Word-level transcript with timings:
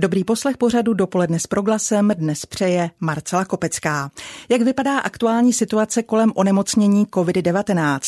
Dobrý 0.00 0.24
poslech 0.24 0.56
pořadu 0.56 0.94
dopoledne 0.94 1.38
s 1.38 1.46
proglasem 1.46 2.12
dnes 2.14 2.46
přeje 2.46 2.90
Marcela 3.00 3.44
Kopecká. 3.44 4.10
Jak 4.48 4.62
vypadá 4.62 4.98
aktuální 4.98 5.52
situace 5.52 6.02
kolem 6.02 6.32
onemocnění 6.34 7.06
COVID-19? 7.06 8.00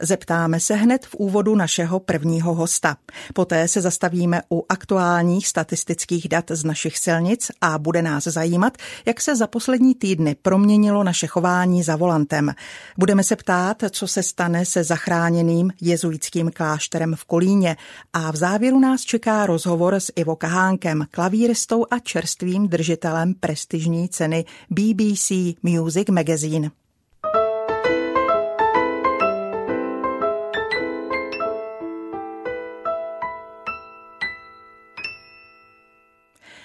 Zeptáme 0.00 0.60
se 0.60 0.74
hned 0.74 1.06
v 1.06 1.14
úvodu 1.14 1.54
našeho 1.54 2.00
prvního 2.00 2.54
hosta. 2.54 2.96
Poté 3.34 3.68
se 3.68 3.80
zastavíme 3.80 4.42
u 4.52 4.64
aktuálních 4.68 5.48
statistických 5.48 6.28
dat 6.28 6.44
z 6.50 6.64
našich 6.64 6.98
silnic 6.98 7.50
a 7.60 7.78
bude 7.78 8.02
nás 8.02 8.24
zajímat, 8.24 8.76
jak 9.06 9.20
se 9.20 9.36
za 9.36 9.46
poslední 9.46 9.94
týdny 9.94 10.36
proměnilo 10.42 11.04
naše 11.04 11.26
chování 11.26 11.82
za 11.82 11.96
volantem. 11.96 12.54
Budeme 12.98 13.24
se 13.24 13.36
ptát, 13.36 13.82
co 13.90 14.08
se 14.08 14.22
stane 14.22 14.64
se 14.64 14.84
zachráněným 14.84 15.70
jezuitským 15.80 16.50
klášterem 16.50 17.14
v 17.14 17.24
Kolíně 17.24 17.76
a 18.12 18.30
v 18.30 18.36
závěru 18.36 18.80
nás 18.80 19.00
čeká 19.00 19.46
rozhovor 19.46 19.94
s 19.94 20.12
Ivo 20.16 20.36
Kahánkem, 20.36 21.06
klavíristou 21.36 21.86
a 21.90 21.98
čerstvým 21.98 22.68
držitelem 22.68 23.34
prestižní 23.34 24.08
ceny 24.08 24.44
BBC 24.70 25.30
Music 25.62 26.08
Magazine. 26.08 26.70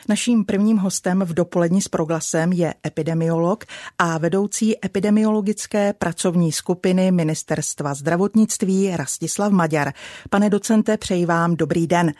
Naším 0.09 0.45
prvním 0.45 0.77
hostem 0.77 1.19
v 1.25 1.33
dopolední 1.33 1.81
s 1.81 1.87
proglasem 1.87 2.51
je 2.53 2.73
epidemiolog 2.87 3.65
a 3.97 4.17
vedoucí 4.17 4.85
epidemiologické 4.85 5.93
pracovní 5.93 6.51
skupiny 6.51 7.11
Ministerstva 7.11 7.93
zdravotnictví 7.93 8.95
Rastislav 8.95 9.51
Maďar. 9.51 9.93
Pane 10.29 10.49
docente, 10.49 10.97
přeji 10.97 11.25
vám 11.25 11.55
dobrý 11.55 11.87
den. 11.87 12.13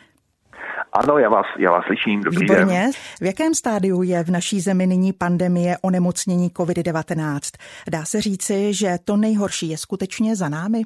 Ano, 0.92 1.18
já 1.18 1.28
vás, 1.28 1.46
já 1.58 1.70
vás 1.70 1.84
slyším. 1.84 2.22
Dobrý 2.22 2.40
Výborně. 2.40 2.80
Den. 2.80 2.90
V 3.20 3.24
jakém 3.24 3.54
stádiu 3.54 4.02
je 4.02 4.24
v 4.24 4.30
naší 4.30 4.60
zemi 4.60 4.86
nyní 4.86 5.12
pandemie 5.12 5.76
onemocnění 5.82 6.50
COVID-19? 6.50 7.38
Dá 7.90 8.04
se 8.04 8.20
říci, 8.20 8.74
že 8.74 8.88
to 9.04 9.16
nejhorší 9.16 9.68
je 9.68 9.78
skutečně 9.78 10.36
za 10.36 10.48
námi? 10.48 10.82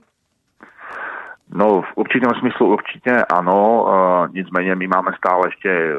No, 1.55 1.83
v 1.83 1.97
určitém 1.97 2.31
smyslu 2.41 2.73
určitě 2.73 3.25
ano, 3.33 3.85
uh, 3.85 4.35
nicméně 4.35 4.75
my 4.75 4.87
máme 4.87 5.11
stále 5.19 5.43
ještě 5.49 5.97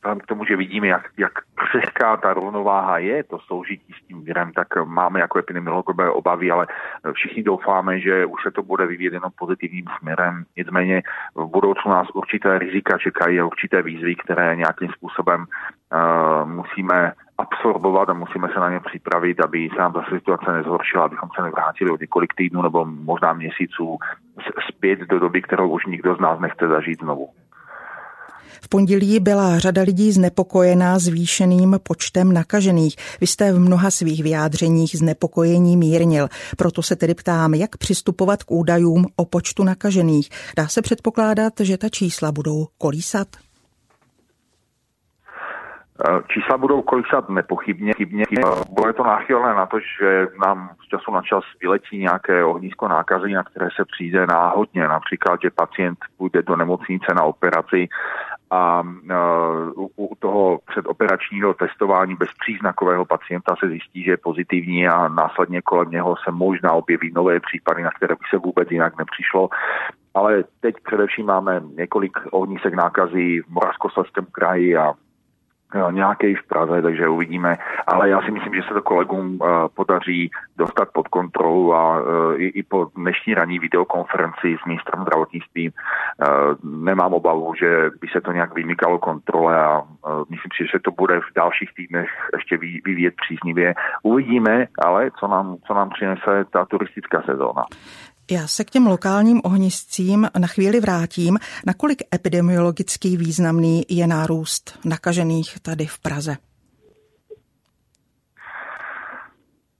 vzhledem 0.00 0.20
k 0.20 0.26
tomu, 0.26 0.44
že 0.44 0.56
vidíme, 0.56 0.86
jak, 0.86 1.08
jak 1.16 1.32
křehká 1.54 2.16
ta 2.16 2.34
rovnováha 2.34 2.98
je, 2.98 3.24
to 3.24 3.38
soužití 3.38 3.92
s 3.92 4.06
tím 4.06 4.24
virem, 4.24 4.52
tak 4.52 4.68
máme 4.84 5.20
jako 5.20 5.38
epidemiologové 5.38 6.10
obavy, 6.10 6.50
ale 6.50 6.66
všichni 7.12 7.42
doufáme, 7.42 8.00
že 8.00 8.26
už 8.26 8.42
se 8.42 8.50
to 8.50 8.62
bude 8.62 8.86
vyvíjet 8.86 9.12
jenom 9.12 9.30
pozitivním 9.38 9.84
směrem. 9.98 10.44
Nicméně 10.56 11.02
v 11.34 11.44
budoucnu 11.46 11.90
nás 11.90 12.08
určité 12.14 12.58
rizika 12.58 12.98
čekají 12.98 13.40
a 13.40 13.46
určité 13.46 13.82
výzvy, 13.82 14.16
které 14.16 14.56
nějakým 14.56 14.88
způsobem 14.88 15.44
uh, 15.44 16.48
musíme 16.48 17.12
absorbovat 17.38 18.08
a 18.08 18.12
musíme 18.12 18.48
se 18.48 18.60
na 18.60 18.70
ně 18.70 18.80
připravit, 18.80 19.40
aby 19.40 19.68
se 19.72 19.80
nám 19.80 19.92
zase 19.92 20.10
situace 20.10 20.52
nezhoršila, 20.52 21.04
abychom 21.04 21.28
se 21.36 21.42
nevrátili 21.42 21.90
o 21.90 21.96
několik 22.00 22.34
týdnů 22.34 22.62
nebo 22.62 22.84
možná 22.84 23.32
měsíců 23.32 23.98
zpět 24.68 24.98
do 24.98 25.18
doby, 25.18 25.42
kterou 25.42 25.68
už 25.68 25.86
nikdo 25.86 26.14
z 26.16 26.20
nás 26.20 26.40
nechce 26.40 26.68
zažít 26.68 27.00
znovu. 27.00 27.28
V 28.62 28.68
pondělí 28.68 29.20
byla 29.20 29.58
řada 29.58 29.82
lidí 29.82 30.12
znepokojená 30.12 30.98
zvýšeným 30.98 31.76
počtem 31.82 32.32
nakažených. 32.32 32.96
Vy 33.20 33.26
jste 33.26 33.52
v 33.52 33.58
mnoha 33.58 33.90
svých 33.90 34.22
vyjádřeních 34.22 34.98
znepokojení 34.98 35.76
mírnil. 35.76 36.28
Proto 36.56 36.82
se 36.82 36.96
tedy 36.96 37.14
ptám, 37.14 37.54
jak 37.54 37.76
přistupovat 37.76 38.42
k 38.42 38.50
údajům 38.50 39.06
o 39.16 39.24
počtu 39.24 39.64
nakažených. 39.64 40.28
Dá 40.56 40.68
se 40.68 40.82
předpokládat, 40.82 41.52
že 41.60 41.78
ta 41.78 41.88
čísla 41.88 42.32
budou 42.32 42.66
kolísat? 42.78 43.28
Čísla 46.28 46.58
budou 46.58 46.82
kolísat 46.82 47.28
nepochybně. 47.28 47.92
Chybně. 47.96 48.24
Bude 48.68 48.92
to 48.92 49.04
náchylné 49.04 49.54
na 49.54 49.66
to, 49.66 49.78
že 49.80 50.26
nám 50.46 50.70
z 50.84 50.88
času 50.88 51.12
na 51.12 51.22
čas 51.22 51.44
vyletí 51.60 51.98
nějaké 51.98 52.44
ohnisko 52.44 52.88
nákazy, 52.88 53.32
na 53.32 53.44
které 53.44 53.68
se 53.76 53.84
přijde 53.92 54.26
náhodně. 54.26 54.82
Například, 54.88 55.40
že 55.42 55.50
pacient 55.50 55.98
půjde 56.16 56.42
do 56.42 56.56
nemocnice 56.56 57.14
na 57.16 57.22
operaci 57.22 57.88
a 58.50 58.82
u 59.96 60.14
toho 60.18 60.58
předoperačního 60.66 61.54
testování 61.54 62.16
bezpříznakového 62.16 63.04
pacienta 63.04 63.56
se 63.56 63.68
zjistí, 63.68 64.04
že 64.04 64.10
je 64.10 64.16
pozitivní 64.16 64.88
a 64.88 65.08
následně 65.08 65.62
kolem 65.62 65.90
něho 65.90 66.16
se 66.24 66.30
možná 66.30 66.72
objeví 66.72 67.12
nové 67.14 67.40
případy, 67.40 67.82
na 67.82 67.90
které 67.90 68.14
by 68.14 68.24
se 68.30 68.36
vůbec 68.36 68.70
jinak 68.70 68.98
nepřišlo. 68.98 69.48
Ale 70.14 70.44
teď 70.60 70.74
především 70.84 71.26
máme 71.26 71.62
několik 71.76 72.18
ohnisek 72.30 72.74
nákazy 72.74 73.40
v 73.40 73.48
Moravskoslezském 73.48 74.26
kraji 74.32 74.76
a 74.76 74.94
nějaký 75.90 76.34
v 76.34 76.46
Praze, 76.46 76.82
takže 76.82 77.08
uvidíme. 77.08 77.56
Ale 77.86 78.08
já 78.08 78.22
si 78.22 78.30
myslím, 78.30 78.54
že 78.54 78.62
se 78.68 78.74
to 78.74 78.82
kolegům 78.82 79.38
uh, 79.40 79.48
podaří 79.74 80.30
dostat 80.58 80.88
pod 80.92 81.08
kontrolu 81.08 81.74
a 81.74 82.00
uh, 82.00 82.06
i, 82.36 82.46
i 82.46 82.62
po 82.62 82.90
dnešní 82.96 83.34
ranní 83.34 83.58
videokonferenci 83.58 84.56
s 84.62 84.66
ministrem 84.66 85.02
zdravotnictví 85.02 85.72
nemám 86.64 87.12
obavu, 87.14 87.54
že 87.54 87.90
by 88.00 88.08
se 88.08 88.20
to 88.20 88.32
nějak 88.32 88.54
vymykalo 88.54 88.98
kontrole 88.98 89.56
a 89.56 89.82
myslím 90.30 90.50
si, 90.56 90.64
že 90.64 90.70
se 90.70 90.78
to 90.78 90.90
bude 90.90 91.20
v 91.20 91.34
dalších 91.36 91.74
týdnech 91.74 92.10
ještě 92.36 92.56
vyvíjet 92.84 93.14
příznivě. 93.22 93.74
Uvidíme, 94.02 94.66
ale 94.84 95.10
co 95.20 95.28
nám, 95.28 95.56
co 95.66 95.74
nám 95.74 95.90
přinese 95.90 96.44
ta 96.50 96.64
turistická 96.64 97.22
sezóna. 97.22 97.64
Já 98.30 98.46
se 98.46 98.64
k 98.64 98.70
těm 98.70 98.86
lokálním 98.86 99.40
ohniscím 99.44 100.28
na 100.38 100.46
chvíli 100.46 100.80
vrátím. 100.80 101.38
Nakolik 101.66 101.98
epidemiologický 102.14 103.16
významný 103.16 103.82
je 103.88 104.06
nárůst 104.06 104.78
nakažených 104.84 105.60
tady 105.60 105.86
v 105.86 105.98
Praze? 105.98 106.36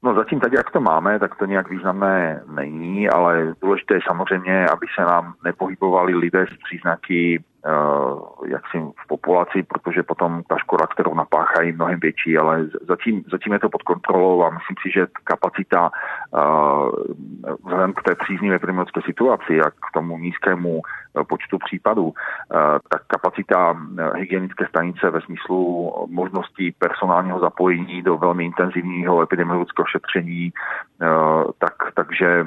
No 0.03 0.15
zatím 0.15 0.41
tak, 0.41 0.53
jak 0.53 0.71
to 0.71 0.81
máme, 0.81 1.19
tak 1.19 1.37
to 1.37 1.45
nějak 1.45 1.71
významné 1.71 2.43
není, 2.55 3.09
ale 3.09 3.55
důležité 3.62 3.95
je 3.95 4.01
samozřejmě, 4.06 4.67
aby 4.67 4.87
se 4.95 5.03
nám 5.03 5.34
nepohybovali 5.45 6.15
lidé 6.15 6.47
s 6.47 6.65
příznaky 6.65 7.45
jaksi 8.47 8.78
v 8.78 9.06
populaci, 9.09 9.62
protože 9.62 10.03
potom 10.03 10.43
ta 10.48 10.59
škoda, 10.59 10.87
kterou 10.87 11.15
napáchají, 11.15 11.72
mnohem 11.72 12.00
větší, 12.00 12.38
ale 12.38 12.66
zatím, 12.88 13.25
zatím 13.31 13.53
je 13.53 13.59
to 13.59 13.69
pod 13.69 13.82
kontrolou 13.82 14.44
a 14.44 14.50
myslím 14.50 14.76
si, 14.82 14.91
že 14.91 15.06
kapacita 15.25 15.91
uh, 15.91 16.91
vzhledem 17.65 17.93
k 17.93 18.03
té 18.03 18.15
příznivé 18.15 18.56
epidemiologické 18.56 19.00
situaci 19.06 19.60
a 19.60 19.71
k 19.71 19.87
tomu 19.94 20.19
nízkému 20.19 20.82
Eh, 21.19 21.25
počtu 21.25 21.59
případů, 21.59 22.12
eh, 22.15 22.78
tak 22.88 23.03
kapacita 23.06 23.75
eh, 23.75 24.19
hygienické 24.19 24.66
stanice 24.66 25.10
ve 25.10 25.21
smyslu 25.21 25.92
možností 26.09 26.72
personálního 26.72 27.41
zapojení 27.41 28.03
do 28.03 28.19
velmi 28.19 28.44
intenzivního 28.44 29.22
epidemiologického 29.22 29.87
šetření, 29.87 30.53
tak, 31.59 31.75
takže 31.94 32.47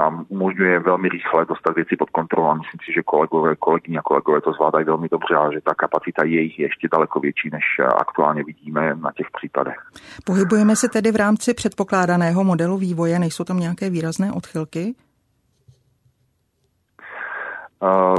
nám 0.00 0.24
umožňuje 0.28 0.78
velmi 0.78 1.08
rychle 1.08 1.44
dostat 1.44 1.74
věci 1.74 1.96
pod 1.96 2.10
kontrolu 2.10 2.48
a 2.48 2.54
myslím 2.54 2.80
si, 2.84 2.92
že 2.92 3.02
kolegové, 3.02 3.56
kolegyně 3.56 3.98
a 3.98 4.02
kolegové 4.02 4.40
to 4.40 4.52
zvládají 4.52 4.84
velmi 4.84 5.08
dobře 5.08 5.34
a 5.34 5.52
že 5.52 5.60
ta 5.60 5.74
kapacita 5.74 6.24
je 6.24 6.40
jich 6.40 6.58
ještě 6.58 6.88
daleko 6.92 7.20
větší, 7.20 7.50
než 7.52 7.64
aktuálně 7.96 8.44
vidíme 8.44 8.94
na 8.94 9.12
těch 9.16 9.26
případech. 9.36 9.76
Pohybujeme 10.26 10.76
se 10.76 10.88
tedy 10.88 11.12
v 11.12 11.16
rámci 11.16 11.54
předpokládaného 11.54 12.44
modelu 12.44 12.76
vývoje, 12.76 13.18
nejsou 13.18 13.44
tam 13.44 13.58
nějaké 13.58 13.90
výrazné 13.90 14.32
odchylky? 14.32 14.94
Uh, 17.82 18.16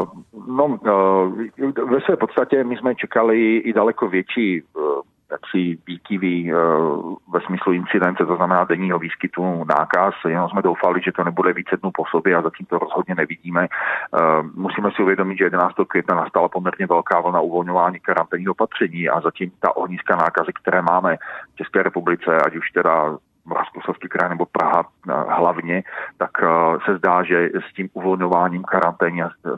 no, 0.47 0.65
uh, 0.65 1.89
ve 1.91 2.01
své 2.05 2.17
podstatě 2.17 2.63
my 2.63 2.77
jsme 2.77 2.95
čekali 2.95 3.57
i 3.57 3.73
daleko 3.73 4.07
větší 4.07 4.61
uh, 4.61 4.83
jaksi 5.31 5.77
výkyvy 5.87 6.53
uh, 6.53 7.15
ve 7.33 7.39
smyslu 7.45 7.73
incidence, 7.73 8.25
to 8.25 8.35
znamená 8.35 8.63
denního 8.63 8.99
výskytu 8.99 9.63
nákaz. 9.63 10.13
Jenom 10.27 10.49
jsme 10.49 10.61
doufali, 10.61 11.01
že 11.05 11.11
to 11.11 11.23
nebude 11.23 11.53
více 11.53 11.77
dnů 11.77 11.91
po 11.93 12.03
sobě 12.05 12.35
a 12.35 12.41
zatím 12.41 12.65
to 12.65 12.79
rozhodně 12.79 13.15
nevidíme. 13.15 13.67
Uh, 13.67 14.47
musíme 14.55 14.89
si 14.95 15.03
uvědomit, 15.03 15.37
že 15.37 15.43
11. 15.43 15.75
května 15.87 16.15
nastala 16.15 16.49
poměrně 16.49 16.87
velká 16.87 17.21
vlna 17.21 17.41
uvolňování 17.41 17.99
karanténních 17.99 18.49
opatření 18.49 19.09
a 19.09 19.21
zatím 19.21 19.51
ta 19.59 19.75
ohniska 19.75 20.15
nákazy, 20.15 20.51
které 20.61 20.81
máme 20.81 21.17
v 21.53 21.55
České 21.55 21.83
republice, 21.83 22.37
ať 22.45 22.55
už 22.55 22.71
teda 22.71 23.17
Moravskoslezský 23.45 24.07
kraj 24.07 24.29
nebo 24.29 24.45
Praha 24.45 24.83
eh, 24.83 25.13
hlavně, 25.29 25.83
tak 26.17 26.31
eh, 26.43 26.47
se 26.85 26.97
zdá, 26.97 27.23
že 27.23 27.49
s 27.69 27.73
tím 27.73 27.89
uvolňováním 27.93 28.63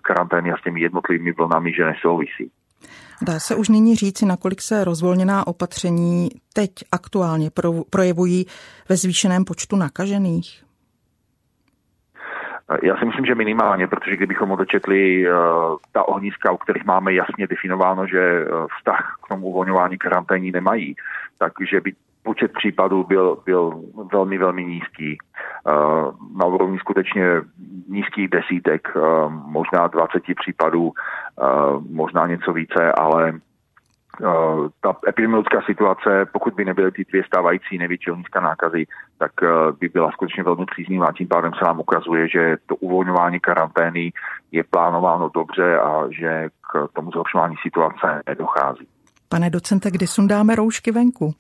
karantény 0.01 0.51
a 0.51 0.57
s 0.57 0.61
těmi 0.63 0.81
jednotlivými 0.81 1.31
vlnami, 1.31 1.73
že 1.73 1.85
nesouvisí. 1.85 2.51
Dá 3.21 3.39
se 3.39 3.55
už 3.55 3.69
nyní 3.69 3.95
říci, 3.95 4.25
nakolik 4.25 4.61
se 4.61 4.83
rozvolněná 4.83 5.47
opatření 5.47 6.29
teď 6.53 6.71
aktuálně 6.91 7.49
projevují 7.89 8.45
ve 8.89 8.95
zvýšeném 8.95 9.45
počtu 9.45 9.75
nakažených? 9.75 10.65
Já 12.83 12.97
si 12.97 13.05
myslím, 13.05 13.25
že 13.25 13.35
minimálně, 13.35 13.87
protože 13.87 14.15
kdybychom 14.15 14.51
odečetli 14.51 15.29
uh, 15.29 15.35
ta 15.91 16.07
ohniska, 16.07 16.51
u 16.51 16.57
kterých 16.57 16.85
máme 16.85 17.13
jasně 17.13 17.47
definováno, 17.47 18.07
že 18.07 18.45
uh, 18.45 18.67
vztah 18.77 19.19
k 19.23 19.27
tomu 19.27 19.47
uvolňování 19.47 19.97
karanténí 19.97 20.51
nemají, 20.51 20.95
takže 21.37 21.81
by 21.81 21.93
počet 22.25 22.51
případů 22.53 23.03
byl, 23.03 23.37
byl 23.45 23.81
velmi, 24.13 24.37
velmi 24.37 24.65
nízký. 24.65 25.17
Na 26.35 26.45
úrovni 26.45 26.79
skutečně 26.79 27.41
nízkých 27.89 28.29
desítek, 28.29 28.87
možná 29.45 29.87
20 29.87 30.23
případů, 30.41 30.91
možná 31.89 32.27
něco 32.27 32.53
více, 32.53 32.91
ale 32.91 33.33
Eh, 34.21 34.69
ta 34.81 34.95
epidemiologická 35.07 35.61
situace, 35.65 36.25
pokud 36.31 36.53
by 36.53 36.65
nebyly 36.65 36.91
ty 36.91 37.03
dvě 37.09 37.23
stávající 37.23 37.77
největší 37.77 38.11
ohniska 38.11 38.39
nákazy, 38.39 38.85
tak 39.17 39.31
eh, 39.43 39.47
by 39.79 39.89
byla 39.89 40.11
skutečně 40.11 40.43
velmi 40.43 40.65
příznivá. 40.65 41.11
Tím 41.17 41.27
pádem 41.27 41.51
se 41.53 41.65
nám 41.65 41.79
ukazuje, 41.79 42.29
že 42.29 42.55
to 42.65 42.75
uvolňování 42.75 43.39
karantény 43.39 44.11
je 44.51 44.63
plánováno 44.63 45.29
dobře 45.33 45.79
a 45.79 46.03
že 46.19 46.49
k 46.61 46.87
tomu 46.93 47.11
zhoršování 47.11 47.55
situace 47.63 48.21
nedochází. 48.27 48.87
Pane 49.29 49.49
docente, 49.49 49.91
kdy 49.91 50.07
sundáme 50.07 50.55
roušky 50.55 50.91
venku? 50.91 51.33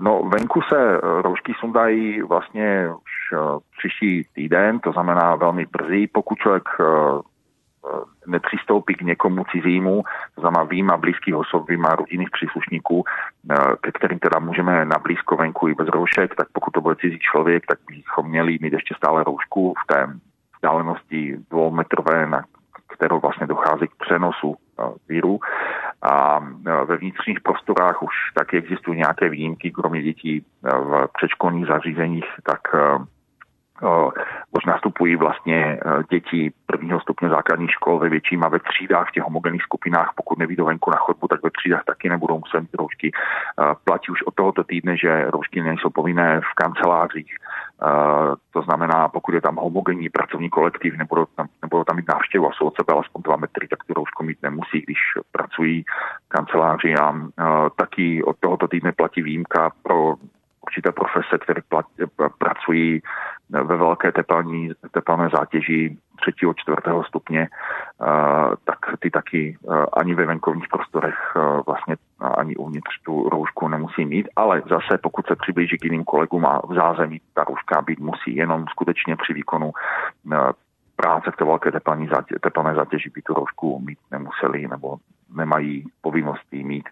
No, 0.00 0.22
venku 0.22 0.60
se 0.62 0.96
eh, 0.96 1.22
roušky 1.22 1.54
sundají 1.60 2.22
vlastně 2.22 2.88
už 2.94 3.40
příští 3.78 4.24
týden, 4.34 4.80
to 4.80 4.92
znamená 4.92 5.36
velmi 5.36 5.66
brzy. 5.66 6.06
Pokud 6.06 6.38
člověk 6.38 6.68
Eh, 7.86 8.00
nepřistoupí 8.26 8.94
k 8.94 9.02
někomu 9.02 9.44
cizímu, 9.52 10.02
to 10.34 10.40
znamená 10.40 10.64
výjima 10.64 10.96
blízkých 10.96 11.34
osob, 11.34 11.68
výjima 11.68 11.88
rodinných 11.88 12.30
příslušníků, 12.30 13.04
eh, 13.50 13.54
ke 13.80 13.92
kterým 13.92 14.18
teda 14.18 14.38
můžeme 14.38 14.84
na 14.84 14.98
blízko 14.98 15.36
venku 15.36 15.68
i 15.68 15.74
bez 15.74 15.88
roušek, 15.88 16.34
tak 16.34 16.48
pokud 16.52 16.70
to 16.70 16.80
bude 16.80 16.96
cizí 16.96 17.18
člověk, 17.18 17.66
tak 17.66 17.78
bychom 17.88 18.28
měli 18.28 18.58
mít 18.60 18.72
ještě 18.72 18.94
stále 18.94 19.24
roušku 19.24 19.74
v 19.84 19.86
té 19.86 20.06
vzdálenosti 20.56 21.36
dvoumetrové, 21.50 22.26
na 22.26 22.44
kterou 22.94 23.20
vlastně 23.20 23.46
dochází 23.46 23.88
k 23.88 24.04
přenosu 24.04 24.56
eh, 24.56 24.82
víru. 25.08 25.40
A 26.02 26.38
ve 26.84 26.96
vnitřních 26.96 27.40
prostorách 27.40 28.02
už 28.02 28.14
taky 28.34 28.56
existují 28.56 28.98
nějaké 28.98 29.28
výjimky, 29.28 29.70
kromě 29.70 30.02
dětí 30.02 30.44
v 30.62 31.08
předškolních 31.18 31.66
zařízeních, 31.66 32.24
tak 32.42 32.60
už 34.50 34.64
nastupují 34.64 35.16
vlastně 35.16 35.80
děti 36.10 36.52
prvního 36.66 37.00
stupně 37.00 37.28
základních 37.28 37.70
škol 37.70 37.98
ve 37.98 38.08
větším 38.08 38.44
a 38.44 38.48
ve 38.48 38.58
třídách 38.58 39.08
v 39.08 39.12
těch 39.12 39.22
homogenních 39.22 39.62
skupinách, 39.62 40.12
pokud 40.16 40.38
nevídou 40.38 40.64
venku 40.64 40.90
na 40.90 40.96
chodbu, 40.96 41.28
tak 41.28 41.42
ve 41.42 41.50
třídách 41.50 41.84
taky 41.84 42.08
nebudou 42.08 42.38
muset 42.38 42.60
mít 42.60 42.74
roušky. 42.74 43.10
Platí 43.84 44.12
už 44.12 44.22
od 44.22 44.34
tohoto 44.34 44.64
týdne, 44.64 44.96
že 44.96 45.30
roušky 45.30 45.62
nejsou 45.62 45.90
povinné 45.90 46.40
v 46.40 46.54
kancelářích. 46.54 47.36
To 48.52 48.62
znamená, 48.62 49.08
pokud 49.08 49.34
je 49.34 49.40
tam 49.40 49.56
homogenní 49.56 50.08
pracovní 50.08 50.50
kolektiv, 50.50 50.98
nebudou 50.98 51.26
tam, 51.36 51.46
nebudou 51.62 51.84
tam 51.84 51.96
mít 51.96 52.08
návštěvu 52.08 52.48
a 52.48 52.52
jsou 52.52 52.66
od 52.66 52.76
sebe 52.76 52.92
alespoň 52.94 53.22
dva 53.22 53.36
metry, 53.36 53.68
tak 53.68 53.84
tu 53.84 53.94
roušku 53.94 54.24
mít 54.24 54.38
nemusí, 54.42 54.80
když 54.80 54.98
pracují 55.32 55.84
kanceláři 56.28 56.94
a 56.94 57.14
taky 57.76 58.22
od 58.22 58.36
tohoto 58.40 58.68
týdne 58.68 58.92
platí 58.92 59.22
výjimka 59.22 59.70
pro 59.82 60.14
určité 60.70 60.92
profese, 60.92 61.38
které 61.38 61.62
pracují 62.38 63.02
ve 63.50 63.76
velké 63.76 64.12
tepelní, 64.12 64.70
tepelné 64.90 65.28
zátěži 65.34 65.96
třetího, 66.20 66.54
čtvrtého 66.54 67.04
stupně, 67.04 67.48
tak 68.64 68.78
ty 68.98 69.10
taky 69.10 69.58
ani 69.92 70.14
ve 70.14 70.26
venkovních 70.26 70.68
prostorech 70.68 71.18
vlastně 71.66 71.96
ani 72.38 72.56
uvnitř 72.56 73.02
tu 73.04 73.28
roušku 73.28 73.68
nemusí 73.68 74.04
mít, 74.04 74.28
ale 74.36 74.62
zase 74.70 74.98
pokud 75.02 75.26
se 75.26 75.36
přiblíží 75.36 75.78
k 75.78 75.84
jiným 75.84 76.04
kolegům 76.04 76.46
a 76.46 76.60
v 76.68 76.74
zázemí 76.74 77.20
ta 77.34 77.44
rouška 77.44 77.82
být 77.82 77.98
musí 77.98 78.36
jenom 78.36 78.64
skutečně 78.70 79.16
při 79.16 79.32
výkonu 79.34 79.72
práce 80.96 81.30
v 81.30 81.36
té 81.36 81.44
velké 81.44 81.72
tepelní 81.72 82.08
zátě, 82.08 82.34
tepelné 82.40 82.74
zátěži 82.74 83.10
by 83.14 83.22
tu 83.22 83.34
roušku 83.34 83.82
mít 83.86 83.98
nemuseli 84.10 84.68
nebo 84.68 84.96
nemají 85.34 85.84
povinnost 86.00 86.52
jí 86.52 86.64
mít. 86.64 86.88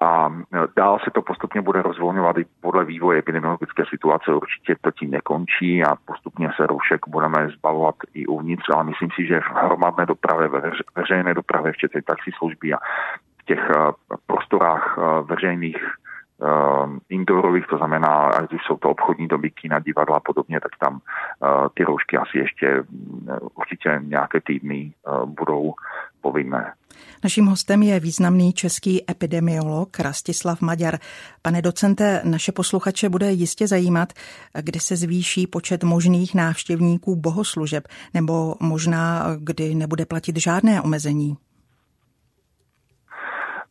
A 0.00 0.30
e, 0.30 0.58
dál 0.76 0.98
se 1.04 1.10
to 1.10 1.22
postupně 1.22 1.60
bude 1.60 1.82
rozvolňovat 1.82 2.38
i 2.38 2.46
podle 2.60 2.84
vývoje 2.84 3.18
epidemiologické 3.18 3.82
situace. 3.90 4.34
Určitě 4.34 4.76
to 4.80 4.90
tím 4.90 5.10
nekončí 5.10 5.84
a 5.84 5.96
postupně 6.04 6.50
se 6.56 6.66
roušek 6.66 7.00
budeme 7.08 7.48
zbavovat 7.48 7.94
i 8.14 8.26
uvnitř, 8.26 8.64
ale 8.74 8.84
myslím 8.84 9.08
si, 9.14 9.26
že 9.26 9.40
v 9.40 9.54
hromadné 9.54 10.06
dopravě, 10.06 10.48
ve 10.48 10.72
veřejné 10.96 11.34
dopravě, 11.34 11.72
včetně 11.72 12.02
taxislužby 12.02 12.72
a 12.72 12.78
v 13.38 13.44
těch 13.44 13.70
e, 13.70 13.74
prostorách 14.26 14.98
e, 14.98 15.22
veřejných 15.22 15.76
indoorových, 17.08 17.66
to 17.66 17.76
znamená, 17.78 18.14
ať 18.26 18.52
už 18.52 18.62
jsou 18.64 18.76
to 18.76 18.90
obchodní 18.90 19.28
doby, 19.28 19.50
kina, 19.50 19.78
divadla 19.78 20.16
a 20.16 20.20
podobně, 20.20 20.60
tak 20.60 20.70
tam 20.78 21.00
ty 21.74 21.84
roušky 21.84 22.16
asi 22.16 22.38
ještě 22.38 22.80
uh, 22.80 23.48
určitě 23.54 24.00
nějaké 24.02 24.40
týdny 24.40 24.92
budou 25.24 25.74
povinné. 26.20 26.72
Naším 27.24 27.46
hostem 27.46 27.82
je 27.82 28.00
významný 28.00 28.52
český 28.52 29.10
epidemiolog 29.10 30.00
Rastislav 30.00 30.60
Maďar. 30.60 30.98
Pane 31.42 31.62
docente, 31.62 32.22
naše 32.24 32.52
posluchače 32.52 33.08
bude 33.08 33.32
jistě 33.32 33.66
zajímat, 33.66 34.12
kdy 34.62 34.80
se 34.80 34.96
zvýší 34.96 35.46
počet 35.46 35.84
možných 35.84 36.34
návštěvníků 36.34 37.16
bohoslužeb, 37.16 37.84
nebo 38.14 38.54
možná 38.60 39.24
kdy 39.38 39.74
nebude 39.74 40.06
platit 40.06 40.36
žádné 40.36 40.82
omezení. 40.82 41.36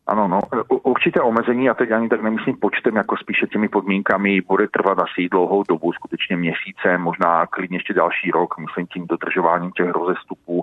Ano, 0.08 0.28
no, 0.28 0.40
určitě 0.84 1.22
omezení, 1.22 1.70
a 1.70 1.74
teď 1.74 1.92
ani 1.92 2.10
tak 2.10 2.24
nemyslím 2.24 2.56
počtem, 2.62 2.96
jako 2.96 3.18
spíše 3.18 3.48
těmi 3.48 3.70
podmínkami, 3.70 4.42
bude 4.42 4.68
trvat 4.68 5.00
asi 5.00 5.30
dlouhou 5.32 5.64
dobu, 5.70 5.94
skutečně 5.94 6.38
měsíce, 6.38 6.98
možná 6.98 7.46
klidně 7.46 7.78
ještě 7.78 7.94
další 7.94 8.32
rok, 8.32 8.58
myslím 8.58 8.88
tím 8.88 9.08
dodržováním 9.08 9.72
těch 9.72 9.92
rozestupů, 9.92 10.62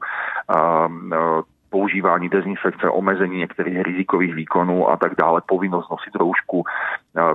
používání 1.75 2.29
dezinfekce, 2.29 2.91
omezení 2.91 3.39
některých 3.39 3.83
rizikových 3.83 4.35
výkonů 4.35 4.91
a 4.91 4.97
tak 4.97 5.13
dále, 5.19 5.43
povinnost 5.47 5.91
nosit 5.91 6.15
roušku. 6.15 6.65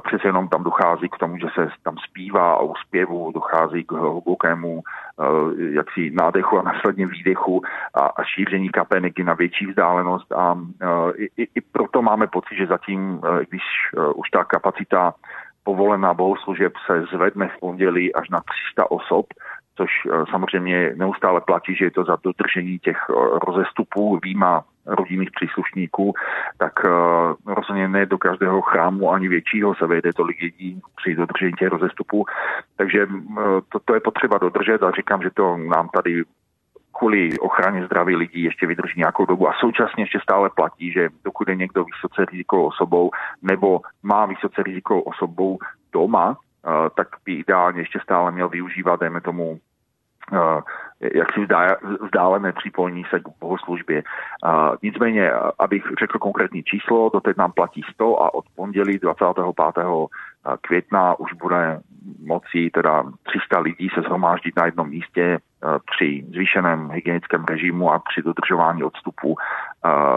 Přece 0.07 0.27
jenom 0.27 0.47
tam 0.47 0.63
dochází 0.63 1.09
k 1.09 1.17
tomu, 1.17 1.37
že 1.37 1.47
se 1.55 1.67
tam 1.83 1.95
zpívá 1.97 2.53
a 2.53 2.61
u 2.61 2.73
zpěvu 2.87 3.31
dochází 3.31 3.83
k 3.83 3.91
hlubokému 3.91 4.81
jaksi 5.69 6.11
nádechu 6.13 6.59
a 6.59 6.61
následně 6.61 7.07
výdechu 7.07 7.61
a, 7.93 8.23
šíření 8.23 8.69
kapeniky 8.69 9.23
na 9.23 9.33
větší 9.33 9.65
vzdálenost 9.65 10.31
a 10.31 10.55
i, 11.37 11.47
i 11.55 11.61
proto 11.71 12.01
máme 12.01 12.27
pocit, 12.27 12.55
že 12.55 12.67
zatím, 12.67 13.21
když 13.49 13.63
už 14.15 14.29
ta 14.29 14.43
kapacita 14.43 15.13
povolená 15.63 16.13
bohoslužeb 16.13 16.73
se 16.85 17.03
zvedne 17.13 17.47
v 17.47 17.59
pondělí 17.59 18.15
až 18.15 18.29
na 18.29 18.39
300 18.39 18.91
osob, 18.91 19.25
což 19.79 19.91
eh, 20.05 20.25
samozřejmě 20.31 20.93
neustále 20.95 21.41
platí, 21.41 21.75
že 21.75 21.85
je 21.85 21.91
to 21.91 22.03
za 22.03 22.17
dodržení 22.23 22.79
těch 22.79 22.97
eh, 23.09 23.13
rozestupů 23.47 24.19
výjima 24.23 24.63
rodinných 24.85 25.31
příslušníků, 25.31 26.13
tak 26.57 26.73
uh, 26.83 27.53
rozhodně 27.55 27.87
ne 27.87 28.05
do 28.05 28.17
každého 28.17 28.61
chrámu 28.61 29.11
ani 29.11 29.27
většího 29.27 29.75
se 29.75 29.87
vejde 29.87 30.13
tolik 30.13 30.41
lidí 30.41 30.81
při 30.95 31.15
dodržení 31.15 31.53
těch 31.53 31.69
rozestupů. 31.69 32.25
Takže 32.75 33.07
to, 33.69 33.79
to 33.85 33.93
je 33.93 33.99
potřeba 33.99 34.37
dodržet 34.37 34.83
a 34.83 34.91
říkám, 34.91 35.21
že 35.21 35.29
to 35.29 35.57
nám 35.57 35.89
tady 35.89 36.23
kvůli 36.97 37.39
ochraně 37.39 37.85
zdraví 37.85 38.15
lidí 38.15 38.43
ještě 38.43 38.67
vydrží 38.67 38.99
nějakou 38.99 39.25
dobu 39.25 39.49
a 39.49 39.53
současně 39.59 40.03
ještě 40.03 40.19
stále 40.23 40.49
platí, 40.49 40.91
že 40.91 41.09
dokud 41.23 41.49
je 41.49 41.55
někdo 41.55 41.85
vysoce 41.85 42.25
rizikovou 42.31 42.67
osobou 42.67 43.11
nebo 43.41 43.81
má 44.03 44.25
vysoce 44.25 44.63
rizikovou 44.63 45.01
osobou 45.01 45.57
doma, 45.93 46.37
tak 46.95 47.07
by 47.25 47.33
ideálně 47.33 47.81
ještě 47.81 47.99
stále 48.03 48.31
měl 48.31 48.49
využívat, 48.49 48.99
dejme 48.99 49.21
tomu, 49.21 49.59
jak 50.99 51.33
si 51.33 51.47
vzdálené 52.05 52.51
připojení 52.51 53.03
se 53.09 53.19
k 53.19 53.23
bohoslužbě. 53.39 54.03
Nicméně, 54.83 55.31
abych 55.59 55.83
řekl 55.99 56.19
konkrétní 56.19 56.63
číslo, 56.63 57.09
to 57.09 57.19
teď 57.19 57.37
nám 57.37 57.51
platí 57.51 57.81
100 57.93 58.23
a 58.23 58.33
od 58.33 58.45
pondělí 58.55 58.99
25. 58.99 59.45
května 60.61 61.19
už 61.19 61.33
bude 61.33 61.79
moci 62.25 62.69
teda 62.73 63.03
300 63.23 63.59
lidí 63.59 63.89
se 63.93 64.01
zhromáždit 64.01 64.55
na 64.57 64.65
jednom 64.65 64.89
místě 64.89 65.39
při 65.91 66.25
zvýšeném 66.33 66.91
hygienickém 66.91 67.45
režimu 67.45 67.91
a 67.91 67.99
při 67.99 68.21
dodržování 68.21 68.83
odstupu 68.83 69.35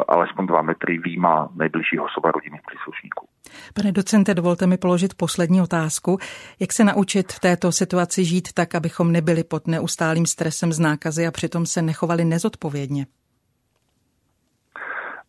alespoň 0.08 0.46
2 0.46 0.62
metry 0.62 0.98
výjima 0.98 1.48
nejbližšího 1.54 2.04
osoba 2.04 2.30
rodinných 2.30 2.60
příslušníků. 2.66 3.26
Pane 3.74 3.92
docente, 3.92 4.34
dovolte 4.34 4.66
mi 4.66 4.78
položit 4.78 5.14
poslední 5.14 5.60
otázku. 5.60 6.18
Jak 6.60 6.72
se 6.72 6.84
naučit 6.84 7.32
v 7.32 7.40
této 7.40 7.72
situaci 7.72 8.24
žít 8.24 8.52
tak, 8.52 8.74
abychom 8.74 9.12
nebyli 9.12 9.44
pod 9.44 9.66
neustálým 9.66 10.26
stresem 10.26 10.72
z 10.72 10.78
nákazy 10.78 11.26
a 11.26 11.30
přitom 11.30 11.66
se 11.66 11.82
nechovali 11.82 12.24
nezodpovědně? 12.24 13.06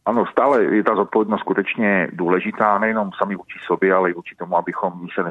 Ano, 0.05 0.25
stále 0.25 0.63
je 0.63 0.83
ta 0.83 0.95
zodpovědnost 0.95 1.39
skutečně 1.39 2.07
důležitá, 2.12 2.79
nejenom 2.79 3.12
sami 3.17 3.36
vůči 3.36 3.60
sobě, 3.65 3.93
ale 3.93 4.10
i 4.10 4.13
vůči 4.13 4.36
tomu, 4.36 4.57
abychom 4.57 5.07
se 5.15 5.24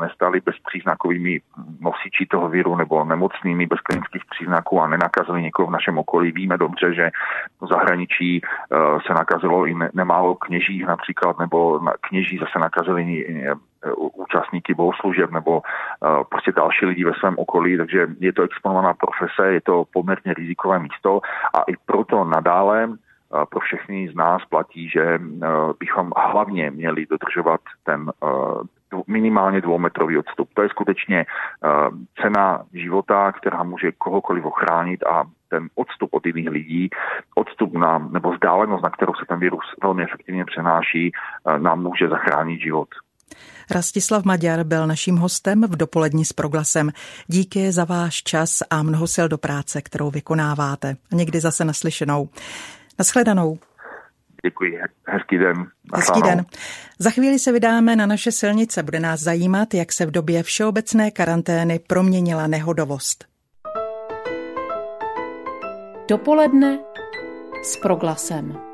nestali 0.00 0.40
bezpříznakovými 0.40 1.40
nosiči 1.80 2.26
toho 2.26 2.48
viru 2.48 2.76
nebo 2.76 3.04
nemocnými 3.04 3.66
bez 3.66 3.80
klinických 3.80 4.22
příznaků 4.30 4.80
a 4.80 4.86
nenakazili 4.86 5.42
někoho 5.42 5.66
v 5.66 5.70
našem 5.70 5.98
okolí. 5.98 6.32
Víme 6.32 6.58
dobře, 6.58 6.94
že 6.94 7.10
v 7.60 7.66
zahraničí 7.66 8.40
uh, 8.42 9.00
se 9.06 9.14
nakazilo 9.14 9.66
i 9.66 9.74
ne- 9.74 9.90
nemálo 9.94 10.34
kněží 10.34 10.84
například, 10.84 11.38
nebo 11.38 11.80
kněží 12.00 12.38
zase 12.38 12.58
nakazili 12.58 13.26
uh, 13.26 14.08
účastníky 14.12 14.74
bohoslužeb 14.74 15.30
nebo 15.30 15.50
uh, 15.60 16.24
prostě 16.28 16.52
další 16.52 16.86
lidi 16.86 17.04
ve 17.04 17.14
svém 17.14 17.34
okolí, 17.38 17.76
takže 17.76 18.06
je 18.20 18.32
to 18.32 18.42
exponovaná 18.42 18.94
profese, 18.94 19.52
je 19.52 19.60
to 19.60 19.84
poměrně 19.92 20.34
rizikové 20.34 20.78
místo 20.78 21.20
a 21.54 21.62
i 21.62 21.74
proto 21.86 22.24
nadále 22.24 22.88
pro 23.50 23.60
všechny 23.60 24.08
z 24.12 24.14
nás 24.14 24.42
platí, 24.48 24.88
že 24.88 25.18
bychom 25.78 26.10
hlavně 26.16 26.70
měli 26.70 27.06
dodržovat 27.06 27.60
ten 27.84 28.12
minimálně 29.06 29.60
dvoumetrový 29.60 30.18
odstup. 30.18 30.48
To 30.54 30.62
je 30.62 30.68
skutečně 30.68 31.26
cena 32.22 32.64
života, 32.72 33.32
která 33.32 33.62
může 33.62 33.92
kohokoliv 33.92 34.44
ochránit 34.44 35.02
a 35.02 35.24
ten 35.48 35.68
odstup 35.74 36.10
od 36.12 36.26
jiných 36.26 36.48
lidí, 36.48 36.88
odstup 37.34 37.72
na, 37.72 37.98
nebo 37.98 38.32
vzdálenost, 38.32 38.82
na 38.82 38.90
kterou 38.90 39.14
se 39.14 39.26
ten 39.28 39.38
virus 39.38 39.64
velmi 39.82 40.02
efektivně 40.02 40.44
přenáší, 40.44 41.12
nám 41.58 41.82
může 41.82 42.08
zachránit 42.08 42.60
život. 42.60 42.88
Rastislav 43.70 44.24
Maďar 44.24 44.64
byl 44.64 44.86
naším 44.86 45.16
hostem 45.16 45.62
v 45.62 45.76
dopolední 45.76 46.24
s 46.24 46.32
proglasem. 46.32 46.90
Díky 47.26 47.72
za 47.72 47.84
váš 47.84 48.22
čas 48.22 48.62
a 48.70 48.82
mnoho 48.82 49.06
sil 49.14 49.26
do 49.28 49.38
práce, 49.38 49.82
kterou 49.82 50.10
vykonáváte. 50.10 50.96
Někdy 51.12 51.40
zase 51.40 51.64
naslyšenou. 51.64 52.28
Naschledanou. 53.00 53.58
Děkuji. 54.44 54.78
Hezký 55.06 55.38
den. 55.38 55.66
Hezký 55.94 56.22
den. 56.22 56.44
Za 56.98 57.10
chvíli 57.10 57.38
se 57.38 57.52
vydáme 57.52 57.96
na 57.96 58.06
naše 58.06 58.32
silnice. 58.32 58.82
Bude 58.82 59.00
nás 59.00 59.20
zajímat, 59.20 59.74
jak 59.74 59.92
se 59.92 60.06
v 60.06 60.10
době 60.10 60.42
všeobecné 60.42 61.10
karantény 61.10 61.78
proměnila 61.78 62.46
nehodovost. 62.46 63.24
Dopoledne 66.08 66.78
s 67.62 67.76
proglasem. 67.76 68.69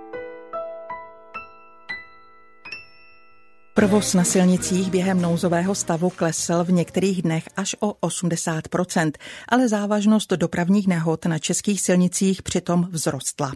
Provoz 3.77 4.15
na 4.15 4.25
silnicích 4.25 4.91
během 4.91 5.23
nouzového 5.23 5.75
stavu 5.75 6.11
klesl 6.11 6.65
v 6.65 6.73
některých 6.73 7.23
dnech 7.23 7.49
až 7.57 7.77
o 7.81 7.93
80% 7.93 9.13
ale 9.49 9.69
závažnost 9.69 10.33
dopravních 10.33 10.89
nehod 10.89 11.25
na 11.25 11.39
českých 11.39 11.81
silnicích 11.81 12.43
přitom 12.43 12.89
vzrostla. 12.93 13.53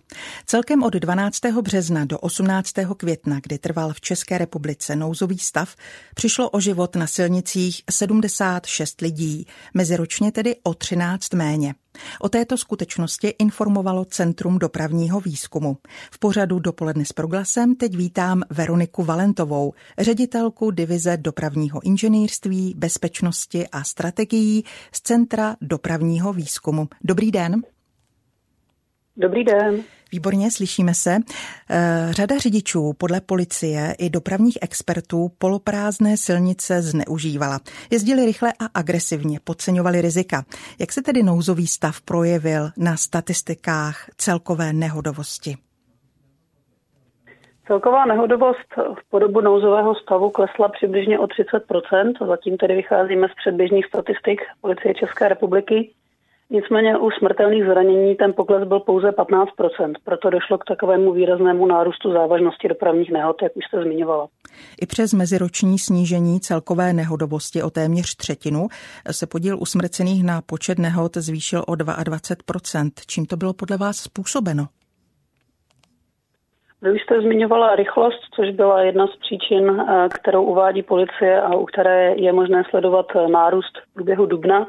Celkem 0.47 0.83
od 0.83 0.95
12. 0.95 1.41
března 1.63 2.05
do 2.05 2.19
18. 2.19 2.73
května, 2.97 3.41
kdy 3.43 3.59
trval 3.59 3.93
v 3.93 4.01
České 4.01 4.39
republice 4.39 4.97
nouzový 4.97 5.39
stav, 5.39 5.77
přišlo 6.15 6.51
o 6.51 6.61
život 6.61 6.97
na 6.97 7.07
silnicích 7.07 7.83
76 7.91 9.01
lidí, 9.01 9.47
meziročně 9.75 10.33
tedy 10.33 10.57
o 10.63 10.75
13 10.75 11.35
méně. 11.35 11.75
O 12.21 12.29
této 12.29 12.57
skutečnosti 12.57 13.35
informovalo 13.39 14.05
Centrum 14.05 14.59
dopravního 14.59 15.21
výzkumu. 15.21 15.77
V 16.11 16.19
pořadu 16.19 16.59
dopoledne 16.59 17.05
s 17.05 17.13
proglasem 17.13 17.75
teď 17.75 17.97
vítám 17.97 18.43
Veroniku 18.51 19.05
Valentovou, 19.05 19.73
ředitelku 19.99 20.71
divize 20.71 21.17
dopravního 21.17 21.81
inženýrství, 21.85 22.75
bezpečnosti 22.77 23.69
a 23.69 23.85
strategií 23.85 24.65
z 24.93 25.01
Centra 25.01 25.57
dopravního 25.61 26.33
výzkumu. 26.33 26.89
Dobrý 27.05 27.31
den. 27.31 27.63
Dobrý 29.17 29.45
den. 29.45 29.83
Výborně, 30.13 30.51
slyšíme 30.51 30.95
se. 30.95 31.17
Eh, 31.71 32.09
řada 32.11 32.39
řidičů 32.39 32.93
podle 32.99 33.21
policie 33.21 33.95
i 33.99 34.11
dopravních 34.11 34.59
expertů 34.63 35.29
poloprázdné 35.39 36.17
silnice 36.17 36.83
zneužívala. 36.83 37.59
Jezdili 37.91 38.27
rychle 38.27 38.53
a 38.53 38.79
agresivně, 38.79 39.39
podceňovali 39.45 40.01
rizika. 40.01 40.45
Jak 40.81 40.93
se 40.93 41.03
tedy 41.03 41.23
nouzový 41.23 41.67
stav 41.67 42.01
projevil 42.01 42.71
na 42.77 42.97
statistikách 42.97 44.11
celkové 44.17 44.73
nehodovosti? 44.73 45.57
Celková 47.67 48.05
nehodovost 48.05 48.75
v 48.77 49.11
podobu 49.11 49.41
nouzového 49.41 49.95
stavu 49.95 50.31
klesla 50.31 50.69
přibližně 50.69 51.19
o 51.19 51.25
30%, 51.25 52.27
zatím 52.27 52.57
tedy 52.57 52.75
vycházíme 52.75 53.29
z 53.29 53.35
předběžných 53.35 53.87
statistik 53.87 54.41
Policie 54.61 54.95
České 54.95 55.29
republiky. 55.29 55.95
Nicméně 56.53 56.99
u 56.99 57.11
smrtelných 57.11 57.65
zranění 57.65 58.17
ten 58.17 58.33
pokles 58.33 58.69
byl 58.69 58.81
pouze 58.81 59.09
15%, 59.09 59.93
proto 60.05 60.31
došlo 60.31 60.59
k 60.59 60.65
takovému 60.65 61.13
výraznému 61.13 61.67
nárůstu 61.67 62.13
závažnosti 62.13 62.69
dopravních 62.69 63.13
nehod, 63.13 63.43
jak 63.43 63.57
už 63.57 63.65
jste 63.65 63.83
zmiňovala. 63.83 64.29
I 64.83 64.87
přes 64.87 65.13
meziroční 65.13 65.79
snížení 65.79 66.41
celkové 66.41 66.93
nehodovosti 66.93 67.63
o 67.63 67.71
téměř 67.71 68.17
třetinu 68.17 68.69
se 69.11 69.27
podíl 69.27 69.59
usmrcených 69.61 70.25
na 70.25 70.41
počet 70.47 70.79
nehod 70.79 71.17
zvýšil 71.17 71.65
o 71.69 71.73
22%. 71.73 72.91
Čím 73.07 73.27
to 73.27 73.37
bylo 73.37 73.53
podle 73.53 73.77
vás 73.77 73.97
způsobeno? 73.97 74.65
Vy 76.83 76.93
už 76.93 77.03
jste 77.03 77.21
zmiňovala 77.21 77.77
rychlost, 77.77 78.21
což 78.37 78.51
byla 78.51 78.83
jedna 78.83 79.07
z 79.07 79.17
příčin, 79.17 79.71
eh, 79.71 80.09
kterou 80.09 80.43
uvádí 80.43 80.83
policie 80.83 81.41
a 81.41 81.57
u 81.57 81.65
které 81.65 82.15
je 82.17 82.33
možné 82.33 82.63
sledovat 82.71 83.07
nárůst 83.31 83.79
v 83.79 83.95
průběhu 83.95 84.27
dubna. 84.27 84.67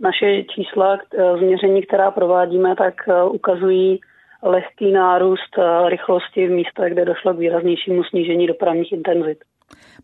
Naše 0.00 0.44
čísla 0.44 0.98
eh, 0.98 1.38
změření, 1.38 1.82
která 1.82 2.10
provádíme, 2.10 2.76
tak 2.76 2.94
eh, 3.08 3.24
ukazují 3.24 4.00
lehký 4.42 4.92
nárůst 4.92 5.58
eh, 5.58 5.90
rychlosti 5.90 6.46
v 6.46 6.50
místech, 6.50 6.92
kde 6.92 7.04
došlo 7.04 7.34
k 7.34 7.38
výraznějšímu 7.38 8.04
snížení 8.04 8.46
dopravních 8.46 8.92
intenzit. 8.92 9.38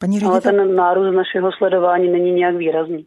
Paní 0.00 0.20
ředitel... 0.20 0.30
Ale 0.32 0.40
ten 0.40 0.76
nárůst 0.76 1.14
našeho 1.14 1.52
sledování 1.52 2.08
není 2.08 2.32
nějak 2.32 2.56
výrazný. 2.56 3.06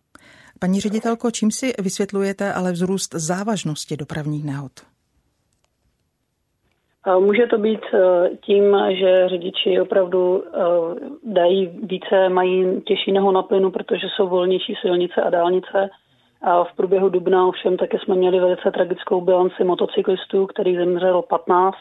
Paní 0.60 0.80
ředitelko, 0.80 1.32
čím 1.32 1.52
si 1.52 1.74
vysvětlujete 1.80 2.54
ale 2.54 2.72
vzrůst 2.72 3.14
závažnosti 3.14 3.98
dopravních 3.98 4.46
nehod? 4.46 4.72
Může 7.20 7.48
to 7.48 7.58
být 7.58 7.82
tím, 8.46 8.78
že 9.00 9.30
řidiči 9.30 9.82
opravdu 9.82 10.44
dají 11.24 11.80
více, 11.84 12.30
mají 12.30 12.82
těžší 12.82 13.12
nohu 13.12 13.32
na 13.32 13.44
plynu, 13.44 13.72
protože 13.72 14.08
jsou 14.16 14.30
volnější 14.30 14.74
silnice 14.82 15.22
a 15.22 15.30
dálnice 15.30 15.90
a 16.46 16.64
v 16.64 16.76
průběhu 16.76 17.10
dubna 17.10 17.48
ovšem 17.48 17.78
také 17.78 17.98
jsme 18.00 18.16
měli 18.16 18.40
velice 18.40 18.72
tragickou 18.72 19.22
bilanci 19.22 19.64
motocyklistů, 19.64 20.46
který 20.46 20.76
zemřel 20.76 21.22
15, 21.22 21.76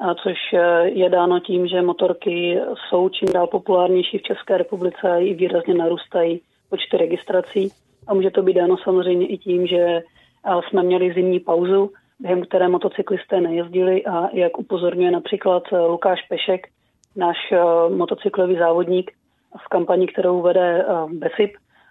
a 0.00 0.14
což 0.14 0.36
eh, 0.54 0.88
je 0.88 1.10
dáno 1.10 1.40
tím, 1.40 1.66
že 1.66 1.82
motorky 1.82 2.60
jsou 2.88 3.08
čím 3.08 3.28
dál 3.32 3.46
populárnější 3.46 4.18
v 4.18 4.22
České 4.22 4.58
republice 4.58 5.10
a 5.10 5.16
i 5.16 5.34
výrazně 5.34 5.74
narůstají 5.74 6.40
počty 6.70 6.96
registrací. 6.96 7.72
A 8.06 8.14
může 8.14 8.30
to 8.30 8.42
být 8.42 8.54
dáno 8.54 8.76
samozřejmě 8.84 9.26
i 9.26 9.38
tím, 9.38 9.66
že 9.66 9.76
eh, 9.76 10.02
jsme 10.68 10.82
měli 10.82 11.14
zimní 11.14 11.40
pauzu, 11.40 11.90
během 12.18 12.42
které 12.42 12.68
motocyklisté 12.68 13.40
nejezdili 13.40 14.04
a 14.04 14.28
jak 14.32 14.58
upozorňuje 14.58 15.10
například 15.10 15.62
eh, 15.72 15.78
Lukáš 15.78 16.22
Pešek, 16.28 16.68
náš 17.16 17.36
motocyklový 17.96 18.56
závodník 18.58 19.10
v 19.64 19.68
kampani, 19.68 20.06
kterou 20.06 20.42
vede 20.42 20.86
BESIP, 21.12 21.50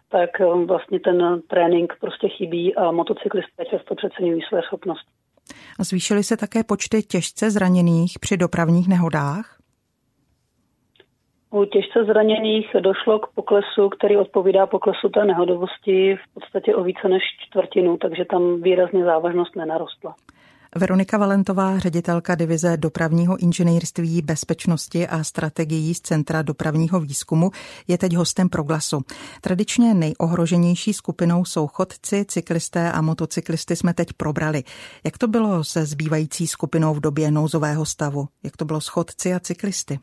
tak 0.10 0.30
um, 0.40 0.68
vlastně 0.68 1.00
ten 1.00 1.42
trénink 1.48 1.94
prostě 2.00 2.30
chybí 2.30 2.76
a 2.76 2.92
motocyklisté 2.92 3.66
často 3.66 3.96
přeceňují 3.96 4.42
své 4.42 4.62
schopnosti. 4.62 5.10
A 5.80 5.84
zvýšily 5.84 6.24
se 6.24 6.38
také 6.38 6.64
počty 6.64 7.02
těžce 7.04 7.52
zraněných 7.52 8.20
při 8.20 8.38
dopravních 8.38 8.88
nehodách? 8.88 9.60
U 11.52 11.66
těžce 11.66 12.04
zraněných 12.04 12.68
došlo 12.80 13.20
k 13.20 13.28
poklesu, 13.36 13.90
který 13.90 14.18
odpovídá 14.18 14.66
poklesu 14.66 15.10
té 15.10 15.26
nehodovosti 15.26 16.16
v 16.16 16.34
podstatě 16.34 16.76
o 16.76 16.84
více 16.84 17.08
než 17.10 17.24
čtvrtinu, 17.48 17.98
takže 17.98 18.26
tam 18.26 18.62
výrazně 18.62 19.04
závažnost 19.04 19.56
nenarostla. 19.56 20.16
Veronika 20.80 21.18
Valentová, 21.18 21.80
ředitelka 21.80 22.36
divize 22.36 22.78
dopravního 22.78 23.38
inženýrství, 23.38 24.22
bezpečnosti 24.22 25.08
a 25.08 25.24
strategií 25.24 25.94
z 25.94 26.02
Centra 26.02 26.42
dopravního 26.42 27.00
výzkumu, 27.00 27.52
je 27.88 27.98
teď 27.98 28.16
hostem 28.16 28.50
Proglasu. 28.50 29.02
Tradičně 29.42 29.94
nejohroženější 29.94 30.94
skupinou 30.94 31.46
jsou 31.46 31.68
chodci, 31.68 32.26
cyklisté 32.26 32.92
a 32.92 33.02
motocyklisty 33.02 33.76
jsme 33.76 33.94
teď 33.94 34.08
probrali. 34.18 34.64
Jak 35.06 35.18
to 35.18 35.28
bylo 35.28 35.64
se 35.64 35.86
zbývající 35.86 36.48
skupinou 36.48 36.94
v 36.94 37.00
době 37.00 37.32
nouzového 37.32 37.86
stavu? 37.86 38.26
Jak 38.44 38.58
to 38.58 38.66
bylo 38.66 38.82
s 38.82 38.88
chodci 38.88 39.34
a 39.34 39.40
cyklisty? 39.40 40.00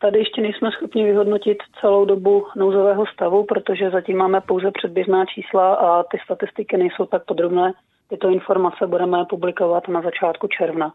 Tady 0.00 0.18
ještě 0.18 0.40
nejsme 0.42 0.70
schopni 0.70 1.04
vyhodnotit 1.04 1.58
celou 1.80 2.04
dobu 2.04 2.46
nouzového 2.56 3.04
stavu, 3.06 3.44
protože 3.44 3.90
zatím 3.90 4.16
máme 4.16 4.40
pouze 4.40 4.70
předběžná 4.70 5.24
čísla 5.24 5.74
a 5.74 6.02
ty 6.02 6.18
statistiky 6.24 6.76
nejsou 6.76 7.06
tak 7.06 7.24
podrobné, 7.24 7.72
Tyto 8.08 8.28
informace 8.28 8.86
budeme 8.86 9.24
publikovat 9.30 9.88
na 9.88 10.02
začátku 10.02 10.46
června. 10.58 10.92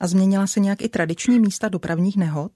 A 0.00 0.06
změnila 0.06 0.46
se 0.46 0.60
nějak 0.60 0.82
i 0.82 0.88
tradiční 0.88 1.38
místa 1.38 1.68
dopravních 1.68 2.16
nehod? 2.16 2.52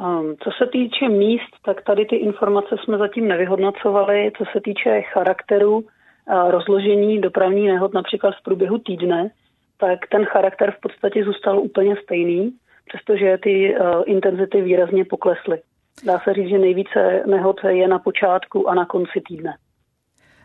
Um, 0.00 0.36
co 0.42 0.50
se 0.58 0.66
týče 0.72 1.08
míst, 1.08 1.52
tak 1.64 1.84
tady 1.84 2.06
ty 2.06 2.16
informace 2.16 2.76
jsme 2.84 2.98
zatím 2.98 3.28
nevyhodnocovali. 3.28 4.32
Co 4.38 4.44
se 4.52 4.60
týče 4.60 5.02
charakteru 5.02 5.84
rozložení 6.50 7.20
dopravní 7.20 7.66
nehod 7.66 7.94
například 7.94 8.34
v 8.40 8.42
průběhu 8.42 8.78
týdne, 8.78 9.30
tak 9.78 9.98
ten 10.10 10.24
charakter 10.24 10.70
v 10.70 10.80
podstatě 10.80 11.24
zůstal 11.24 11.58
úplně 11.58 11.96
stejný, 12.02 12.52
přestože 12.88 13.38
ty 13.42 13.74
uh, 13.74 14.02
intenzity 14.06 14.60
výrazně 14.62 15.04
poklesly. 15.04 15.60
Dá 16.04 16.18
se 16.18 16.34
říct, 16.34 16.48
že 16.48 16.58
nejvíce 16.58 17.22
nehod 17.26 17.56
je 17.68 17.88
na 17.88 17.98
počátku 17.98 18.68
a 18.68 18.74
na 18.74 18.86
konci 18.86 19.20
týdne. 19.28 19.54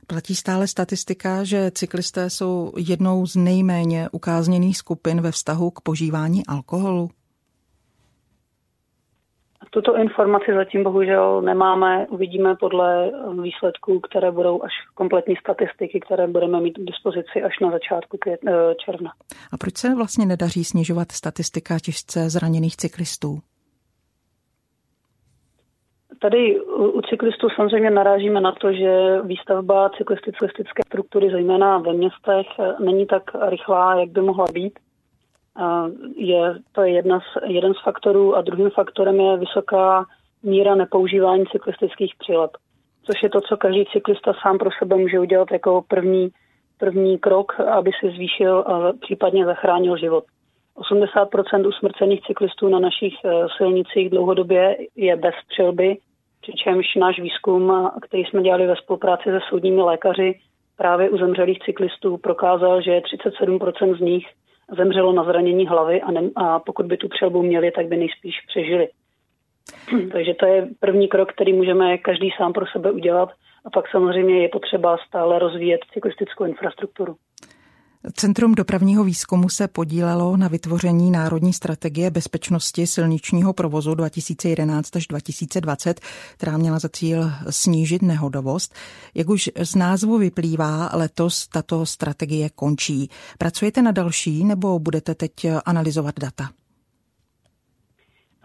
Platí 0.07 0.35
stále 0.35 0.67
statistika, 0.67 1.43
že 1.43 1.71
cyklisté 1.71 2.29
jsou 2.29 2.71
jednou 2.77 3.25
z 3.25 3.35
nejméně 3.35 4.09
ukázněných 4.11 4.77
skupin 4.77 5.21
ve 5.21 5.31
vztahu 5.31 5.71
k 5.71 5.81
požívání 5.81 6.45
alkoholu? 6.47 7.09
Tuto 9.69 9.97
informaci 9.97 10.53
zatím 10.55 10.83
bohužel 10.83 11.41
nemáme. 11.41 12.07
Uvidíme 12.07 12.55
podle 12.55 13.11
výsledků, 13.41 13.99
které 13.99 14.31
budou 14.31 14.63
až 14.63 14.71
kompletní 14.93 15.35
statistiky, 15.35 15.99
které 15.99 16.27
budeme 16.27 16.61
mít 16.61 16.77
k 16.77 16.85
dispozici 16.85 17.43
až 17.43 17.59
na 17.61 17.71
začátku 17.71 18.17
květ, 18.17 18.39
eh, 18.47 18.75
června. 18.85 19.11
A 19.51 19.57
proč 19.57 19.77
se 19.77 19.95
vlastně 19.95 20.25
nedaří 20.25 20.63
snižovat 20.63 21.11
statistika 21.11 21.79
těžce 21.79 22.29
zraněných 22.29 22.77
cyklistů? 22.77 23.39
Tady 26.19 26.61
u 26.65 27.01
cyklistů 27.01 27.47
samozřejmě 27.49 27.89
narážíme 27.89 28.41
na 28.41 28.51
to, 28.51 28.73
že 28.73 29.21
výstavba 29.21 29.89
cyklistické 29.89 30.83
struktury, 30.85 31.31
zejména 31.31 31.77
ve 31.77 31.93
městech, 31.93 32.47
není 32.79 33.05
tak 33.05 33.23
rychlá, 33.49 33.99
jak 33.99 34.09
by 34.09 34.21
mohla 34.21 34.45
být. 34.53 34.79
Je, 36.15 36.55
to 36.71 36.81
je 36.81 36.91
jedna 36.91 37.19
z, 37.19 37.47
jeden 37.47 37.73
z 37.73 37.83
faktorů 37.83 38.35
a 38.35 38.41
druhým 38.41 38.69
faktorem 38.69 39.19
je 39.19 39.37
vysoká 39.37 40.05
míra 40.43 40.75
nepoužívání 40.75 41.45
cyklistických 41.51 42.13
přilep, 42.19 42.51
což 43.03 43.23
je 43.23 43.29
to, 43.29 43.41
co 43.41 43.57
každý 43.57 43.85
cyklista 43.85 44.33
sám 44.41 44.57
pro 44.57 44.69
sebe 44.79 44.95
může 44.95 45.19
udělat 45.19 45.51
jako 45.51 45.81
první, 45.87 46.29
první 46.77 47.17
krok, 47.17 47.59
aby 47.59 47.91
si 47.99 48.11
zvýšil 48.11 48.57
a 48.57 48.93
případně 49.01 49.45
zachránil 49.45 49.97
život. 49.97 50.23
80% 50.77 51.67
usmrcených 51.67 52.21
cyklistů 52.21 52.69
na 52.69 52.79
našich 52.79 53.13
eh, 53.25 53.29
silnicích 53.57 54.09
dlouhodobě 54.09 54.77
je 54.95 55.15
bez 55.15 55.35
přilby, 55.49 55.97
přičemž 56.41 56.95
náš 56.95 57.19
výzkum, 57.19 57.91
který 58.01 58.23
jsme 58.25 58.41
dělali 58.41 58.67
ve 58.67 58.75
spolupráci 58.75 59.23
se 59.23 59.39
soudními 59.49 59.81
lékaři, 59.81 60.39
právě 60.77 61.09
u 61.09 61.17
zemřelých 61.17 61.59
cyklistů 61.59 62.17
prokázal, 62.17 62.81
že 62.81 62.99
37% 62.99 63.97
z 63.97 63.99
nich 63.99 64.27
zemřelo 64.77 65.13
na 65.13 65.23
zranění 65.23 65.67
hlavy 65.67 66.01
a, 66.01 66.11
ne, 66.11 66.21
a 66.35 66.59
pokud 66.59 66.85
by 66.85 66.97
tu 66.97 67.07
přelbu 67.09 67.43
měli, 67.43 67.71
tak 67.71 67.87
by 67.87 67.97
nejspíš 67.97 68.35
přežili. 68.47 68.89
Takže 70.11 70.33
to 70.33 70.45
je 70.45 70.67
první 70.79 71.07
krok, 71.07 71.31
který 71.33 71.53
můžeme 71.53 71.97
každý 71.97 72.31
sám 72.37 72.53
pro 72.53 72.65
sebe 72.67 72.91
udělat 72.91 73.29
a 73.65 73.69
pak 73.69 73.89
samozřejmě 73.91 74.41
je 74.41 74.49
potřeba 74.49 74.97
stále 75.07 75.39
rozvíjet 75.39 75.81
cyklistickou 75.93 76.45
infrastrukturu. 76.45 77.15
Centrum 78.13 78.55
dopravního 78.55 79.03
výzkumu 79.03 79.49
se 79.49 79.67
podílelo 79.67 80.37
na 80.37 80.47
vytvoření 80.47 81.11
Národní 81.11 81.53
strategie 81.53 82.11
bezpečnosti 82.11 82.87
silničního 82.87 83.53
provozu 83.53 83.95
2011 83.95 84.95
až 84.95 85.07
2020, 85.07 86.01
která 86.37 86.57
měla 86.57 86.79
za 86.79 86.89
cíl 86.89 87.31
snížit 87.49 88.01
nehodovost. 88.01 88.73
Jak 89.15 89.29
už 89.29 89.49
z 89.61 89.75
názvu 89.75 90.17
vyplývá, 90.17 90.89
letos 90.93 91.47
tato 91.47 91.85
strategie 91.85 92.49
končí. 92.49 93.09
Pracujete 93.37 93.81
na 93.81 93.91
další 93.91 94.43
nebo 94.43 94.79
budete 94.79 95.15
teď 95.15 95.31
analyzovat 95.65 96.19
data? 96.19 96.49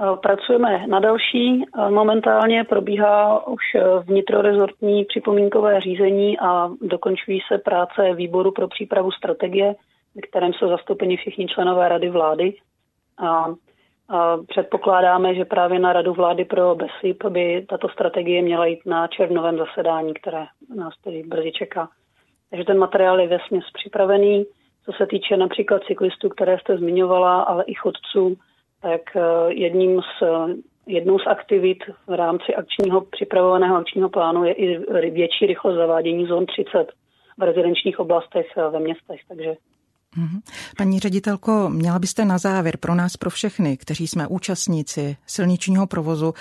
Eh, 0.02 0.16
pracujeme 0.16 0.86
na 0.86 1.00
další. 1.00 1.64
Eh, 1.64 1.90
momentálně 1.90 2.64
probíhá 2.64 3.46
už 3.46 3.62
eh, 3.74 3.82
vnitrorezortní 3.98 5.04
připomínkové 5.04 5.80
řízení 5.80 6.38
a 6.38 6.70
dokončují 6.80 7.40
se 7.52 7.58
práce 7.58 8.14
výboru 8.14 8.52
pro 8.52 8.68
přípravu 8.68 9.10
strategie, 9.10 9.74
ve 10.14 10.22
kterém 10.22 10.52
jsou 10.52 10.68
zastoupeni 10.68 11.16
všichni 11.16 11.46
členové 11.46 11.88
rady 11.88 12.10
vlády. 12.10 12.54
A, 13.18 13.54
předpokládáme, 14.48 15.34
že 15.34 15.44
právě 15.44 15.78
na 15.78 15.92
radu 15.92 16.12
vlády 16.12 16.44
pro 16.44 16.74
BESIP 16.74 17.24
by 17.28 17.66
tato 17.68 17.88
strategie 17.88 18.42
měla 18.42 18.66
jít 18.66 18.86
na 18.86 19.06
červnovém 19.06 19.58
zasedání, 19.58 20.14
které 20.14 20.46
nás 20.76 20.94
tedy 21.04 21.22
brzy 21.22 21.52
čeká. 21.52 21.88
Takže 22.50 22.64
ten 22.64 22.78
materiál 22.78 23.20
je 23.20 23.28
vesměs 23.28 23.64
připravený. 23.72 24.46
Co 24.84 24.92
se 24.92 25.06
týče 25.06 25.36
například 25.36 25.82
cyklistů, 25.82 26.28
které 26.28 26.58
jste 26.58 26.76
zmiňovala, 26.76 27.42
ale 27.42 27.64
i 27.64 27.74
chodců, 27.74 28.36
tak 28.82 29.00
eh, 29.16 29.52
jedním 29.52 30.00
z, 30.00 30.22
jednou 30.86 31.18
z 31.18 31.26
aktivit 31.26 31.78
v 32.06 32.12
rámci 32.12 32.54
akčního 32.54 33.00
připravovaného 33.00 33.76
akčního 33.76 34.08
plánu 34.08 34.44
je 34.44 34.52
i 34.52 34.78
větší 35.10 35.46
rychlost 35.46 35.76
zavádění 35.76 36.26
zón 36.26 36.46
30 36.46 36.92
v 37.38 37.42
rezidenčních 37.42 37.98
oblastech 37.98 38.46
eh, 38.56 38.70
ve 38.70 38.80
městech. 38.80 39.20
Takže 39.28 39.54
mhm. 40.16 40.40
Paní 40.78 40.98
ředitelko, 40.98 41.68
měla 41.68 41.98
byste 41.98 42.24
na 42.24 42.38
závěr 42.38 42.76
pro 42.76 42.94
nás, 42.94 43.16
pro 43.16 43.30
všechny, 43.30 43.76
kteří 43.76 44.06
jsme 44.06 44.26
účastníci 44.26 45.16
silničního 45.26 45.86
provozu, 45.86 46.32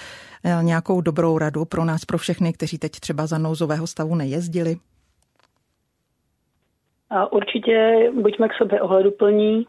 eh, 0.43 0.63
nějakou 0.63 1.01
dobrou 1.01 1.37
radu 1.37 1.65
pro 1.65 1.85
nás, 1.85 2.05
pro 2.05 2.17
všechny, 2.17 2.53
kteří 2.53 2.77
teď 2.77 2.91
třeba 2.91 3.27
za 3.27 3.37
nouzového 3.37 3.87
stavu 3.87 4.15
nejezdili? 4.15 4.75
A 7.09 7.31
určitě 7.31 8.09
buďme 8.21 8.47
k 8.49 8.53
sobě 8.53 8.81
ohleduplní, 8.81 9.65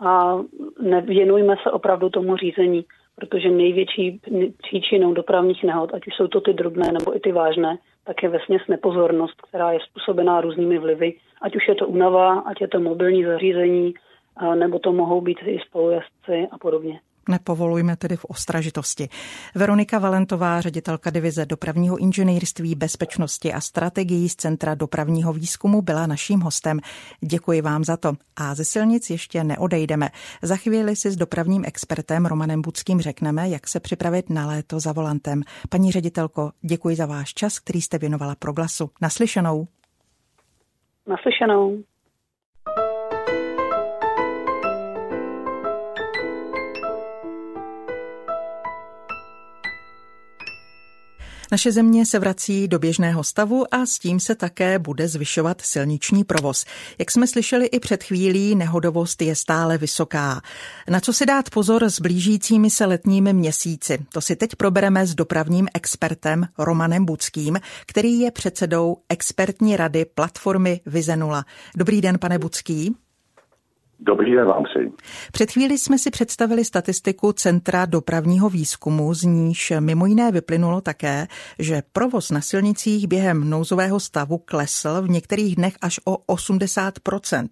a 0.00 0.38
nevěnujme 0.80 1.56
se 1.62 1.70
opravdu 1.70 2.10
tomu 2.10 2.36
řízení, 2.36 2.84
protože 3.16 3.50
největší 3.50 4.20
příčinou 4.62 5.14
dopravních 5.14 5.64
nehod, 5.64 5.94
ať 5.94 6.06
už 6.06 6.14
jsou 6.14 6.26
to 6.26 6.40
ty 6.40 6.52
drobné 6.52 6.92
nebo 6.92 7.16
i 7.16 7.20
ty 7.20 7.32
vážné, 7.32 7.78
tak 8.04 8.22
je 8.22 8.28
vesměs 8.28 8.62
nepozornost, 8.68 9.40
která 9.42 9.72
je 9.72 9.78
způsobená 9.80 10.40
různými 10.40 10.78
vlivy, 10.78 11.14
ať 11.42 11.56
už 11.56 11.68
je 11.68 11.74
to 11.74 11.86
únava, 11.86 12.38
ať 12.38 12.60
je 12.60 12.68
to 12.68 12.80
mobilní 12.80 13.24
zařízení, 13.24 13.94
nebo 14.54 14.78
to 14.78 14.92
mohou 14.92 15.20
být 15.20 15.38
i 15.46 15.58
spolujezdci 15.58 16.48
a 16.50 16.58
podobně. 16.58 17.00
Nepovolujme 17.30 17.96
tedy 17.96 18.16
v 18.16 18.24
ostražitosti. 18.24 19.08
Veronika 19.54 19.98
Valentová, 19.98 20.60
ředitelka 20.60 21.10
divize 21.10 21.46
dopravního 21.46 21.96
inženýrství, 21.96 22.74
bezpečnosti 22.74 23.52
a 23.52 23.60
strategií 23.60 24.28
z 24.28 24.36
Centra 24.36 24.74
dopravního 24.74 25.32
výzkumu, 25.32 25.82
byla 25.82 26.06
naším 26.06 26.40
hostem. 26.40 26.80
Děkuji 27.20 27.62
vám 27.62 27.84
za 27.84 27.96
to. 27.96 28.12
A 28.36 28.54
ze 28.54 28.64
silnic 28.64 29.10
ještě 29.10 29.44
neodejdeme. 29.44 30.08
Za 30.42 30.56
chvíli 30.56 30.96
si 30.96 31.10
s 31.10 31.16
dopravním 31.16 31.64
expertem 31.66 32.26
Romanem 32.26 32.62
Budským 32.62 33.00
řekneme, 33.00 33.48
jak 33.48 33.68
se 33.68 33.80
připravit 33.80 34.30
na 34.30 34.46
léto 34.46 34.80
za 34.80 34.92
volantem. 34.92 35.42
Paní 35.68 35.92
ředitelko, 35.92 36.50
děkuji 36.60 36.96
za 36.96 37.06
váš 37.06 37.34
čas, 37.34 37.58
který 37.58 37.80
jste 37.82 37.98
věnovala 37.98 38.34
proglasu. 38.34 38.90
Naslyšenou. 39.00 39.68
Naslyšenou. 41.06 41.82
Naše 51.52 51.72
země 51.72 52.06
se 52.06 52.18
vrací 52.18 52.68
do 52.68 52.78
běžného 52.78 53.24
stavu 53.24 53.74
a 53.74 53.86
s 53.86 53.98
tím 53.98 54.20
se 54.20 54.34
také 54.34 54.78
bude 54.78 55.08
zvyšovat 55.08 55.60
silniční 55.60 56.24
provoz. 56.24 56.64
Jak 56.98 57.10
jsme 57.10 57.26
slyšeli 57.26 57.66
i 57.66 57.80
před 57.80 58.02
chvílí, 58.02 58.54
nehodovost 58.54 59.22
je 59.22 59.36
stále 59.36 59.78
vysoká. 59.78 60.42
Na 60.88 61.00
co 61.00 61.12
si 61.12 61.26
dát 61.26 61.50
pozor 61.50 61.84
s 61.84 62.00
blížícími 62.00 62.70
se 62.70 62.86
letními 62.86 63.32
měsíci? 63.32 63.98
To 64.12 64.20
si 64.20 64.36
teď 64.36 64.56
probereme 64.56 65.06
s 65.06 65.14
dopravním 65.14 65.68
expertem 65.74 66.46
Romanem 66.58 67.04
Budským, 67.04 67.60
který 67.86 68.20
je 68.20 68.30
předsedou 68.30 68.96
expertní 69.08 69.76
rady 69.76 70.04
platformy 70.04 70.80
Vizenula. 70.86 71.44
Dobrý 71.76 72.00
den, 72.00 72.18
pane 72.18 72.38
Budský. 72.38 72.94
Dobrý 74.02 74.32
den 74.32 74.46
vám 74.46 74.64
přeji. 74.64 74.92
Před 75.32 75.50
chvíli 75.50 75.78
jsme 75.78 75.98
si 75.98 76.10
představili 76.10 76.64
statistiku 76.64 77.32
Centra 77.32 77.86
dopravního 77.86 78.50
výzkumu, 78.50 79.14
z 79.14 79.22
níž 79.22 79.72
mimo 79.80 80.06
jiné 80.06 80.32
vyplynulo 80.32 80.80
také, 80.80 81.26
že 81.58 81.82
provoz 81.92 82.30
na 82.30 82.40
silnicích 82.40 83.06
během 83.06 83.50
nouzového 83.50 84.00
stavu 84.00 84.38
klesl 84.38 85.02
v 85.02 85.08
některých 85.08 85.56
dnech 85.56 85.74
až 85.80 86.00
o 86.04 86.16
80% 86.34 87.48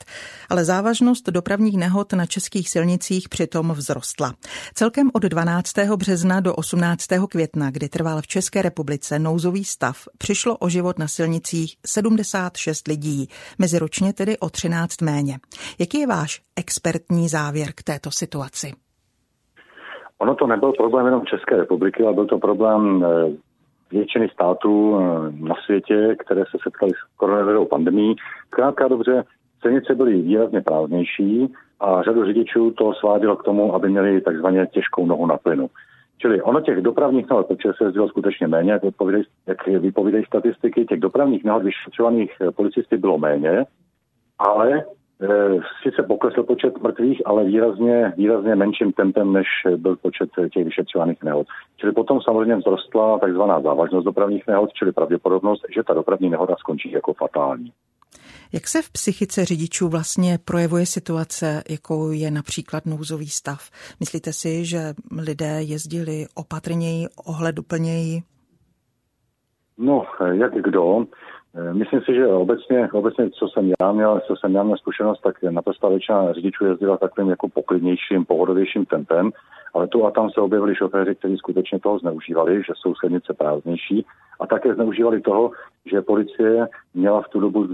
ale 0.51 0.65
závažnost 0.65 1.29
dopravních 1.29 1.77
nehod 1.77 2.13
na 2.13 2.27
českých 2.27 2.71
silnicích 2.71 3.29
přitom 3.29 3.75
vzrostla. 3.75 4.35
Celkem 4.75 5.11
od 5.13 5.23
12. 5.23 5.73
března 5.97 6.41
do 6.41 6.55
18. 6.55 7.07
května, 7.29 7.71
kdy 7.71 7.89
trval 7.89 8.23
v 8.23 8.27
České 8.27 8.63
republice 8.63 9.19
nouzový 9.19 9.65
stav, 9.65 10.09
přišlo 10.19 10.57
o 10.57 10.69
život 10.69 10.99
na 10.99 11.09
silnicích 11.09 11.77
76 11.87 12.89
lidí, 12.89 13.29
meziročně 13.59 14.13
tedy 14.13 14.39
o 14.39 14.51
13 14.51 15.03
méně. 15.03 15.39
Jaký 15.79 16.01
je 16.01 16.07
váš 16.07 16.38
expertní 16.57 17.29
závěr 17.29 17.68
k 17.77 17.83
této 17.83 18.11
situaci? 18.11 18.72
Ono 20.18 20.35
to 20.35 20.46
nebyl 20.46 20.72
problém 20.72 21.07
jenom 21.07 21.27
České 21.27 21.57
republiky, 21.57 22.05
ale 22.05 22.14
byl 22.14 22.27
to 22.27 22.38
problém 22.38 23.05
eh, 23.05 23.33
většiny 23.90 24.29
států 24.29 24.98
eh, 24.98 25.03
na 25.33 25.55
světě, 25.64 26.16
které 26.18 26.40
se 26.40 26.59
setkaly 26.62 26.92
s 26.92 27.16
koronavirovou 27.16 27.66
pandemí. 27.66 28.16
Krátka 28.51 28.88
dobře, 28.88 29.24
silnice 29.61 29.94
byly 29.94 30.22
výrazně 30.22 30.61
prázdnější 30.61 31.55
a 31.81 32.03
řadu 32.03 32.24
řidičů 32.24 32.70
to 32.70 32.92
svádělo 32.94 33.37
k 33.37 33.44
tomu, 33.44 33.74
aby 33.74 33.90
měli 33.90 34.20
takzvaně 34.20 34.66
těžkou 34.66 35.07
nohu 35.07 35.27
na 35.27 35.37
plynu. 35.37 35.70
Čili 36.18 36.42
ono 36.42 36.61
těch 36.61 36.81
dopravních 36.81 37.31
nehod, 37.31 37.46
protože 37.46 37.72
se 37.79 37.85
jezdilo 37.85 38.09
skutečně 38.09 38.46
méně, 38.46 38.72
jak, 38.72 38.83
jak 39.46 39.66
vypovídají 39.66 40.24
statistiky, 40.24 40.85
těch 40.85 41.01
dopravních 41.01 41.44
nehod 41.44 41.62
vyšetřovaných 41.62 42.33
eh, 42.40 42.51
policisty 42.51 42.96
bylo 42.96 43.18
méně, 43.18 43.64
ale 44.38 44.85
sice 45.83 46.03
poklesl 46.03 46.43
počet 46.43 46.83
mrtvých, 46.83 47.23
ale 47.25 47.45
výrazně, 47.45 48.13
výrazně 48.17 48.55
menším 48.55 48.93
tempem, 48.93 49.33
než 49.33 49.47
byl 49.77 49.97
počet 49.97 50.31
těch 50.53 50.65
vyšetřovaných 50.65 51.23
nehod. 51.23 51.47
Čili 51.77 51.93
potom 51.93 52.21
samozřejmě 52.21 52.57
vzrostla 52.57 53.19
takzvaná 53.19 53.61
závažnost 53.61 54.05
dopravních 54.05 54.47
nehod, 54.47 54.71
čili 54.73 54.93
pravděpodobnost, 54.93 55.65
že 55.75 55.83
ta 55.83 55.95
dopravní 55.95 56.31
nehoda 56.31 56.57
skončí 56.59 56.93
jako 56.93 57.15
fatální. 57.15 57.73
Jak 58.53 58.69
se 58.69 58.83
v 58.83 58.91
psychice 58.93 59.45
řidičů 59.45 59.89
vlastně 59.89 60.39
projevuje 60.45 60.87
situace, 60.87 61.63
jakou 61.71 62.11
je 62.11 62.31
například 62.31 62.87
nouzový 62.87 63.27
stav? 63.29 63.71
Myslíte 64.01 64.33
si, 64.33 64.65
že 64.65 64.79
lidé 65.19 65.63
jezdili 65.63 66.27
opatrněji, 66.35 67.07
ohleduplněji? 67.27 68.23
No, 69.79 70.03
jak 70.33 70.55
kdo. 70.55 71.05
Myslím 71.73 72.01
si, 72.01 72.15
že 72.15 72.27
obecně, 72.27 72.89
obecně 72.93 73.31
co 73.31 73.49
jsem 73.49 73.73
já 73.81 73.93
měl, 73.93 74.21
co 74.27 74.37
jsem 74.37 74.55
já 74.55 74.63
měl 74.63 74.77
zkušenost, 74.77 75.21
tak 75.21 75.43
naprosto 75.43 75.91
většina 75.91 76.33
řidičů 76.33 76.65
jezdila 76.65 76.97
takovým 76.97 77.31
jako 77.31 77.49
poklidnějším, 77.49 78.25
pohodovějším 78.25 78.87
tempem, 78.87 79.31
ale 79.75 79.87
tu 79.87 80.07
a 80.07 80.11
tam 80.11 80.31
se 80.31 80.41
objevili 80.41 80.75
šoféři, 80.75 81.15
kteří 81.15 81.37
skutečně 81.37 81.81
toho 81.81 81.99
zneužívali, 81.99 82.57
že 82.57 82.73
jsou 82.77 82.95
silnice 82.95 83.35
prázdnější 83.35 84.07
a 84.41 84.47
také 84.47 84.75
zneužívali 84.75 85.21
toho, 85.21 85.51
že 85.91 86.03
policie 86.03 86.69
měla 86.95 87.23
v 87.23 87.29
tu 87.29 87.41
dobu 87.41 87.69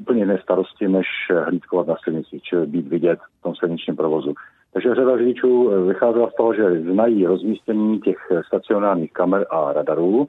úplně 0.00 0.20
jiné 0.20 0.38
starosti, 0.42 0.88
než 0.88 1.06
hlídkovat 1.44 1.86
na 1.86 1.94
silnicích, 2.04 2.42
čili 2.42 2.66
být 2.66 2.88
vidět 2.88 3.18
v 3.38 3.42
tom 3.42 3.54
silničním 3.54 3.96
provozu. 3.96 4.34
Takže 4.72 4.94
řada 4.94 5.18
řidičů 5.18 5.70
vycházela 5.86 6.30
z 6.30 6.34
toho, 6.34 6.54
že 6.54 6.80
znají 6.80 7.26
rozmístění 7.26 8.00
těch 8.00 8.16
stacionárních 8.46 9.12
kamer 9.12 9.46
a 9.50 9.72
radarů 9.72 10.28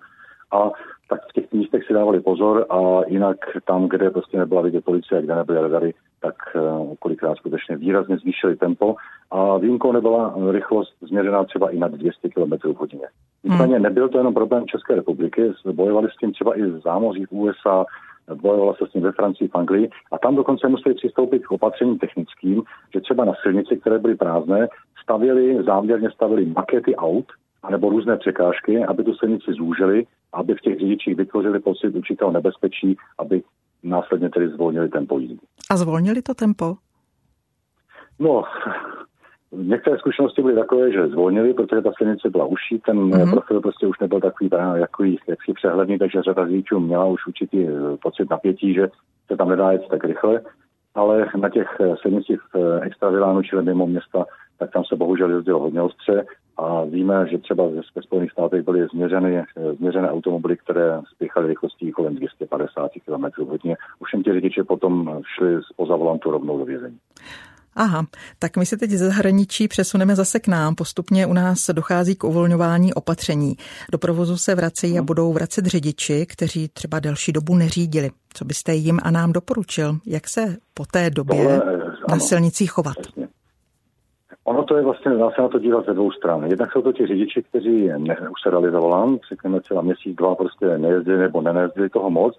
a 0.51 0.71
tak 1.09 1.19
v 1.29 1.33
těch 1.33 1.53
místech 1.53 1.83
si 1.87 1.93
dávali 1.93 2.19
pozor 2.19 2.65
a 2.69 3.01
jinak 3.07 3.37
tam, 3.65 3.87
kde 3.87 4.09
prostě 4.09 4.37
nebyla 4.37 4.61
vidět 4.61 4.85
policie, 4.85 5.21
kde 5.21 5.35
nebyly 5.35 5.61
radary, 5.61 5.93
tak 6.21 6.35
uh, 6.55 6.93
kolikrát 6.99 7.37
skutečně 7.37 7.77
výrazně 7.77 8.17
zvýšili 8.17 8.55
tempo 8.55 8.95
a 9.31 9.57
výjimkou 9.57 9.91
nebyla 9.91 10.35
rychlost 10.51 10.93
změřená 11.01 11.43
třeba 11.43 11.69
i 11.69 11.77
nad 11.79 11.91
200 11.91 12.29
km 12.29 12.73
v 12.73 12.77
hodině. 12.77 13.07
Nicméně 13.43 13.73
hmm. 13.73 13.83
nebyl 13.83 14.09
to 14.09 14.17
jenom 14.17 14.33
problém 14.33 14.67
České 14.67 14.95
republiky, 14.95 15.51
bojovali 15.71 16.09
s 16.11 16.17
tím 16.17 16.31
třeba 16.31 16.57
i 16.57 16.61
v 16.61 16.79
zámoří 16.79 17.25
v 17.25 17.31
USA, 17.31 17.85
bojovala 18.35 18.73
se 18.73 18.87
s 18.87 18.91
tím 18.91 19.01
ve 19.01 19.11
Francii, 19.11 19.47
v 19.47 19.55
Anglii 19.55 19.89
a 20.11 20.17
tam 20.17 20.35
dokonce 20.35 20.67
museli 20.67 20.95
přistoupit 20.95 21.47
k 21.47 21.51
opatřením 21.51 21.97
technickým, 21.99 22.63
že 22.93 23.01
třeba 23.01 23.25
na 23.25 23.33
silnici, 23.41 23.77
které 23.77 23.99
byly 23.99 24.15
prázdné, 24.15 24.67
stavili, 25.03 25.63
záměrně 25.63 26.11
stavili 26.11 26.45
makety 26.45 26.95
aut, 26.95 27.25
anebo 27.63 27.89
různé 27.89 28.17
překážky, 28.17 28.85
aby 28.85 29.03
tu 29.03 29.13
silnici 29.13 29.53
zúžili, 29.53 30.05
aby 30.33 30.55
v 30.55 30.61
těch 30.61 30.79
řidičích 30.79 31.15
vytvořili 31.15 31.59
pocit 31.59 31.95
určitého 31.95 32.31
nebezpečí, 32.31 32.97
aby 33.19 33.43
následně 33.83 34.29
tedy 34.29 34.49
zvolnili 34.49 34.89
tempo 34.89 35.19
jízdy. 35.19 35.37
A 35.71 35.77
zvolnili 35.77 36.21
to 36.21 36.33
tempo? 36.33 36.75
No, 38.19 38.43
některé 39.51 39.97
zkušenosti 39.97 40.41
byly 40.41 40.55
takové, 40.55 40.91
že 40.91 41.07
zvolnili, 41.07 41.53
protože 41.53 41.81
ta 41.81 41.91
silnice 41.97 42.29
byla 42.29 42.45
užší, 42.45 42.79
ten 42.79 42.97
mm-hmm. 42.97 43.31
profil 43.31 43.61
prostě 43.61 43.87
už 43.87 43.99
nebyl 43.99 44.19
takový, 44.19 44.49
takový 44.49 45.19
jaksi 45.27 45.53
přehledný, 45.53 45.99
takže 45.99 46.21
řada 46.21 46.47
řidičů 46.47 46.79
měla 46.79 47.05
už 47.05 47.27
určitý 47.27 47.67
eh, 47.67 47.71
pocit 48.01 48.29
napětí, 48.29 48.73
že 48.73 48.87
se 49.27 49.37
tam 49.37 49.49
nedá 49.49 49.71
jet 49.71 49.87
tak 49.89 50.03
rychle, 50.03 50.41
ale 50.95 51.25
na 51.37 51.49
těch 51.49 51.77
eh, 51.79 51.95
silnicích 52.01 52.39
v 52.53 52.55
eh, 52.55 52.85
extravilánu, 52.85 53.41
čili 53.41 53.63
mimo 53.63 53.87
města, 53.87 54.25
tak 54.59 54.71
tam 54.71 54.83
se 54.85 54.95
bohužel 54.95 55.31
jezdilo 55.31 55.59
hodně 55.59 55.81
ostře 55.81 56.25
a 56.57 56.83
víme, 56.83 57.27
že 57.31 57.37
třeba 57.37 57.63
ve 57.95 58.01
Spojených 58.03 58.31
státech 58.31 58.65
byly 58.65 58.87
změřeny, 58.87 59.43
změřené 59.77 60.11
automobily, 60.11 60.57
které 60.57 61.01
spěchaly 61.15 61.47
rychlostí 61.47 61.91
kolem 61.91 62.15
250 62.15 62.91
km 63.05 63.45
hodině. 63.49 63.77
Už 63.99 64.23
ti 64.23 64.33
řidiči 64.33 64.63
potom 64.63 65.21
šli 65.35 65.59
poza 65.75 65.95
volantu 65.95 66.31
rovnou 66.31 66.57
do 66.57 66.65
vězení. 66.65 66.97
Aha, 67.75 68.05
tak 68.39 68.57
my 68.57 68.65
se 68.65 68.77
teď 68.77 68.89
ze 68.89 69.05
zahraničí 69.05 69.67
přesuneme 69.67 70.15
zase 70.15 70.39
k 70.39 70.47
nám. 70.47 70.75
Postupně 70.75 71.25
u 71.25 71.33
nás 71.33 71.69
dochází 71.69 72.15
k 72.15 72.23
uvolňování 72.23 72.93
opatření. 72.93 73.55
Do 73.91 73.97
provozu 73.97 74.37
se 74.37 74.55
vracejí 74.55 74.93
a 74.93 74.97
hmm. 74.97 75.05
budou 75.05 75.33
vracet 75.33 75.65
řidiči, 75.65 76.25
kteří 76.25 76.67
třeba 76.67 76.99
delší 76.99 77.31
dobu 77.31 77.55
neřídili. 77.55 78.11
Co 78.33 78.45
byste 78.45 78.73
jim 78.73 78.99
a 79.03 79.11
nám 79.11 79.31
doporučil? 79.31 79.97
Jak 80.05 80.27
se 80.27 80.57
po 80.73 80.85
té 80.85 81.09
době 81.09 81.59
Tohle, 81.59 81.81
na 82.09 82.19
silnicích 82.19 82.71
chovat? 82.71 82.95
Jasně. 82.97 83.22
Ono 84.45 84.63
to 84.63 84.77
je 84.77 84.83
vlastně, 84.83 85.11
dá 85.11 85.31
se 85.31 85.41
na 85.41 85.47
to 85.47 85.59
dívat 85.59 85.85
ze 85.85 85.93
dvou 85.93 86.11
stran. 86.11 86.43
Jednak 86.43 86.71
jsou 86.71 86.81
to 86.81 86.93
ti 86.93 87.07
řidiči, 87.07 87.43
kteří 87.43 87.89
neusedali 87.97 88.71
za 88.71 88.79
volant, 88.79 89.21
řekněme 89.29 89.59
třeba 89.59 89.81
měsíc, 89.81 90.15
dva 90.15 90.35
prostě 90.35 90.77
nejezdili 90.77 91.17
nebo 91.17 91.41
nenejezdili 91.41 91.89
toho 91.89 92.09
moc. 92.09 92.37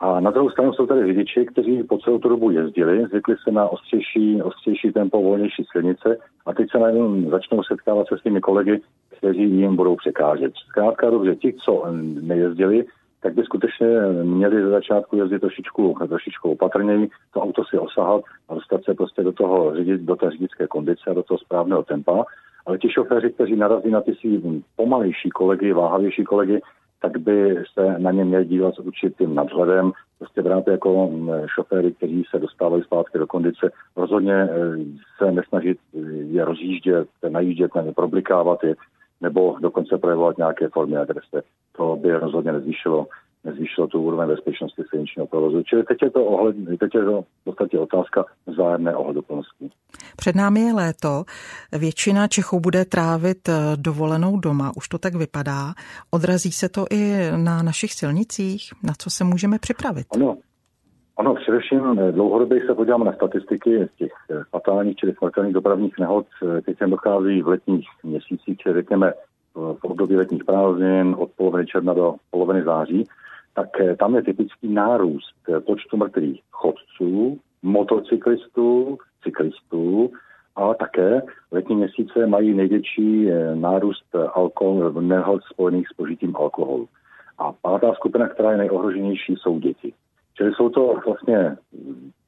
A 0.00 0.20
na 0.20 0.30
druhou 0.30 0.50
stranu 0.50 0.72
jsou 0.72 0.86
tady 0.86 1.06
řidiči, 1.06 1.46
kteří 1.46 1.82
po 1.82 1.98
celou 1.98 2.18
tu 2.18 2.28
dobu 2.28 2.50
jezdili, 2.50 3.06
zvykli 3.06 3.36
se 3.44 3.50
na 3.50 3.68
ostřejší, 3.68 4.42
ostřejší 4.42 4.92
tempo, 4.92 5.22
volnější 5.22 5.64
silnice 5.72 6.18
a 6.46 6.54
teď 6.54 6.70
se 6.70 6.78
najednou 6.78 7.30
začnou 7.30 7.62
setkávat 7.62 8.08
se 8.08 8.18
svými 8.18 8.40
kolegy, 8.40 8.80
kteří 9.18 9.42
jim 9.42 9.76
budou 9.76 9.96
překážet. 9.96 10.52
Zkrátka 10.68 11.10
dobře, 11.10 11.36
ti, 11.36 11.54
co 11.64 11.84
nejezdili, 12.20 12.84
tak 13.22 13.34
by 13.34 13.42
skutečně 13.42 13.86
měli 14.22 14.62
ze 14.62 14.70
začátku 14.70 15.16
jezdit 15.16 15.38
trošičku, 15.38 15.96
trošičku 16.08 16.50
opatrněji, 16.50 17.08
to 17.34 17.40
auto 17.40 17.64
si 17.64 17.78
osahat 17.78 18.22
a 18.48 18.54
dostat 18.54 18.84
se 18.84 18.94
prostě 18.94 19.22
do 19.22 19.32
toho 19.32 19.76
řidit, 19.76 20.00
do 20.00 20.16
té 20.16 20.30
řidičské 20.30 20.66
kondice 20.66 21.10
a 21.10 21.14
do 21.14 21.22
toho 21.22 21.38
správného 21.38 21.82
tempa. 21.82 22.24
Ale 22.66 22.78
ti 22.78 22.88
šoféři, 22.90 23.30
kteří 23.30 23.56
narazí 23.56 23.90
na 23.90 24.00
ty 24.00 24.14
svý 24.14 24.64
pomalejší 24.76 25.30
kolegy, 25.30 25.72
váhavější 25.72 26.24
kolegy, 26.24 26.60
tak 27.02 27.16
by 27.18 27.64
se 27.74 27.98
na 27.98 28.10
ně 28.10 28.24
měli 28.24 28.44
dívat 28.44 28.74
s 28.74 28.78
určitým 28.78 29.34
nadhledem, 29.34 29.92
prostě 30.18 30.42
brát 30.42 30.68
jako 30.68 31.10
mm, 31.10 31.30
šoféry, 31.54 31.92
kteří 31.92 32.24
se 32.30 32.38
dostávají 32.38 32.82
zpátky 32.82 33.18
do 33.18 33.26
kondice, 33.26 33.70
rozhodně 33.96 34.34
eh, 34.34 34.48
se 35.18 35.32
nesnažit 35.32 35.78
je 36.30 36.44
rozjíždět, 36.44 37.08
najíždět 37.28 37.74
na 37.74 37.82
ně, 37.82 37.92
problikávat 37.92 38.64
je, 38.64 38.74
nebo 39.22 39.56
dokonce 39.60 39.98
projevovat 39.98 40.38
nějaké 40.38 40.68
formy 40.68 40.96
agrese. 40.96 41.42
To 41.76 41.96
by 41.96 42.12
rozhodně 42.12 42.52
nezvýšilo 42.52 43.06
nezvýšilo 43.44 43.86
tu 43.86 44.02
úroveň 44.02 44.28
bezpečnosti 44.28 44.82
silničního 44.90 45.26
provozu. 45.26 45.62
Čili 45.62 45.84
teď 45.84 45.98
je 46.02 46.10
to, 46.10 46.24
ohled, 46.24 46.56
teď 46.80 46.94
je 46.94 47.04
to 47.04 47.22
v 47.22 47.44
podstatě 47.44 47.78
otázka 47.78 48.24
vzájemné 48.46 48.96
ohleduplnosti. 48.96 49.70
Před 50.16 50.36
námi 50.36 50.60
je 50.60 50.72
léto. 50.72 51.24
Většina 51.72 52.28
Čechů 52.28 52.60
bude 52.60 52.84
trávit 52.84 53.48
eh, 53.48 53.52
dovolenou 53.76 54.40
doma. 54.40 54.72
Už 54.76 54.88
to 54.88 54.98
tak 54.98 55.14
vypadá. 55.14 55.74
Odrazí 56.10 56.52
se 56.52 56.68
to 56.68 56.84
i 56.90 57.30
na 57.36 57.62
našich 57.62 57.92
silnicích? 57.92 58.70
Na 58.82 58.92
co 58.98 59.10
se 59.10 59.24
můžeme 59.24 59.58
připravit? 59.58 60.06
Ano, 60.14 60.36
ano, 61.22 61.34
především 61.34 61.98
eh, 61.98 62.12
dlouhodobě 62.12 62.66
se 62.66 62.74
podíváme 62.74 63.04
na 63.04 63.12
statistiky 63.12 63.88
těch 63.96 64.12
eh, 64.30 64.42
fatálních, 64.50 64.96
čili 64.96 65.14
smrtelných 65.14 65.54
dopravních 65.54 65.98
nehod, 65.98 66.26
teď 66.66 66.78
se 66.78 66.86
dochází 66.86 67.42
v 67.42 67.48
letních 67.48 67.88
měsících, 68.02 68.58
čili 68.58 68.74
řekněme 68.74 69.12
v 69.54 69.84
období 69.84 70.16
letních 70.16 70.44
prázdnin 70.44 71.14
od 71.18 71.30
poloviny 71.36 71.66
června 71.66 71.94
do 71.94 72.14
poloviny 72.30 72.62
září, 72.64 73.08
tak 73.54 73.68
tam 73.98 74.14
je 74.14 74.22
typický 74.22 74.68
nárůst 74.68 75.34
počtu 75.66 75.96
mrtvých 75.96 76.40
chodců, 76.50 77.38
motocyklistů, 77.62 78.98
cyklistů 79.22 80.10
a 80.56 80.74
také 80.74 81.22
letní 81.52 81.76
měsíce 81.76 82.26
mají 82.26 82.54
největší 82.54 83.30
eh, 83.30 83.56
nárůst 83.56 84.14
alkohol, 84.32 84.92
nehod 84.92 85.42
spojených 85.42 85.88
s 85.88 85.92
požitím 85.92 86.36
alkoholu. 86.36 86.88
A 87.38 87.52
pátá 87.52 87.94
skupina, 87.94 88.28
která 88.28 88.52
je 88.52 88.58
nejohroženější, 88.58 89.34
jsou 89.36 89.58
děti. 89.58 89.92
Čili 90.36 90.54
jsou 90.54 90.68
to 90.68 90.94
vlastně 91.06 91.56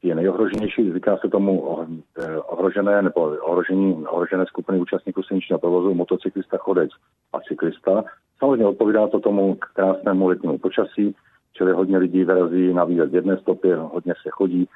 ty 0.03 0.15
nejohroženější, 0.15 0.93
říká 0.93 1.17
se 1.17 1.29
tomu 1.29 1.79
eh, 2.19 2.37
ohrožené 2.37 3.03
nebo 3.03 3.21
ohrožení, 3.21 4.07
ohrožené 4.07 4.47
skupiny 4.47 4.81
účastníků 4.81 5.23
silničního 5.23 5.59
provozu, 5.59 5.95
motocyklista, 5.95 6.57
chodec 6.57 6.91
a 7.33 7.41
cyklista. 7.41 8.05
Samozřejmě 8.39 8.67
odpovídá 8.67 9.07
to 9.07 9.21
tomu 9.21 9.57
krásnému 9.75 10.29
letnímu 10.29 10.59
počasí, 10.59 11.15
čili 11.53 11.73
hodně 11.73 11.99
lidí 11.99 12.25
vyrazí 12.25 12.75
na 12.75 12.85
výlet 12.85 13.11
v 13.11 13.15
jedné 13.15 13.37
stopě, 13.37 13.77
hodně 13.77 14.15
se 14.23 14.31
chodí. 14.31 14.69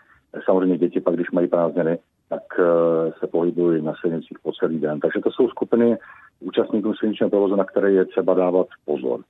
Samozřejmě 0.45 0.79
děti 0.79 1.01
pak, 1.01 1.15
když 1.15 1.31
mají 1.31 1.49
prázdniny, 1.49 1.99
tak 2.29 2.43
eh, 2.59 3.13
se 3.19 3.27
pohybují 3.27 3.83
na 3.83 3.95
silnicích 4.01 4.39
po 4.43 4.53
celý 4.53 4.79
den. 4.79 5.01
Takže 5.01 5.21
to 5.21 5.31
jsou 5.31 5.49
skupiny 5.49 5.99
účastníků 6.41 6.95
silničního 6.95 7.31
provozu, 7.31 7.57
na 7.57 7.65
které 7.65 7.93
je 7.93 8.05
třeba 8.05 8.35
dávat 8.35 8.67
pozor. 8.85 9.21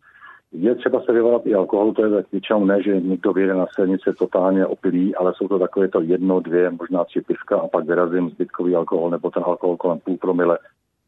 Je 0.53 0.75
třeba 0.75 1.01
se 1.01 1.13
vyvolat 1.13 1.47
i 1.47 1.55
alkoholu, 1.55 1.93
to 1.93 2.05
je 2.05 2.25
většinou 2.33 2.65
ne, 2.65 2.83
že 2.83 3.01
někdo 3.01 3.33
vyjede 3.33 3.55
na 3.55 3.67
silnici 3.75 4.13
totálně 4.19 4.67
opilý, 4.67 5.15
ale 5.15 5.33
jsou 5.37 5.49
to 5.49 5.59
takové 5.59 5.89
to 5.89 6.01
jedno, 6.01 6.41
dvě, 6.41 6.71
možná 6.71 7.05
tři 7.05 7.21
pivka 7.21 7.59
a 7.59 7.69
pak 7.69 7.85
vyrazím 7.85 8.31
zbytkový 8.31 8.75
alkohol 8.75 9.11
nebo 9.11 9.31
ten 9.31 9.43
alkohol 9.47 9.77
kolem 9.77 9.99
půl 9.99 10.17
promile 10.17 10.59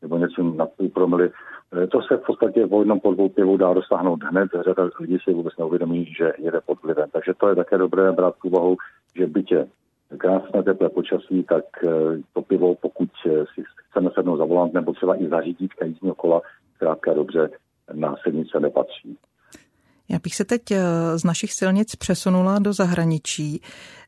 nebo 0.03 0.19
něco 0.19 0.43
na 0.43 0.67
půl 0.67 0.89
promily. 0.89 1.31
Eh, 1.73 1.87
to 1.87 2.03
se 2.03 2.17
v 2.17 2.27
podstatě 2.27 2.67
po 2.67 2.79
jednom 2.79 3.01
po 3.01 3.15
dvou 3.15 3.29
pivu 3.29 3.57
dá 3.57 3.75
dosáhnout 3.75 4.23
hned. 4.23 4.51
Řada 4.65 4.91
lidí 5.01 5.19
si 5.25 5.35
vůbec 5.35 5.57
neuvědomí, 5.59 6.05
že 6.19 6.33
jede 6.39 6.61
pod 6.67 6.83
vlivem. 6.83 7.09
Takže 7.13 7.35
to 7.35 7.49
je 7.49 7.55
také 7.55 7.79
dobré 7.79 8.13
brát 8.13 8.35
v 8.37 8.45
úvahu, 8.45 8.77
že 9.17 9.27
bytě 9.27 9.67
krásné 10.19 10.63
teplé 10.63 10.89
počasí, 10.89 11.43
tak 11.43 11.65
eh, 11.85 11.89
to 12.33 12.43
pivo, 12.43 12.75
pokud 12.75 13.09
si 13.55 13.63
chceme 13.91 14.11
sednout 14.15 14.37
za 14.37 14.45
volant 14.45 14.75
nebo 14.75 14.93
třeba 14.93 15.23
i 15.23 15.29
zařídit 15.29 15.71
jízdního 15.85 16.15
kola, 16.15 16.41
zkrátka 16.75 17.13
dobře 17.15 17.51
na 17.93 18.17
sednice 18.23 18.61
nepatří. 18.61 19.19
Já 20.11 20.19
bych 20.19 20.35
se 20.35 20.45
teď 20.45 20.63
z 21.17 21.25
našich 21.25 21.53
silnic 21.53 21.97
přesunula 21.97 22.59
do 22.59 22.73
zahraničí. 22.73 23.61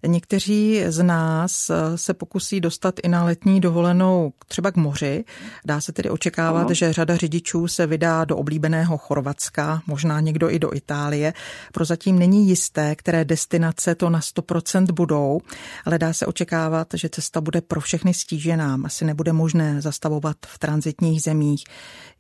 Někteří 0.07 0.83
z 0.88 1.03
nás 1.03 1.71
se 1.97 2.15
pokusí 2.15 2.61
dostat 2.61 2.95
i 3.03 3.09
na 3.09 3.25
letní 3.25 3.61
dovolenou 3.61 4.33
třeba 4.49 4.71
k 4.71 4.77
moři. 4.77 5.25
Dá 5.65 5.81
se 5.81 5.93
tedy 5.93 6.11
očekávat, 6.11 6.61
ano. 6.61 6.75
že 6.75 6.93
řada 6.93 7.17
řidičů 7.17 7.69
se 7.69 7.87
vydá 7.87 8.25
do 8.25 8.37
oblíbeného 8.37 8.99
Chorvatska, 8.99 9.83
možná 9.87 10.21
někdo 10.21 10.51
i 10.51 10.59
do 10.59 10.75
Itálie. 10.75 11.33
Prozatím 11.73 12.19
není 12.19 12.49
jisté, 12.49 12.97
které 12.97 13.25
destinace 13.25 13.95
to 13.95 14.11
na 14.11 14.21
100% 14.21 14.93
budou, 14.93 15.41
ale 15.85 15.99
dá 15.99 16.12
se 16.12 16.27
očekávat, 16.27 16.88
že 16.95 17.09
cesta 17.09 17.41
bude 17.41 17.61
pro 17.61 17.81
všechny 17.81 18.15
stížená. 18.15 18.79
Asi 18.85 19.05
nebude 19.05 19.33
možné 19.33 19.83
zastavovat 19.83 20.37
v 20.47 20.59
transitních 20.59 21.23
zemích. 21.23 21.65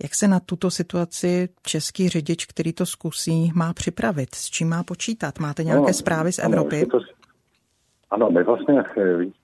Jak 0.02 0.14
se 0.14 0.28
na 0.28 0.40
tuto 0.40 0.70
situaci 0.70 1.48
český 1.62 2.08
řidič, 2.08 2.46
který 2.46 2.72
to 2.72 2.86
zkusí, 2.86 3.52
má 3.54 3.71
připravit? 3.74 4.34
S 4.34 4.50
čím 4.50 4.68
má 4.68 4.82
počítat? 4.82 5.38
Máte 5.38 5.64
nějaké 5.64 5.86
no, 5.86 5.92
zprávy 5.92 6.32
z 6.32 6.38
Evropy? 6.38 6.86
Ano, 6.92 7.00
ano, 8.10 8.30
my 8.30 8.42
vlastně 8.42 8.82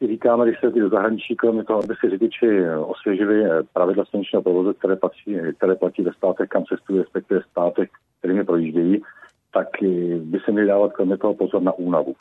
eh, 0.00 0.06
říkáme, 0.06 0.44
když 0.44 0.60
se 0.60 0.70
do 0.70 0.88
zahraničí, 0.88 1.36
kromě 1.36 1.64
toho, 1.64 1.82
aby 1.82 1.94
si 2.00 2.10
řidiči 2.10 2.68
osvěžili 2.70 3.44
eh, 3.44 3.62
pravidla 3.72 4.04
silničního 4.04 4.42
provozu, 4.42 4.72
které, 4.72 4.96
patří, 4.96 5.36
které 5.56 5.74
platí 5.74 6.02
ve 6.02 6.12
státech, 6.12 6.48
kam 6.48 6.64
cestují, 6.64 6.98
respektive 6.98 7.40
státech, 7.50 7.88
kterými 8.18 8.44
projíždějí, 8.44 9.02
tak 9.52 9.68
by 10.18 10.38
se 10.44 10.52
měli 10.52 10.68
dávat 10.68 10.92
kromě 10.92 11.16
toho 11.18 11.34
pozor 11.34 11.62
na 11.62 11.72
únavu. 11.72 12.14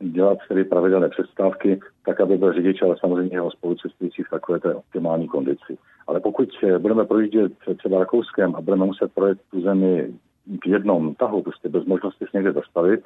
Dělat 0.00 0.38
tedy 0.48 0.64
pravidelné 0.64 1.08
přestávky, 1.08 1.80
tak 2.06 2.20
aby 2.20 2.38
byl 2.38 2.52
řidič, 2.52 2.82
ale 2.82 2.96
samozřejmě 3.00 3.36
jeho 3.36 3.50
spolucestující 3.50 4.22
v 4.22 4.30
takové 4.30 4.60
té 4.60 4.74
optimální 4.74 5.28
kondici. 5.28 5.78
Ale 6.06 6.20
pokud 6.20 6.48
eh, 6.62 6.78
budeme 6.78 7.04
projíždět 7.04 7.52
třeba 7.78 7.98
Rakouskem 7.98 8.56
a 8.56 8.60
budeme 8.60 8.86
muset 8.86 9.12
projet 9.14 9.38
tu 9.50 9.60
zemi 9.60 10.14
v 10.46 10.66
jednom 10.66 11.14
tahu, 11.14 11.42
prostě 11.42 11.68
bez 11.68 11.84
možnosti 11.84 12.24
se 12.30 12.36
někde 12.36 12.52
zastavit, 12.52 13.00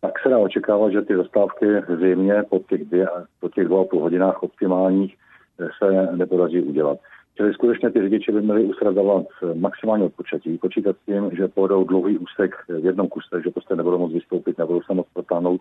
tak 0.00 0.12
se 0.22 0.28
dá 0.28 0.38
očekávat, 0.38 0.90
že 0.90 1.02
ty 1.02 1.16
zastávky 1.16 1.66
zřejmě 1.96 2.42
po 2.50 2.58
těch, 2.58 2.84
dvě, 2.84 3.06
po 3.40 3.48
těch 3.48 3.64
dvou 3.64 3.80
a 3.80 3.84
půl 3.84 4.00
hodinách 4.00 4.42
optimálních 4.42 5.16
eh, 5.60 5.68
se 5.78 6.16
nepodaří 6.16 6.60
udělat. 6.60 6.98
Čili 7.38 7.54
skutečně 7.54 7.90
ty 7.90 8.00
řidiči 8.00 8.32
by 8.32 8.42
měli 8.42 8.64
usradovat 8.64 9.26
maximálně 9.54 10.04
odpočatí, 10.04 10.58
počítat 10.58 10.96
s 10.96 11.06
tím, 11.06 11.30
že 11.32 11.48
pojedou 11.48 11.84
dlouhý 11.84 12.18
úsek 12.18 12.54
v 12.68 12.84
jednom 12.84 13.08
kuse, 13.08 13.42
že 13.44 13.50
prostě 13.50 13.76
nebudou 13.76 13.98
moc 13.98 14.12
vystoupit, 14.12 14.58
nebudou 14.58 14.82
se 14.82 14.94
moc 14.94 15.06
protáhnout 15.14 15.60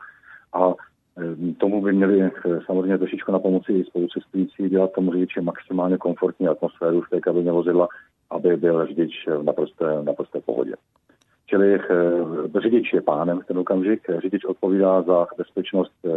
a 0.54 0.74
eh, 0.74 1.54
tomu 1.54 1.82
by 1.82 1.94
měli 1.94 2.22
eh, 2.22 2.32
samozřejmě 2.66 2.98
trošičku 2.98 3.32
na 3.32 3.40
pomoci 3.40 3.74
i 3.74 3.84
spolucestující 3.84 4.70
dělat 4.70 4.92
tomu 4.92 5.12
řidiči 5.12 5.42
maximálně 5.42 5.98
komfortní 5.98 6.48
atmosféru 6.48 7.02
v 7.02 7.10
té 7.10 7.20
kabině 7.20 7.52
vozidla, 7.52 7.88
aby 8.30 8.58
byl 8.58 8.86
řidič 8.86 9.28
v 9.28 9.44
naprosté, 9.44 10.04
naprosté 10.04 10.40
pohodě. 10.42 10.74
Čili 11.50 11.76
eh, 11.76 12.62
řidič 12.62 12.94
je 12.94 13.02
pánem 13.02 13.40
v 13.40 13.46
ten 13.46 13.58
okamžik. 13.58 14.02
Řidič 14.20 14.46
odpovídá 14.46 15.02
za 15.02 15.28
bezpečnost 15.38 15.94
eh, 16.06 16.10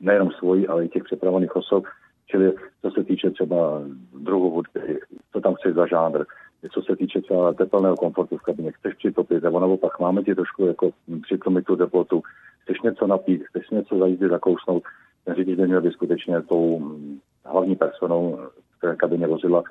nejenom 0.00 0.30
svojí, 0.30 0.68
ale 0.68 0.84
i 0.84 0.88
těch 0.88 1.04
přepravovaných 1.04 1.56
osob. 1.56 1.84
Čili 2.26 2.52
co 2.82 2.90
se 2.90 3.04
týče 3.04 3.30
třeba 3.30 3.82
druhu 4.20 4.50
hudby, 4.50 5.00
co 5.32 5.40
tam 5.40 5.54
chce 5.54 5.72
za 5.72 5.86
žánr, 5.86 6.24
co 6.72 6.82
se 6.82 6.96
týče 6.96 7.20
třeba 7.20 7.52
teplného 7.52 7.96
komfortu 7.96 8.36
v 8.36 8.42
kabině, 8.42 8.72
chceš 8.72 8.94
přitopit, 8.94 9.42
nebo 9.42 9.60
naopak 9.60 10.00
máme 10.00 10.22
ti 10.22 10.34
trošku 10.34 10.66
jako 10.66 10.90
přitlumit 11.22 11.64
tu 11.64 11.76
teplotu, 11.76 12.22
chceš 12.62 12.80
něco 12.80 13.06
napít, 13.06 13.46
chceš 13.46 13.70
něco 13.70 13.98
za 13.98 14.06
jízdy 14.06 14.28
zakousnout, 14.28 14.82
ten 15.24 15.34
řidič 15.34 15.56
by 15.56 15.66
měl 15.66 15.80
být 15.80 15.92
skutečně 15.92 16.42
tou 16.42 16.78
mm, 16.78 17.18
hlavní 17.44 17.76
personou 17.76 18.40
v 18.76 18.80
té 18.80 18.96
kabině 18.96 19.26
vozidla, 19.26 19.62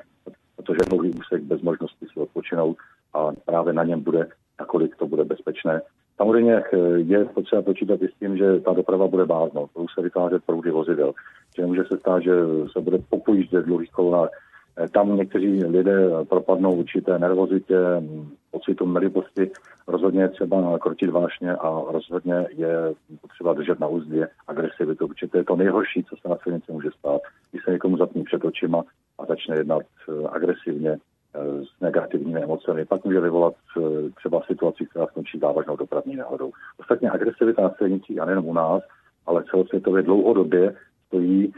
protože 0.56 0.80
dlouhý 0.89 1.13
úsek 1.13 1.41
bez 1.41 1.62
možnosti 1.62 2.06
si 2.13 2.19
odpočinout 2.19 2.78
a 3.13 3.32
právě 3.45 3.74
na 3.74 3.84
něm 3.84 4.04
bude 4.04 4.28
nakolik 4.60 4.96
to 4.96 5.08
bude 5.08 5.24
bezpečné. 5.24 5.82
Samozřejmě 6.18 6.56
eh, 6.56 6.78
je 6.98 7.26
potřeba 7.26 7.62
počítat 7.62 8.02
i 8.02 8.08
s 8.08 8.20
tím, 8.20 8.38
že 8.38 8.60
ta 8.60 8.74
doprava 8.74 9.08
bude 9.08 9.26
báznout, 9.26 9.70
budou 9.74 9.88
se 9.88 10.02
vytvářet 10.02 10.44
proudy 10.46 10.72
vozidel. 10.72 11.13
Že 11.56 11.65
může 11.65 11.84
se 11.84 11.98
stát, 11.98 12.24
že 12.24 12.32
se 12.72 12.82
bude 12.82 12.98
popojíždět 13.10 13.65
dlouhých 13.65 13.91
kolonách. 13.91 14.30
Eh, 14.78 14.89
tam 14.89 15.15
někteří 15.15 15.63
lidé 15.65 16.10
propadnou 16.30 16.76
určité 16.76 17.20
nervozitě, 17.20 17.78
mm, 18.00 18.30
pocitu 18.52 18.86
nelibosti. 18.86 19.52
Rozhodně 19.88 20.22
je 20.22 20.30
třeba 20.30 20.80
krotit 20.80 21.10
vášně 21.10 21.56
a 21.56 21.84
rozhodně 21.91 22.48
je 22.58 22.94
potřeba 23.22 23.54
držet 23.54 23.80
na 23.80 23.88
úzdě 23.88 24.28
agresivitu, 24.48 25.08
protože 25.08 25.28
to 25.28 25.38
je 25.38 25.44
to 25.44 25.56
nejhorší, 25.56 26.04
co 26.04 26.15
se 26.15 26.30
na 26.30 26.38
silnici 26.44 26.72
může 26.72 26.89
stát. 27.00 27.22
Když 27.52 27.63
se 27.63 27.72
někomu 27.72 27.98
zapní 27.98 28.24
před 28.24 28.46
očima 28.46 28.84
a 29.20 29.26
začne 29.26 29.56
jednat 29.56 29.82
eh, 30.10 30.28
agresivně, 30.32 30.98
s 31.38 31.82
negativními 31.82 32.43
emocemi, 32.43 32.86
pak 32.86 33.04
může 33.04 33.19
vyvolat 33.19 33.54
eh, 33.78 33.82
třeba 34.15 34.41
situaci, 34.48 34.86
která 34.86 35.08
skončí 35.08 35.39
závažnou 35.39 35.76
dopravní 35.76 36.15
nehodou. 36.15 36.52
Ostatně 36.78 37.12
agresivita 37.12 37.62
na 37.62 37.71
silnicích, 37.78 38.19
a 38.19 38.26
nejen 38.26 38.39
u 38.39 38.54
nás, 38.54 38.84
ale 39.26 39.43
celosvětově 39.52 40.04
dlouhodobě 40.04 40.76
stojí 41.08 41.54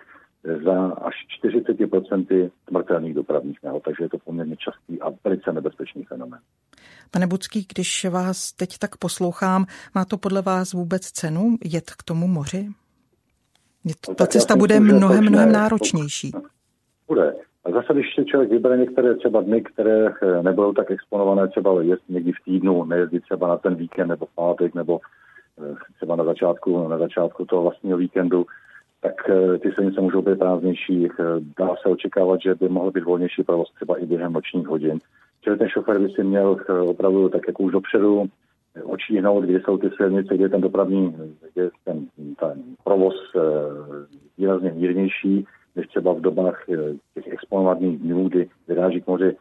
eh, 0.46 0.58
za 0.58 0.88
až 0.88 1.16
40% 1.44 2.52
smrtelných 2.70 3.14
dopravních 3.14 3.64
nehod, 3.64 3.84
takže 3.84 4.04
je 4.04 4.10
to 4.10 4.18
poměrně 4.18 4.56
častý 4.58 5.02
a 5.02 5.14
velice 5.24 5.54
nebezpečný 5.54 6.04
fenomén. 6.04 6.40
Pane 7.12 7.28
Budský, 7.28 7.68
když 7.76 8.06
vás 8.06 8.52
teď 8.52 8.78
tak 8.78 8.98
poslouchám, 8.98 9.66
má 9.96 10.06
to 10.06 10.18
podle 10.18 10.42
vás 10.42 10.74
vůbec 10.74 11.02
cenu 11.02 11.56
jet 11.66 11.92
k 11.92 12.04
tomu 12.04 12.28
moři? 12.28 12.68
No, 13.86 14.16
ta 14.16 14.28
cesta 14.28 14.56
bude 14.56 14.80
mnohem, 14.80 15.26
mnohem 15.26 15.52
náročnější. 15.52 16.32
Bude. 17.08 17.47
A 17.68 17.72
zase, 17.72 17.94
když 17.94 18.16
si 18.16 18.26
člověk 18.26 18.52
vybere 18.52 18.78
některé 18.78 19.16
třeba 19.16 19.42
dny, 19.42 19.62
které 19.62 20.08
eh, 20.08 20.44
nebudou 20.44 20.74
tak 20.74 20.92
exponované, 20.92 21.48
třeba 21.48 21.82
jest 21.82 22.10
někdy 22.10 22.32
v 22.32 22.44
týdnu, 22.46 22.86
nejezdit 22.86 23.24
třeba 23.24 23.48
na 23.48 23.58
ten 23.58 23.76
víkend 23.76 24.08
nebo 24.08 24.26
v 24.26 24.36
pátek, 24.36 24.76
nebo 24.76 25.00
eh, 25.60 25.76
třeba 25.96 26.16
na 26.16 26.24
začátku, 26.24 26.88
na 26.88 26.98
začátku 26.98 27.46
toho 27.46 27.62
vlastního 27.62 27.98
víkendu, 27.98 28.46
tak 29.02 29.30
eh, 29.30 29.58
ty 29.58 29.72
silnice 29.72 30.02
můžou 30.02 30.22
být 30.22 30.40
prázdnější. 30.40 31.10
Dá 31.60 31.76
se 31.82 31.90
očekávat, 31.90 32.42
že 32.42 32.56
by 32.56 32.70
mohl 32.70 32.92
být 32.92 33.04
volnější 33.04 33.44
provoz 33.44 33.72
třeba 33.76 33.98
i 33.98 34.06
během 34.06 34.34
nočních 34.34 34.68
hodin. 34.68 35.00
Čili 35.42 35.58
ten 35.58 35.70
šofer 35.70 36.00
by 36.00 36.10
si 36.10 36.24
měl 36.24 36.58
opravdu 36.90 37.30
tak 37.30 37.42
jako 37.48 37.64
už 37.64 37.72
dopředu 37.72 38.26
očíhnout, 38.84 39.44
kde 39.44 39.60
jsou 39.60 39.78
ty 39.78 39.90
silnice, 39.90 40.36
kde 40.36 40.46
je 40.46 40.50
ten 40.50 40.62
dopravní, 40.62 41.16
kde 41.54 41.64
je 41.64 41.70
ten, 41.86 42.08
ten 42.40 42.64
provoz 42.84 43.16
výrazně 44.38 44.72
mírnější, 44.72 45.48
než 45.78 45.88
třeba 45.88 46.14
v 46.14 46.22
dobách 46.22 46.70
eh, 46.70 46.76
těch 47.14 47.34
exponovaných 47.34 48.00
dnů, 48.00 48.30
kdy 48.30 48.50
vyráží 48.68 49.02
k 49.02 49.08
moři 49.08 49.36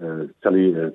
eh, 0.00 0.28
celý 0.42 0.76
eh, 0.76 0.92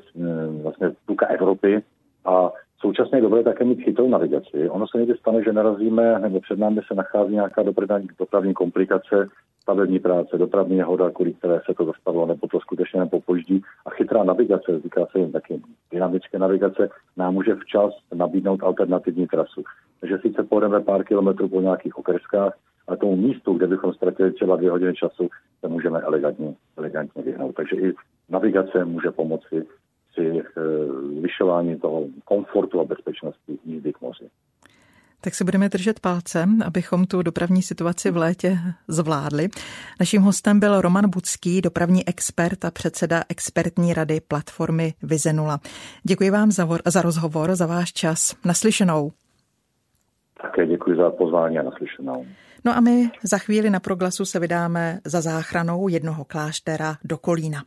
vlastně 0.63 0.91
půlka 1.05 1.25
Evropy 1.25 1.83
a 2.25 2.51
Současně 2.81 3.17
je 3.17 3.21
dobré 3.21 3.43
také 3.43 3.65
mít 3.65 3.83
chytrou 3.83 4.09
navigaci. 4.09 4.69
Ono 4.69 4.87
se 4.87 4.97
někdy 4.97 5.13
stane, 5.17 5.43
že 5.43 5.53
narazíme, 5.53 6.19
nebo 6.19 6.39
před 6.39 6.59
námi 6.59 6.81
se 6.87 6.95
nachází 6.95 7.33
nějaká 7.33 7.63
dopravní, 7.63 8.07
dopravní 8.19 8.53
komplikace, 8.53 9.29
stavební 9.61 9.99
práce, 9.99 10.37
dopravní 10.37 10.77
nehoda, 10.77 11.09
kvůli 11.09 11.33
které 11.33 11.61
se 11.65 11.73
to 11.73 11.85
zastavilo, 11.85 12.25
nebo 12.25 12.47
to 12.47 12.59
skutečně 12.59 12.99
nepopoždí. 12.99 13.61
A 13.85 13.89
chytrá 13.89 14.23
navigace, 14.23 14.79
říká 14.83 15.05
se 15.11 15.19
jim 15.19 15.31
taky 15.31 15.61
dynamické 15.91 16.39
navigace, 16.39 16.89
nám 17.17 17.33
může 17.33 17.55
včas 17.55 17.93
nabídnout 18.13 18.63
alternativní 18.63 19.27
trasu. 19.27 19.63
Takže 19.99 20.17
sice 20.21 20.43
pojedeme 20.43 20.79
pár 20.79 21.03
kilometrů 21.03 21.49
po 21.49 21.61
nějakých 21.61 21.97
okreskách, 21.97 22.53
a 22.89 22.95
tomu 22.95 23.15
místu, 23.15 23.53
kde 23.53 23.67
bychom 23.67 23.93
ztratili 23.93 24.33
třeba 24.33 24.55
dvě 24.55 24.71
hodiny 24.71 24.93
času, 24.93 25.29
se 25.59 25.67
můžeme 25.67 25.99
elegantně, 25.99 26.53
elegantně 26.77 27.23
vyhnout. 27.23 27.55
Takže 27.55 27.75
i 27.75 27.93
navigace 28.29 28.85
může 28.85 29.11
pomoci 29.11 29.65
při 30.11 30.41
eh, 30.41 30.61
zvyšování 31.19 31.79
toho 31.79 32.05
komfortu 32.25 32.79
a 32.79 32.83
bezpečnosti 32.83 33.59
jízdy 33.65 33.93
k 33.93 34.01
moři. 34.01 34.29
Tak 35.21 35.35
si 35.35 35.43
budeme 35.43 35.69
držet 35.69 35.99
palcem, 35.99 36.59
abychom 36.65 37.05
tu 37.05 37.21
dopravní 37.21 37.61
situaci 37.61 38.11
v 38.11 38.17
létě 38.17 38.57
zvládli. 38.87 39.47
Naším 39.99 40.21
hostem 40.21 40.59
byl 40.59 40.81
Roman 40.81 41.09
Budský, 41.09 41.61
dopravní 41.61 42.07
expert 42.07 42.65
a 42.65 42.71
předseda 42.71 43.23
expertní 43.29 43.93
rady 43.93 44.19
platformy 44.27 44.93
Vizenula. 45.03 45.59
Děkuji 46.03 46.29
vám 46.29 46.51
za, 46.51 46.67
za 46.85 47.01
rozhovor, 47.01 47.55
za 47.55 47.65
váš 47.65 47.93
čas. 47.93 48.35
Naslyšenou. 48.45 49.11
Také 50.41 50.67
děkuji 50.67 50.97
za 50.97 51.09
pozvání 51.09 51.59
a 51.59 51.63
naslyšenou. 51.63 52.25
No 52.65 52.77
a 52.77 52.81
my 52.81 53.11
za 53.23 53.37
chvíli 53.37 53.69
na 53.69 53.79
proglasu 53.79 54.25
se 54.25 54.39
vydáme 54.39 54.99
za 55.05 55.21
záchranou 55.21 55.87
jednoho 55.87 56.25
kláštera 56.25 56.97
do 57.03 57.17
Kolína. 57.17 57.63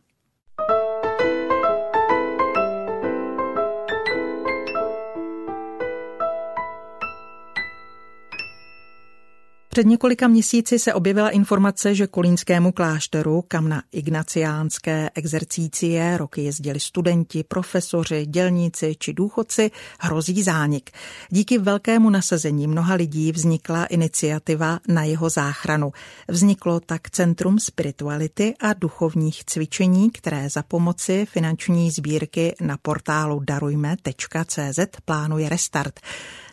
Před 9.73 9.85
několika 9.85 10.27
měsíci 10.27 10.79
se 10.79 10.93
objevila 10.93 11.29
informace, 11.29 11.95
že 11.95 12.07
kolínskému 12.07 12.71
klášteru, 12.71 13.43
kam 13.47 13.69
na 13.69 13.83
ignaciánské 13.91 15.09
exercície 15.15 16.17
roky 16.17 16.41
jezdili 16.41 16.79
studenti, 16.79 17.43
profesoři, 17.43 18.25
dělníci 18.25 18.95
či 18.99 19.13
důchodci, 19.13 19.71
hrozí 19.99 20.43
zánik. 20.43 20.91
Díky 21.29 21.57
velkému 21.57 22.09
nasazení 22.09 22.67
mnoha 22.67 22.95
lidí 22.95 23.31
vznikla 23.31 23.85
iniciativa 23.85 24.79
na 24.87 25.03
jeho 25.03 25.29
záchranu. 25.29 25.91
Vzniklo 26.27 26.79
tak 26.79 27.09
Centrum 27.09 27.59
spirituality 27.59 28.53
a 28.59 28.73
duchovních 28.73 29.45
cvičení, 29.45 30.11
které 30.11 30.49
za 30.49 30.63
pomoci 30.63 31.25
finanční 31.29 31.91
sbírky 31.91 32.55
na 32.61 32.77
portálu 32.81 33.39
darujme.cz 33.39 34.79
plánuje 35.05 35.49
restart. 35.49 35.99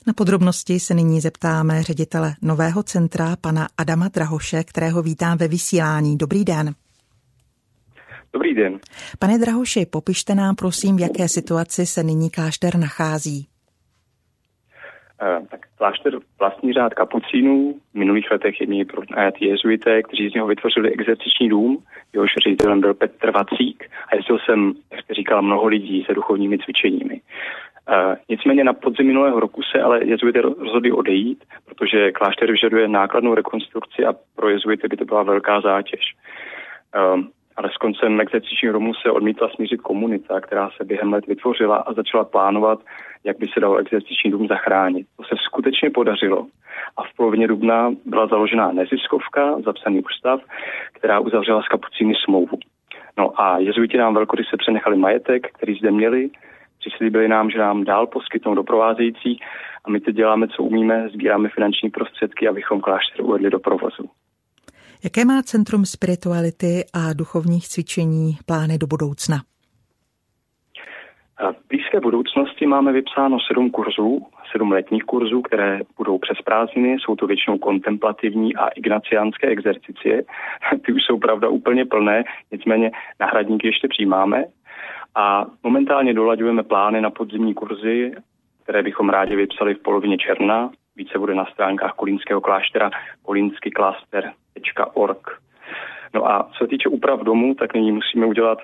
Na 0.07 0.13
podrobnosti 0.13 0.81
se 0.81 0.95
nyní 0.95 1.21
zeptáme 1.21 1.83
ředitele 1.83 2.35
nového 2.43 2.83
centra, 2.83 3.37
pana 3.41 3.67
Adama 3.79 4.09
Drahoše, 4.09 4.65
kterého 4.65 5.03
vítám 5.03 5.39
ve 5.39 5.49
vysílání. 5.49 6.17
Dobrý 6.17 6.45
den. 6.45 6.75
Dobrý 8.33 8.55
den. 8.55 8.79
Pane 9.19 9.39
Drahoši, 9.39 9.87
popište 9.87 10.35
nám 10.35 10.55
prosím, 10.57 10.97
v 10.97 11.01
jaké 11.01 11.29
situaci 11.29 11.87
se 11.87 12.03
nyní 12.03 12.31
klášter 12.31 12.77
nachází. 12.79 13.47
Uh, 15.23 15.47
tak 15.47 15.61
klášter 15.79 16.13
vlastní 16.39 16.73
řád 16.73 16.95
kapucínů. 16.95 17.75
V 17.93 17.99
minulých 17.99 18.31
letech 18.31 18.61
jedni 18.61 18.85
pronajatí 18.85 19.45
jezuité, 19.45 20.03
kteří 20.03 20.31
z 20.31 20.35
něho 20.35 20.47
vytvořili 20.47 20.93
exerciční 20.93 21.49
dům. 21.49 21.85
Jehož 22.13 22.31
ředitelem 22.47 22.81
byl 22.81 22.95
Petr 22.95 23.31
Vacík 23.31 23.91
a 24.09 24.17
jezdil 24.17 24.39
jsem, 24.39 24.73
jak 24.91 25.05
jste 25.05 25.15
říkala, 25.15 25.41
mnoho 25.41 25.67
lidí 25.67 26.05
se 26.07 26.15
duchovními 26.15 26.59
cvičeními. 26.59 27.21
Uh, 27.89 28.15
nicméně 28.29 28.65
na 28.65 28.73
podzim 28.73 29.07
minulého 29.07 29.41
roku 29.41 29.63
se 29.63 29.83
ale 29.83 30.05
jezuité 30.05 30.41
rozhodli 30.41 30.93
odejít, 30.93 31.45
protože 31.65 32.13
klášter 32.13 32.51
vyžaduje 32.51 32.89
nákladnou 32.89 33.35
rekonstrukci 33.35 34.05
a 34.05 34.15
pro 34.37 34.49
jezuity 34.49 34.89
by 34.89 34.97
to 34.97 35.05
byla 35.05 35.23
velká 35.23 35.61
zátěž. 35.61 36.01
Uh, 37.15 37.21
ale 37.57 37.71
s 37.71 37.77
koncem 37.77 38.21
exercičního 38.21 38.73
domu 38.73 38.95
se 38.95 39.11
odmítla 39.11 39.49
smířit 39.49 39.81
komunita, 39.81 40.41
která 40.41 40.71
se 40.77 40.85
během 40.85 41.13
let 41.13 41.27
vytvořila 41.27 41.77
a 41.77 41.93
začala 41.93 42.25
plánovat, 42.25 42.81
jak 43.25 43.39
by 43.39 43.49
se 43.49 43.61
dalo 43.61 43.77
exerciční 43.77 44.31
dům 44.31 44.47
zachránit. 44.49 45.07
To 45.17 45.23
se 45.23 45.35
skutečně 45.45 45.91
podařilo 45.91 46.47
a 46.97 47.03
v 47.03 47.17
polovině 47.17 47.49
dubna 47.49 47.93
byla 48.05 48.27
založena 48.27 48.73
neziskovka, 48.73 49.61
zapsaný 49.61 50.03
ústav, 50.03 50.41
která 50.93 51.21
uzavřela 51.21 51.63
s 51.63 51.69
kapucíny 51.69 52.15
smlouvu. 52.25 52.59
No 53.19 53.41
a 53.41 53.59
jezuiti 53.59 53.97
nám 53.97 54.15
velkoryse 54.15 54.57
přenechali 54.57 54.97
majetek, 54.97 55.53
který 55.53 55.75
zde 55.75 55.91
měli, 55.91 56.31
přislíbili 56.81 57.29
nám, 57.29 57.51
že 57.51 57.59
nám 57.59 57.85
dál 57.85 58.07
poskytnou 58.07 58.55
doprovázející 58.55 59.39
a 59.85 59.91
my 59.91 60.01
teď 60.01 60.17
děláme, 60.17 60.49
co 60.49 60.63
umíme, 60.63 61.09
sbíráme 61.09 61.49
finanční 61.49 61.91
prostředky, 61.91 62.49
abychom 62.49 62.81
klášter 62.81 63.25
uvedli 63.25 63.51
do 63.51 63.59
provozu. 63.59 64.11
Jaké 65.05 65.25
má 65.25 65.43
Centrum 65.43 65.85
spirituality 65.85 66.85
a 66.95 67.13
duchovních 67.13 67.69
cvičení 67.69 68.37
plány 68.47 68.79
do 68.79 68.87
budoucna? 68.87 69.37
V 71.41 71.69
blízké 71.69 72.01
budoucnosti 72.01 72.67
máme 72.67 72.93
vypsáno 72.93 73.39
sedm 73.41 73.71
kurzů, 73.71 74.27
sedm 74.53 74.73
letních 74.73 75.05
kurzů, 75.05 75.43
které 75.43 75.81
budou 75.97 76.19
přes 76.19 76.39
prázdniny. 76.45 76.97
Jsou 77.01 77.17
to 77.17 77.27
většinou 77.27 77.59
kontemplativní 77.59 78.57
a 78.57 78.69
ignaciánské 78.69 79.49
exercicie. 79.49 80.23
Ty 80.87 80.93
už 80.93 81.03
jsou 81.03 81.19
pravda 81.19 81.49
úplně 81.49 81.87
plné, 81.87 82.25
nicméně 82.53 82.91
náhradníky 83.21 83.67
ještě 83.67 83.89
přijímáme. 83.89 84.45
A 85.15 85.47
momentálně 85.63 86.15
dolaďujeme 86.15 86.63
plány 86.63 87.01
na 87.01 87.11
podzimní 87.11 87.55
kurzy, 87.55 88.13
které 88.63 88.83
bychom 88.83 89.09
rádi 89.09 89.37
vypsali 89.37 89.75
v 89.75 89.83
polovině 89.83 90.19
června. 90.19 90.71
Více 90.97 91.19
bude 91.19 91.35
na 91.35 91.45
stránkách 91.45 91.93
Kolínského 91.93 92.41
kláštera 92.41 92.91
kolínskykláster.org. 93.23 95.41
No 96.15 96.31
a 96.31 96.51
co 96.53 96.65
se 96.65 96.69
týče 96.69 96.89
úprav 96.89 97.21
domu, 97.21 97.55
tak 97.55 97.75
nyní 97.75 97.93
musíme 97.93 98.27
udělat 98.27 98.59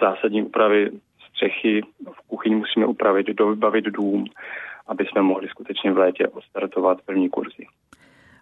zásadní 0.00 0.42
úpravy 0.42 0.90
střechy, 1.28 1.82
v 2.12 2.28
kuchyni 2.28 2.56
musíme 2.56 2.86
upravit, 2.86 3.26
dovybavit 3.26 3.84
dům, 3.84 4.24
aby 4.86 5.06
jsme 5.06 5.22
mohli 5.22 5.48
skutečně 5.48 5.92
v 5.92 5.98
létě 5.98 6.28
odstartovat 6.28 6.98
první 7.06 7.28
kurzy. 7.28 7.66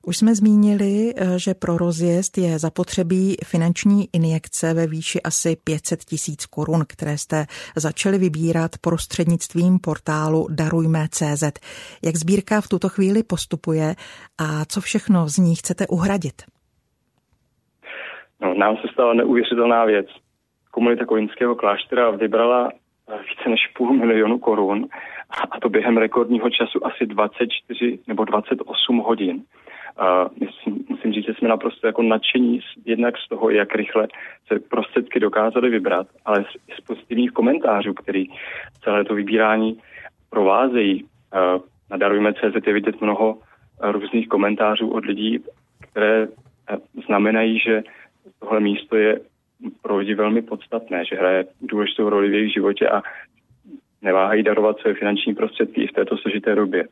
Už 0.07 0.17
jsme 0.17 0.35
zmínili, 0.35 1.13
eh, 1.17 1.39
že 1.39 1.55
pro 1.55 1.77
rozjezd 1.77 2.39
je 2.39 2.59
zapotřebí 2.59 3.37
finanční 3.45 4.05
injekce 4.13 4.75
ve 4.75 4.87
výši 4.87 5.23
asi 5.23 5.57
500 5.65 6.01
tisíc 6.05 6.47
korun, 6.47 6.81
které 6.89 7.19
jste 7.19 7.47
začali 7.77 8.19
vybírat 8.19 8.71
prostřednictvím 8.81 9.79
portálu 9.79 10.47
Darujme.cz. 10.51 11.45
Jak 12.07 12.17
sbírka 12.17 12.61
v 12.61 12.69
tuto 12.69 12.89
chvíli 12.89 13.23
postupuje 13.23 13.95
a 14.39 14.65
co 14.65 14.81
všechno 14.81 15.29
z 15.29 15.39
ní 15.39 15.55
chcete 15.55 15.87
uhradit? 15.87 16.39
No, 18.41 18.55
nám 18.55 18.77
se 18.77 18.89
stala 18.93 19.15
neuvěřitelná 19.15 19.85
věc. 19.85 20.07
Komunita 20.71 21.05
Kolinského 21.05 21.55
kláštera 21.55 22.11
vybrala 22.11 22.71
více 23.29 23.49
než 23.51 23.61
půl 23.77 23.93
milionu 23.93 24.39
korun 24.39 24.87
a 25.53 25.61
to 25.61 25.69
během 25.69 25.97
rekordního 25.97 26.51
času 26.51 26.87
asi 26.87 27.07
24 27.07 27.99
nebo 28.07 28.25
28 28.25 28.99
hodin. 28.99 29.43
Uh, 30.01 30.29
myslím, 30.41 30.85
musím 30.89 31.13
říct, 31.13 31.27
že 31.27 31.35
jsme 31.35 31.49
naprosto 31.49 31.87
jako 31.87 32.03
nadšení 32.03 32.61
jednak 32.85 33.19
z 33.19 33.29
toho, 33.29 33.51
jak 33.51 33.75
rychle 33.75 34.09
se 34.47 34.61
prostředky 34.61 35.21
dokázaly 35.21 35.71
vybrat, 35.71 36.07
ale 36.25 36.45
z, 36.45 36.75
z 36.79 36.81
pozitivních 36.81 37.31
komentářů, 37.31 37.95
který 37.95 38.27
celé 38.85 39.05
to 39.05 39.15
vybírání 39.15 39.81
provázejí. 40.31 41.05
Na 41.91 41.97
Darujme.cz 41.97 42.67
je 42.67 42.73
vidět 42.73 43.01
mnoho 43.01 43.39
různých 43.83 44.29
komentářů 44.29 44.91
od 44.91 45.05
lidí, 45.05 45.39
které 45.79 46.29
znamenají, 47.07 47.59
že 47.59 47.83
tohle 48.41 48.61
místo 48.61 48.97
je 48.97 49.21
pro 49.83 49.97
lidi 49.97 50.15
velmi 50.15 50.43
podstatné, 50.43 51.05
že 51.05 51.17
hraje 51.17 51.45
důležitou 51.61 52.09
roli 52.09 52.29
v 52.29 52.35
jejich 52.35 52.53
životě 52.53 52.89
a 52.89 53.03
neváhají 54.05 54.43
darovat 54.43 54.79
své 54.79 54.95
finanční 54.95 55.35
prostředky 55.35 55.83
i 55.83 55.87
v 55.87 55.93
této 55.93 56.17
složité 56.17 56.55
době. 56.55 56.85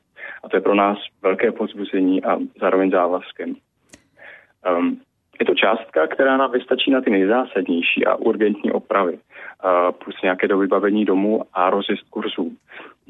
A 0.45 0.49
to 0.49 0.57
je 0.57 0.61
pro 0.61 0.75
nás 0.75 0.99
velké 1.23 1.53
pozbuzení 1.53 2.25
a 2.25 2.39
zároveň 2.61 2.91
závazkem. 2.91 3.55
Um, 4.79 5.01
je 5.41 5.47
to 5.47 5.55
částka, 5.55 6.07
která 6.07 6.37
nám 6.37 6.51
vystačí 6.53 6.91
na 6.91 7.01
ty 7.01 7.11
nejzásadnější 7.11 8.07
a 8.07 8.15
urgentní 8.15 8.73
opravy, 8.73 9.13
uh, 9.13 9.93
plus 10.05 10.23
nějaké 10.23 10.49
do 10.49 10.59
vybavení 10.59 11.05
domu 11.05 11.43
a 11.53 11.71
rozjezd 11.71 12.11
kurzů. 12.11 12.53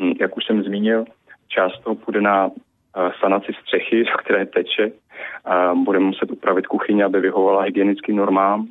Um, 0.01 0.15
jak 0.21 0.37
už 0.37 0.45
jsem 0.45 0.63
zmínil, 0.63 1.05
část 1.49 1.79
toho 1.79 1.97
půjde 1.97 2.21
na 2.21 2.47
uh, 2.47 2.53
sanaci 3.21 3.53
střechy, 3.63 4.05
do 4.13 4.19
které 4.19 4.47
teče. 4.47 4.93
Uh, 4.93 5.79
budeme 5.85 6.05
muset 6.05 6.31
upravit 6.31 6.67
kuchyni, 6.67 7.05
aby 7.05 7.21
vyhovala 7.21 7.63
hygienickým 7.63 8.17
normám 8.17 8.67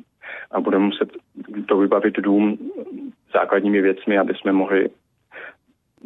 a 0.50 0.60
budeme 0.60 0.84
muset 0.84 1.08
to 1.66 1.76
vybavit 1.76 2.16
dům 2.16 2.58
základními 3.34 3.80
věcmi, 3.80 4.18
aby 4.18 4.34
jsme 4.34 4.52
mohli 4.52 4.88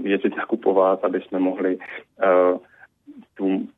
jezdit 0.03 0.37
nakupovat, 0.37 1.05
aby 1.05 1.21
jsme 1.21 1.39
mohli 1.39 1.77
uh, 1.77 2.59
dům 3.37 3.69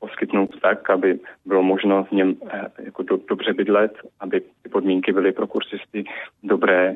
poskytnout 0.00 0.60
tak, 0.60 0.90
aby 0.90 1.20
bylo 1.44 1.62
možno 1.62 2.04
v 2.04 2.12
něm 2.12 2.36
uh, 2.40 2.50
jako 2.78 3.02
do, 3.02 3.18
dobře 3.28 3.52
bydlet, 3.52 3.98
aby 4.20 4.40
ty 4.40 4.68
podmínky 4.68 5.12
byly 5.12 5.32
pro 5.32 5.46
kursisty 5.46 6.04
dobré. 6.42 6.94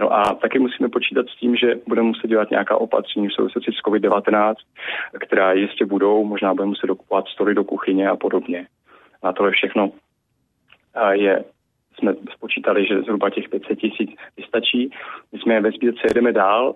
No 0.00 0.12
a 0.12 0.34
taky 0.34 0.58
musíme 0.58 0.88
počítat 0.88 1.26
s 1.28 1.36
tím, 1.36 1.56
že 1.56 1.74
budeme 1.86 2.08
muset 2.08 2.28
dělat 2.28 2.50
nějaká 2.50 2.76
opatření 2.76 3.28
v 3.28 3.32
souvislosti 3.32 3.72
s 3.72 3.86
COVID-19, 3.86 4.54
která 5.20 5.52
jistě 5.52 5.86
budou, 5.86 6.24
možná 6.24 6.54
budeme 6.54 6.68
muset 6.68 6.86
dokupovat 6.86 7.28
stoly 7.28 7.54
do 7.54 7.64
kuchyně 7.64 8.08
a 8.08 8.16
podobně. 8.16 8.66
A 9.22 9.32
tohle 9.32 9.50
všechno 9.50 9.88
uh, 9.88 11.10
je 11.10 11.44
jsme 11.94 12.14
spočítali, 12.34 12.86
že 12.86 13.02
zhruba 13.02 13.30
těch 13.30 13.48
500 13.48 13.78
tisíc 13.78 14.10
vystačí. 14.36 14.90
My 15.32 15.38
jsme 15.38 15.60
ve 15.60 15.70
sbírce 15.70 16.00
jedeme 16.04 16.32
dál. 16.32 16.74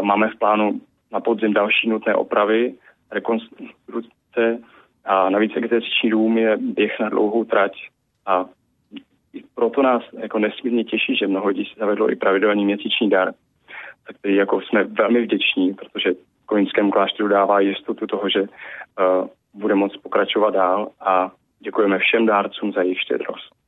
Máme 0.00 0.28
v 0.28 0.38
plánu 0.38 0.80
na 1.12 1.20
podzim 1.20 1.52
další 1.52 1.88
nutné 1.88 2.14
opravy, 2.14 2.74
rekonstrukce 3.10 4.58
a 5.04 5.30
navíc 5.30 5.52
exerciční 5.56 6.10
dům 6.10 6.38
je 6.38 6.56
běh 6.56 7.00
na 7.00 7.08
dlouhou 7.08 7.44
trať 7.44 7.72
a 8.26 8.46
proto 9.54 9.82
nás 9.82 10.02
jako 10.18 10.38
nesmírně 10.38 10.84
těší, 10.84 11.16
že 11.16 11.26
mnoho 11.26 11.48
lidí 11.48 11.64
si 11.64 11.74
zavedlo 11.78 12.10
i 12.10 12.16
pravidelný 12.16 12.64
měsíční 12.64 13.10
dar, 13.10 13.32
za 14.06 14.18
který 14.18 14.34
jako 14.34 14.60
jsme 14.60 14.84
velmi 14.84 15.22
vděční, 15.22 15.74
protože 15.74 16.10
Kolínskému 16.46 16.90
klášteru 16.90 17.28
dává 17.28 17.60
jistotu 17.60 18.06
toho, 18.06 18.28
že 18.28 18.40
uh, 18.42 18.48
bude 19.54 19.74
moct 19.74 19.96
pokračovat 19.96 20.50
dál 20.50 20.88
a 21.00 21.32
děkujeme 21.60 21.98
všem 21.98 22.26
dárcům 22.26 22.72
za 22.72 22.82
jejich 22.82 23.00
štědrost. 23.00 23.61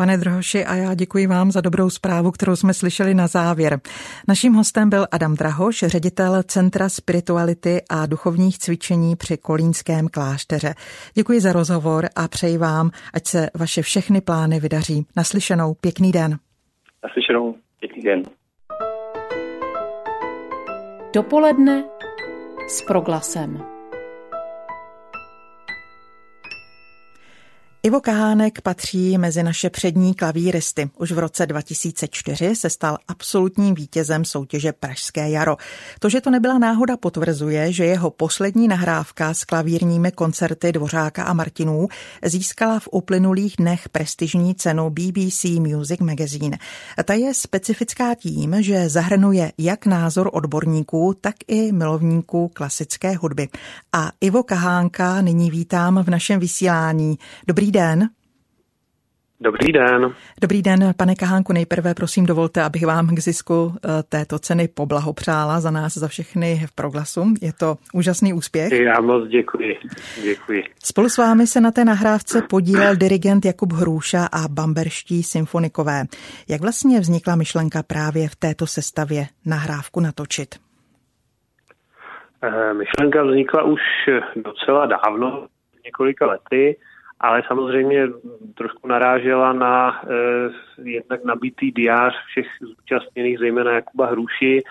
Pane 0.00 0.18
Drahoši, 0.18 0.64
a 0.64 0.74
já 0.74 0.94
děkuji 0.94 1.26
vám 1.26 1.50
za 1.50 1.60
dobrou 1.60 1.90
zprávu, 1.90 2.30
kterou 2.30 2.56
jsme 2.56 2.74
slyšeli 2.74 3.14
na 3.14 3.26
závěr. 3.26 3.80
Naším 4.28 4.52
hostem 4.54 4.90
byl 4.90 5.06
Adam 5.12 5.34
Drahoš, 5.34 5.84
ředitel 5.86 6.42
Centra 6.42 6.88
spirituality 6.88 7.82
a 7.90 8.06
duchovních 8.06 8.58
cvičení 8.58 9.16
při 9.16 9.36
Kolínském 9.36 10.08
klášteře. 10.08 10.74
Děkuji 11.14 11.40
za 11.40 11.52
rozhovor 11.52 12.08
a 12.16 12.28
přeji 12.28 12.58
vám, 12.58 12.90
ať 13.14 13.26
se 13.26 13.50
vaše 13.54 13.82
všechny 13.82 14.20
plány 14.20 14.60
vydaří. 14.60 15.06
Naslyšenou, 15.16 15.74
pěkný 15.74 16.12
den. 16.12 16.38
Naslyšenou, 17.04 17.54
pěkný 17.80 18.02
den. 18.02 18.22
Dopoledne 21.14 21.84
s 22.68 22.82
proglasem. 22.82 23.69
Ivo 27.82 28.00
Kahánek 28.00 28.60
patří 28.60 29.18
mezi 29.18 29.42
naše 29.42 29.70
přední 29.70 30.14
klavíristy. 30.14 30.90
Už 30.98 31.12
v 31.12 31.18
roce 31.18 31.46
2004 31.46 32.56
se 32.56 32.70
stal 32.70 32.98
absolutním 33.08 33.74
vítězem 33.74 34.24
soutěže 34.24 34.72
Pražské 34.72 35.30
jaro. 35.30 35.56
To, 35.98 36.08
že 36.08 36.20
to 36.20 36.30
nebyla 36.30 36.58
náhoda, 36.58 36.96
potvrzuje, 36.96 37.72
že 37.72 37.84
jeho 37.84 38.10
poslední 38.10 38.68
nahrávka 38.68 39.34
s 39.34 39.44
klavírními 39.44 40.12
koncerty 40.12 40.72
Dvořáka 40.72 41.24
a 41.24 41.32
Martinů 41.32 41.88
získala 42.24 42.80
v 42.80 42.88
uplynulých 42.92 43.54
dnech 43.58 43.88
prestižní 43.88 44.54
cenu 44.54 44.90
BBC 44.90 45.44
Music 45.44 46.00
Magazine. 46.00 46.58
Ta 47.04 47.14
je 47.14 47.34
specifická 47.34 48.14
tím, 48.14 48.62
že 48.62 48.88
zahrnuje 48.88 49.52
jak 49.58 49.86
názor 49.86 50.30
odborníků, 50.32 51.14
tak 51.20 51.34
i 51.48 51.72
milovníků 51.72 52.48
klasické 52.48 53.16
hudby. 53.16 53.48
A 53.92 54.12
Ivo 54.20 54.42
Kahánka 54.42 55.20
nyní 55.20 55.50
vítám 55.50 56.04
v 56.04 56.10
našem 56.10 56.40
vysílání. 56.40 57.18
Dobrý 57.46 57.69
den. 57.70 58.08
Dobrý 59.42 59.72
den. 59.72 60.14
Dobrý 60.40 60.62
den, 60.62 60.92
pane 60.96 61.14
Kahánku. 61.14 61.52
Nejprve 61.52 61.94
prosím 61.94 62.26
dovolte, 62.26 62.62
abych 62.62 62.86
vám 62.86 63.14
k 63.14 63.18
zisku 63.18 63.72
eh, 63.74 64.02
této 64.08 64.38
ceny 64.38 64.68
poblahopřála 64.68 65.60
za 65.60 65.70
nás, 65.70 65.94
za 65.94 66.08
všechny 66.08 66.66
v 66.66 66.74
proglasu. 66.74 67.24
Je 67.42 67.52
to 67.52 67.76
úžasný 67.94 68.32
úspěch. 68.32 68.72
Já 68.72 69.00
moc 69.00 69.28
děkuji. 69.28 69.76
děkuji. 70.22 70.64
Spolu 70.84 71.08
s 71.08 71.18
vámi 71.18 71.46
se 71.46 71.60
na 71.60 71.70
té 71.70 71.84
nahrávce 71.84 72.42
podílel 72.50 72.96
dirigent 72.96 73.44
Jakub 73.44 73.72
Hrůša 73.72 74.26
a 74.32 74.48
bamberští 74.48 75.22
symfonikové. 75.22 76.04
Jak 76.48 76.60
vlastně 76.60 77.00
vznikla 77.00 77.36
myšlenka 77.36 77.82
právě 77.82 78.28
v 78.28 78.36
této 78.36 78.66
sestavě 78.66 79.26
nahrávku 79.46 80.00
natočit? 80.00 80.54
Eh, 82.42 82.74
myšlenka 82.74 83.22
vznikla 83.22 83.62
už 83.62 83.80
docela 84.36 84.86
dávno, 84.86 85.46
několika 85.84 86.26
lety 86.26 86.76
ale 87.20 87.42
samozřejmě 87.46 88.08
trošku 88.54 88.88
narážela 88.88 89.52
na 89.52 90.02
eh, 90.04 90.50
jednak 90.82 91.24
nabitý 91.24 91.70
diář 91.72 92.14
všech 92.26 92.46
zúčastněných, 92.60 93.38
zejména 93.38 93.72
Jakuba 93.72 94.06
Hruši, 94.06 94.62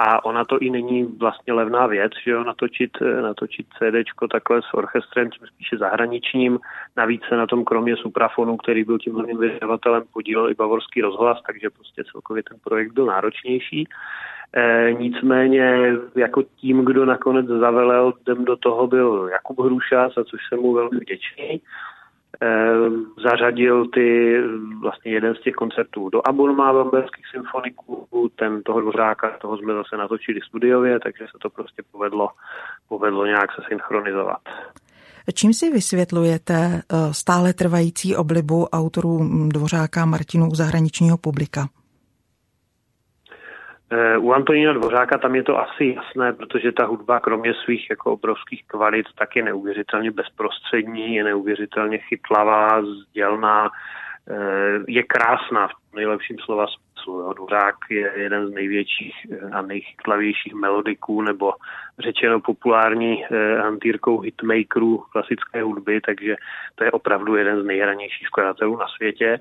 a 0.00 0.24
ona 0.24 0.44
to 0.44 0.58
i 0.58 0.70
není 0.70 1.04
vlastně 1.04 1.52
levná 1.52 1.86
věc, 1.86 2.12
že 2.24 2.30
jo, 2.30 2.44
natočit, 2.44 2.90
eh, 3.02 3.22
natočit 3.22 3.66
CDčko 3.78 4.28
takhle 4.28 4.62
s 4.62 4.74
orchestrem, 4.74 5.30
tím 5.30 5.46
spíše 5.46 5.76
zahraničním. 5.76 6.58
Navíc 6.96 7.22
se 7.28 7.36
na 7.36 7.46
tom 7.46 7.64
kromě 7.64 7.96
suprafonu, 7.96 8.56
který 8.56 8.84
byl 8.84 8.98
tím 8.98 9.14
hlavním 9.14 9.38
vydavatelem, 9.38 10.02
podílel 10.12 10.50
i 10.50 10.54
bavorský 10.54 11.00
rozhlas, 11.00 11.38
takže 11.46 11.70
prostě 11.70 12.04
celkově 12.12 12.42
ten 12.42 12.58
projekt 12.64 12.92
byl 12.92 13.06
náročnější. 13.06 13.88
E, 14.52 14.92
nicméně 14.92 15.92
jako 16.16 16.42
tím, 16.42 16.84
kdo 16.84 17.04
nakonec 17.04 17.46
zavelel 17.46 18.12
dem 18.26 18.44
do 18.44 18.56
toho 18.56 18.86
byl 18.86 19.28
Jakub 19.32 19.60
Hruša, 19.60 20.08
za 20.08 20.24
což 20.24 20.40
jsem 20.48 20.60
mu 20.60 20.72
velmi 20.72 20.98
vděčný. 20.98 21.60
Eh, 22.42 22.90
zařadil 23.22 23.88
ty 23.88 24.36
vlastně 24.80 25.12
jeden 25.12 25.34
z 25.34 25.40
těch 25.40 25.54
koncertů 25.54 26.08
do 26.08 26.28
abonma 26.28 26.72
bamberských 26.72 27.26
symfoniků, 27.30 28.30
ten 28.36 28.62
toho 28.62 28.80
dvořáka, 28.80 29.36
toho 29.40 29.58
jsme 29.58 29.74
zase 29.74 29.96
natočili 29.96 30.40
studiově, 30.40 31.00
takže 31.00 31.24
se 31.24 31.38
to 31.42 31.50
prostě 31.50 31.82
povedlo, 31.92 32.28
povedlo 32.88 33.26
nějak 33.26 33.52
se 33.52 33.62
synchronizovat. 33.68 34.38
Čím 35.34 35.54
si 35.54 35.70
vysvětlujete 35.70 36.54
eh, 36.54 37.14
stále 37.14 37.52
trvající 37.52 38.16
oblibu 38.16 38.66
autorů 38.66 39.20
Dvořáka 39.48 40.04
Martinů 40.04 40.54
zahraničního 40.54 41.18
publika? 41.18 41.68
Eh, 43.90 44.18
u 44.18 44.32
Antonína 44.32 44.72
Dvořáka 44.72 45.18
tam 45.18 45.34
je 45.34 45.42
to 45.42 45.58
asi 45.58 45.94
jasné, 45.96 46.32
protože 46.32 46.72
ta 46.72 46.86
hudba 46.86 47.20
kromě 47.20 47.54
svých 47.54 47.90
jako 47.90 48.12
obrovských 48.12 48.64
kvalit 48.66 49.06
tak 49.18 49.36
je 49.36 49.42
neuvěřitelně 49.42 50.10
bezprostřední, 50.10 51.14
je 51.14 51.24
neuvěřitelně 51.24 51.98
chytlavá, 51.98 52.82
sdělná, 52.82 53.70
eh, 54.30 54.78
je 54.88 55.02
krásná 55.02 55.68
v 55.68 55.94
nejlepším 55.94 56.36
slova 56.38 56.66
smyslu. 56.66 57.32
Dvořák 57.32 57.74
je 57.90 58.12
jeden 58.16 58.46
z 58.46 58.50
největších 58.50 59.14
eh, 59.32 59.50
a 59.52 59.62
nejchytlavějších 59.62 60.54
melodiků 60.54 61.22
nebo 61.22 61.52
řečeno 61.98 62.40
populární 62.40 63.24
hantýrkou 63.60 64.20
hitmakerů 64.20 65.04
klasické 65.12 65.62
hudby, 65.62 66.00
takže 66.00 66.36
to 66.74 66.84
je 66.84 66.90
opravdu 66.90 67.36
jeden 67.36 67.62
z 67.62 67.64
nejhranějších 67.64 68.26
skladatelů 68.26 68.76
na 68.76 68.86
světě. 68.96 69.38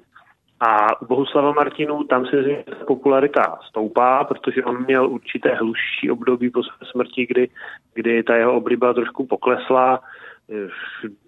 A 0.60 1.02
u 1.02 1.06
Bohuslava 1.06 1.52
Martinu 1.52 2.04
tam 2.04 2.26
se 2.26 2.64
popularita 2.88 3.60
stoupá, 3.70 4.24
protože 4.24 4.64
on 4.64 4.86
měl 4.86 5.10
určité 5.10 5.56
hlušší 5.56 6.12
období 6.12 6.50
po 6.50 6.64
své 6.64 6.88
smrti, 6.92 7.26
kdy, 7.26 7.50
kdy 7.94 8.24
ta 8.24 8.36
jeho 8.36 8.54
obliba 8.54 8.94
trošku 8.94 9.28
poklesla. 9.28 10.00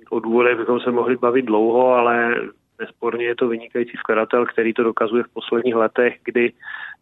O 0.10 0.20
důvodech 0.20 0.58
bychom 0.58 0.80
se 0.80 0.92
mohli 0.92 1.18
bavit 1.18 1.46
dlouho, 1.46 1.94
ale 1.94 2.36
nesporně 2.80 3.26
je 3.26 3.36
to 3.36 3.48
vynikající 3.48 3.98
skladatel, 3.98 4.46
který 4.46 4.74
to 4.74 4.84
dokazuje 4.84 5.24
v 5.24 5.34
posledních 5.34 5.76
letech, 5.76 6.18
kdy 6.24 6.54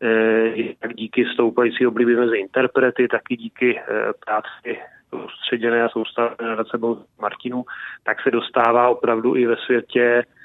eh, 0.01 0.53
jak 0.81 0.95
díky 0.95 1.25
stoupající 1.25 1.87
oblibě 1.87 2.15
mezi 2.15 2.37
interprety, 2.37 3.07
tak 3.07 3.21
i 3.29 3.37
díky 3.37 3.79
eh, 3.79 3.83
práci 4.25 4.79
soustředěné 5.09 5.83
a 5.83 5.89
soustavené 5.89 6.55
nad 6.55 6.67
sebou 6.67 7.03
Martinu, 7.21 7.65
tak 8.03 8.21
se 8.21 8.31
dostává 8.31 8.89
opravdu 8.89 9.35
i 9.35 9.45
ve 9.45 9.55
světě 9.55 10.23
Eh, 10.23 10.36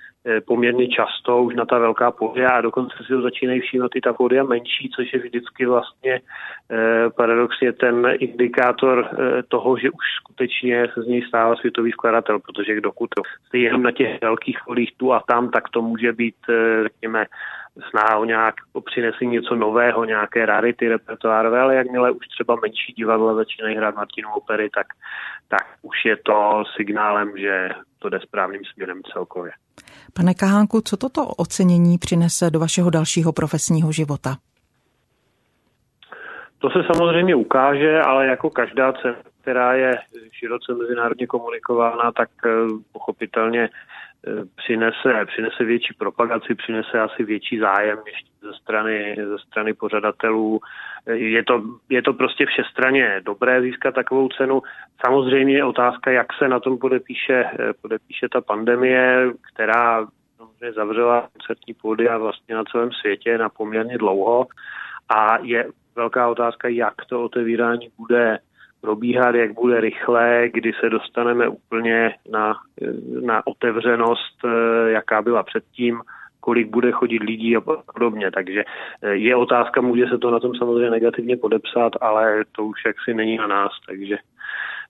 poměrně 0.47 0.89
často 0.89 1.43
už 1.43 1.55
na 1.55 1.65
ta 1.65 1.79
velká 1.79 2.11
pódia 2.11 2.51
a 2.51 2.61
dokonce 2.61 2.97
si 3.07 3.13
ho 3.13 3.23
začínají 3.23 3.61
všímat 3.61 3.91
i 3.95 4.01
ta 4.01 4.13
pódia 4.13 4.45
menší, 4.45 4.91
což 4.97 5.13
je 5.13 5.19
vždycky 5.19 5.67
vlastně 5.67 6.21
eh, 6.71 7.11
paradoxně 7.17 7.73
ten 7.73 8.09
indikátor 8.19 9.09
eh, 9.13 9.43
toho, 9.43 9.79
že 9.79 9.91
už 9.91 10.05
skutečně 10.21 10.89
se 10.95 11.03
z 11.03 11.07
něj 11.07 11.23
stává 11.23 11.57
světový 11.57 11.93
skladatel, 11.93 12.39
protože 12.39 12.81
dokud 12.81 13.11
jste 13.47 13.59
jenom 13.59 13.83
na 13.83 13.91
těch 13.91 14.21
velkých 14.21 14.59
folích 14.65 14.91
tu 14.97 15.13
a 15.13 15.23
tam, 15.29 15.51
tak 15.51 15.69
to 15.69 15.83
může 15.83 16.13
být, 16.13 16.37
řekněme, 16.83 17.27
snaha 17.91 18.19
o 18.19 18.25
nějak 18.25 18.55
o 18.73 18.81
přinesení 18.81 19.31
něco 19.31 19.55
nového, 19.55 20.05
nějaké 20.05 20.47
rarity 20.47 20.89
repertoárové, 20.89 21.61
ale 21.61 21.75
jakmile 21.75 22.11
už 22.11 22.29
třeba 22.29 22.57
menší 22.57 22.93
divadla 22.93 23.35
začínají 23.35 23.77
hrát 23.77 23.95
Martinu 23.95 24.29
opery, 24.33 24.71
tak, 24.75 24.87
tak 25.49 25.67
už 25.83 26.05
je 26.05 26.17
to 26.17 26.65
signálem, 26.77 27.33
že 27.37 27.71
to 27.99 28.09
jde 28.09 28.21
správným 28.21 28.65
směrem 28.65 29.03
celkově. 29.13 29.53
Pane 30.13 30.35
Kahánku, 30.35 30.81
co 30.81 30.97
toto 30.97 31.27
ocenění 31.27 31.99
přinese 31.99 32.51
do 32.51 32.59
vašeho 32.61 32.91
dalšího 32.91 33.33
profesního 33.33 33.93
života? 33.93 34.37
To 36.59 36.71
se 36.71 36.79
samozřejmě 36.95 37.35
ukáže, 37.35 38.01
ale 38.01 38.27
jako 38.27 38.51
každá 38.51 38.93
cena, 38.93 39.17
která 39.41 39.75
je 39.75 39.93
široce 40.33 40.75
mezinárodně 40.75 41.27
komunikována, 41.27 42.13
tak 42.13 42.31
eh, 42.47 42.51
pochopitelně 42.93 43.63
eh, 43.63 44.31
přinese, 44.57 45.27
přinese 45.27 45.65
větší 45.65 45.95
propagaci, 45.99 46.55
přinese 46.55 47.01
asi 47.01 47.25
větší 47.25 47.59
zájem 47.59 47.99
ještě 48.07 48.32
ze 48.43 48.53
strany, 48.53 49.17
ze 49.29 49.39
strany 49.39 49.75
pořadatelů. 49.75 50.61
Je 51.07 51.45
to, 51.45 51.63
je 51.89 52.03
to 52.03 52.13
prostě 52.13 52.47
všestranně 52.47 53.21
dobré 53.25 53.63
získat 53.63 53.95
takovou 53.95 54.29
cenu. 54.29 54.63
Samozřejmě 55.07 55.57
je 55.57 55.65
otázka, 55.65 56.11
jak 56.11 56.27
se 56.39 56.49
na 56.49 56.61
tom 56.61 56.79
podepíše, 56.79 57.45
podepíše 57.83 58.29
ta 58.29 58.41
pandemie, 58.41 59.31
která 59.53 60.07
samozřejmě 60.37 60.73
zavřela 60.73 61.29
koncertní 61.33 62.09
a 62.09 62.19
vlastně 62.19 62.55
na 62.55 62.65
celém 62.65 62.93
světě 62.93 63.39
na 63.39 63.49
poměrně 63.49 63.99
dlouho. 63.99 64.47
A 65.09 65.39
je 65.43 65.67
velká 65.97 66.29
otázka, 66.29 66.69
jak 66.69 66.95
to 67.09 67.25
otevírání 67.25 67.89
bude 67.99 68.39
probíhat, 68.81 69.35
jak 69.35 69.53
bude 69.53 69.81
rychle, 69.81 70.49
kdy 70.53 70.73
se 70.81 70.91
dostaneme 70.91 71.49
úplně 71.49 72.15
na, 72.31 72.55
na 73.25 73.47
otevřenost, 73.47 74.45
jaká 74.87 75.23
byla 75.23 75.43
předtím 75.43 76.01
kolik 76.43 76.71
bude 76.71 76.93
chodit 76.93 77.23
lidí 77.23 77.57
a 77.57 77.61
podobně. 77.93 78.31
Takže 78.31 78.65
eh, 79.03 79.15
je 79.15 79.37
otázka, 79.37 79.81
může 79.81 80.07
se 80.07 80.19
to 80.19 80.31
na 80.31 80.41
tom 80.41 80.55
samozřejmě 80.55 80.91
negativně 80.91 81.37
podepsat, 81.37 81.93
ale 82.01 82.45
to 82.53 82.65
už 82.65 82.79
jaksi 82.87 83.15
není 83.15 83.37
na 83.37 83.47
nás, 83.47 83.73
takže 83.87 84.17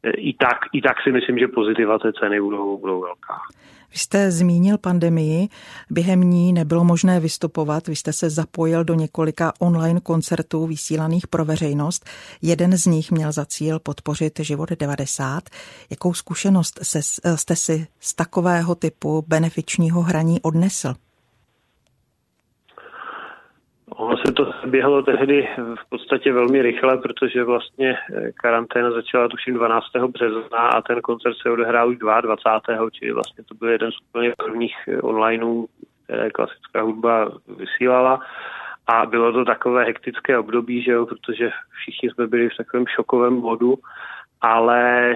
eh, 0.02 0.10
i 0.10 0.32
tak, 0.32 0.58
i 0.72 0.80
tak 0.82 0.96
si 1.04 1.12
myslím, 1.12 1.38
že 1.38 1.48
pozitiva 1.48 1.98
té 1.98 2.12
ceny 2.12 2.40
budou, 2.40 2.78
budou 2.78 3.00
velká. 3.00 3.34
Vy 3.92 3.98
jste 3.98 4.30
zmínil 4.30 4.78
pandemii, 4.78 5.48
během 5.90 6.20
ní 6.20 6.52
nebylo 6.52 6.84
možné 6.84 7.20
vystupovat, 7.20 7.88
vy 7.88 7.96
jste 7.96 8.12
se 8.12 8.30
zapojil 8.30 8.84
do 8.84 8.94
několika 8.94 9.52
online 9.60 10.00
koncertů 10.00 10.66
vysílaných 10.66 11.26
pro 11.26 11.44
veřejnost. 11.44 12.10
Jeden 12.42 12.76
z 12.76 12.86
nich 12.86 13.10
měl 13.10 13.32
za 13.32 13.44
cíl 13.44 13.78
podpořit 13.78 14.40
život 14.40 14.70
90. 14.80 15.42
Jakou 15.90 16.14
zkušenost 16.14 16.78
se, 16.82 17.00
jste 17.36 17.56
si 17.56 17.86
z 18.00 18.14
takového 18.14 18.74
typu 18.74 19.24
benefičního 19.28 20.02
hraní 20.02 20.40
odnesl? 20.42 20.94
Ono 23.96 24.11
se 24.26 24.32
to 24.32 24.52
běhlo 24.66 25.02
tehdy 25.02 25.48
v 25.56 25.88
podstatě 25.88 26.32
velmi 26.32 26.62
rychle, 26.62 26.98
protože 26.98 27.44
vlastně 27.44 27.96
eh, 28.14 28.32
karanténa 28.32 28.90
začala 28.90 29.28
tuším 29.28 29.54
12. 29.54 29.86
března 30.08 30.58
a 30.58 30.82
ten 30.82 31.00
koncert 31.00 31.34
se 31.42 31.50
odehrál 31.50 31.88
už 31.88 31.96
22. 31.96 32.90
čili 32.90 33.12
vlastně 33.12 33.44
to 33.44 33.54
byl 33.54 33.68
jeden 33.68 33.92
z 33.92 34.00
úplně 34.08 34.32
prvních 34.36 34.76
eh, 34.88 35.00
onlineů, 35.00 35.68
které 36.04 36.30
klasická 36.30 36.82
hudba 36.82 37.30
vysílala. 37.58 38.20
A 38.86 39.06
bylo 39.06 39.32
to 39.32 39.44
takové 39.44 39.84
hektické 39.84 40.38
období, 40.38 40.82
že 40.82 40.92
jo, 40.92 41.06
protože 41.06 41.50
všichni 41.70 42.10
jsme 42.10 42.26
byli 42.26 42.48
v 42.48 42.56
takovém 42.56 42.86
šokovém 42.86 43.32
modu, 43.32 43.74
ale 44.40 45.14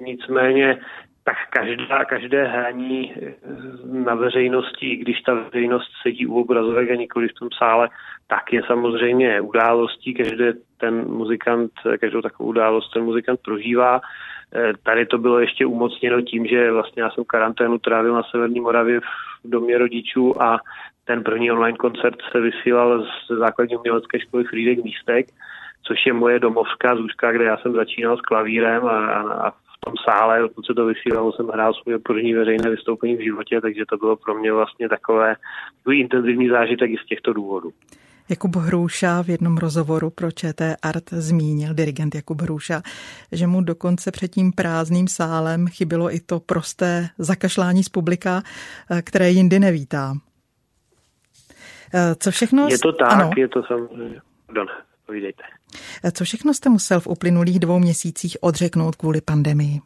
nicméně 0.00 0.78
tak 1.26 1.36
každá, 1.50 2.04
každé 2.04 2.44
hraní 2.44 3.14
na 3.84 4.14
veřejnosti, 4.14 4.96
když 4.96 5.20
ta 5.20 5.34
veřejnost 5.34 5.90
sedí 6.02 6.26
u 6.26 6.40
obrazovek 6.40 6.90
a 6.90 6.94
nikoli 6.94 7.28
v 7.28 7.34
tom 7.34 7.48
sále, 7.58 7.88
tak 8.26 8.52
je 8.52 8.62
samozřejmě 8.66 9.40
událostí, 9.40 10.14
každý 10.14 10.44
ten 10.78 11.08
muzikant, 11.08 11.72
každou 12.00 12.22
takovou 12.22 12.48
událost 12.48 12.92
ten 12.92 13.02
muzikant 13.02 13.40
prožívá. 13.40 14.00
Eh, 14.54 14.72
tady 14.82 15.06
to 15.06 15.18
bylo 15.18 15.40
ještě 15.40 15.66
umocněno 15.66 16.22
tím, 16.22 16.46
že 16.46 16.72
vlastně 16.72 17.02
já 17.02 17.10
jsem 17.10 17.24
karanténu 17.24 17.78
trávil 17.78 18.14
na 18.14 18.22
Severní 18.22 18.60
Moravě 18.60 19.00
v 19.00 19.50
domě 19.50 19.78
rodičů 19.78 20.42
a 20.42 20.58
ten 21.04 21.22
první 21.22 21.52
online 21.52 21.78
koncert 21.78 22.16
se 22.32 22.40
vysílal 22.40 23.02
z 23.04 23.38
základní 23.38 23.76
umělecké 23.76 24.20
školy 24.20 24.44
Frídek 24.44 24.84
Místek, 24.84 25.26
což 25.82 26.06
je 26.06 26.12
moje 26.12 26.38
domovská 26.38 26.96
zůžka, 26.96 27.32
kde 27.32 27.44
já 27.44 27.56
jsem 27.56 27.72
začínal 27.72 28.16
s 28.16 28.20
klavírem 28.20 28.86
a, 28.86 29.06
a, 29.06 29.48
a 29.48 29.52
tom 29.86 29.94
sále, 30.04 30.40
dokud 30.40 30.66
se 30.66 30.74
to 30.74 30.86
vysílalo, 30.86 31.32
jsem 31.32 31.46
hrál 31.46 31.74
svoje 31.74 31.98
první 31.98 32.34
veřejné 32.34 32.70
vystoupení 32.70 33.16
v 33.16 33.24
životě, 33.24 33.60
takže 33.60 33.84
to 33.90 33.96
bylo 33.96 34.16
pro 34.16 34.34
mě 34.34 34.52
vlastně 34.52 34.88
takové 34.88 35.36
takový 35.78 36.00
intenzivní 36.00 36.48
zážitek 36.48 36.90
i 36.90 36.96
z 37.04 37.06
těchto 37.06 37.32
důvodů. 37.32 37.70
Jakub 38.28 38.56
Hrouša 38.56 39.22
v 39.22 39.28
jednom 39.28 39.56
rozhovoru 39.56 40.10
pro 40.10 40.30
ČT 40.30 40.76
Art 40.82 41.10
zmínil, 41.10 41.74
dirigent 41.74 42.14
Jakub 42.14 42.42
Hrouša, 42.42 42.82
že 43.32 43.46
mu 43.46 43.60
dokonce 43.60 44.10
před 44.10 44.28
tím 44.28 44.52
prázdným 44.52 45.08
sálem 45.08 45.66
chybilo 45.66 46.14
i 46.14 46.20
to 46.20 46.40
prosté 46.40 47.08
zakašlání 47.18 47.84
z 47.84 47.88
publika, 47.88 48.42
eh, 48.90 49.02
které 49.02 49.30
jindy 49.30 49.58
nevítá. 49.58 50.14
Eh, 51.94 52.14
co 52.14 52.30
všechno... 52.30 52.68
Je 52.70 52.78
to 52.78 52.92
tak, 52.92 53.12
ano. 53.12 53.30
je 53.36 53.48
to 53.48 53.62
samozřejmě. 53.62 54.20
Pardon, 54.46 54.66
povídejte. 55.06 55.42
Eh, 56.04 56.12
co 56.12 56.24
všechno 56.24 56.54
jste 56.54 56.68
musel 56.68 57.00
v 57.00 57.06
uplynulých 57.06 57.58
dvou 57.58 57.78
měsících 57.78 58.36
odřeknout 58.40 58.96
kvůli 58.96 59.20
pandemii? 59.20 59.80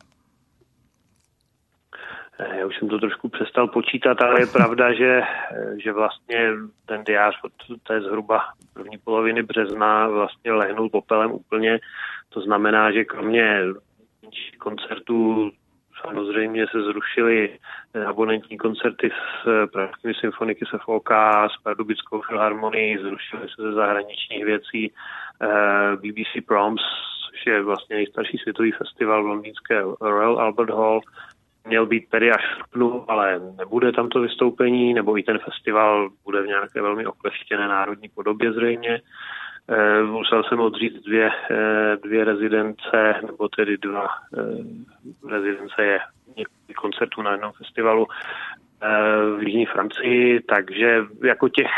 Eh, 2.39 2.59
já 2.59 2.67
už 2.67 2.79
jsem 2.79 2.89
to 2.89 2.99
trošku 2.99 3.29
přestal 3.29 3.69
počítat, 3.69 4.23
ale 4.23 4.41
je 4.41 4.47
pravda, 4.47 4.95
že, 4.95 5.21
že 5.83 5.93
vlastně 5.93 6.51
ten 6.87 7.05
diář 7.05 7.35
od 7.45 7.53
té 7.83 8.01
zhruba 8.01 8.41
první 8.75 8.99
poloviny 8.99 9.43
března 9.43 10.09
vlastně 10.09 10.53
lehnul 10.53 10.91
popelem 10.91 11.33
úplně. 11.33 11.79
To 12.29 12.41
znamená, 12.41 12.93
že 12.93 13.05
kromě 13.05 13.61
koncertů 14.59 15.51
samozřejmě 16.01 16.67
se 16.67 16.83
zrušily 16.83 17.59
abonentní 18.07 18.59
koncerty 18.59 19.11
s 19.11 19.67
Pražskými 19.73 20.15
symfoniky 20.15 20.65
se 20.71 20.79
FOK, 20.85 21.11
s 21.55 21.63
Pardubickou 21.63 22.21
filharmonií, 22.21 22.99
zrušily 22.99 23.49
se 23.49 23.63
ze 23.63 23.73
zahraničních 23.73 24.45
věcí 24.45 24.93
eh, 24.93 24.95
BBC 25.97 26.47
Proms, 26.47 26.81
což 27.31 27.47
je 27.47 27.63
vlastně 27.63 27.97
nejstarší 27.97 28.39
světový 28.39 28.73
festival 28.73 29.23
v 29.23 29.27
londýnské 29.27 29.83
Royal 30.01 30.39
Albert 30.39 30.71
Hall, 30.71 31.01
měl 31.69 31.87
být 31.87 32.09
tedy 32.09 32.31
až 32.33 32.43
v 32.45 32.57
srpnu, 32.57 33.11
ale 33.11 33.41
nebude 33.59 33.93
tam 33.93 34.09
to 34.09 34.21
vystoupení, 34.21 34.95
nebo 34.95 35.19
i 35.19 35.23
ten 35.23 35.39
festival 35.39 36.11
bude 36.25 36.43
v 36.43 36.47
nějaké 36.47 36.83
velmi 36.83 37.07
okleštěné 37.07 37.69
národní 37.69 38.09
podobě 38.09 38.53
zřejmě. 38.53 39.01
E, 39.69 40.03
musel 40.03 40.45
jsem 40.45 40.61
odříct 40.61 41.05
dvě, 41.05 41.31
e, 41.51 41.97
dvě 41.97 42.25
rezidence, 42.25 43.15
nebo 43.27 43.49
tedy 43.49 43.77
dva 43.77 44.07
rezidence 45.29 45.85
je 45.85 45.99
několik 46.37 46.77
koncertů 46.77 47.23
na 47.23 47.33
jednom 47.33 47.53
festivalu 47.53 48.07
v 49.37 49.43
Jižní 49.43 49.67
Francii, 49.67 50.41
takže 50.41 51.05
jako 51.25 51.49
těch, 51.49 51.71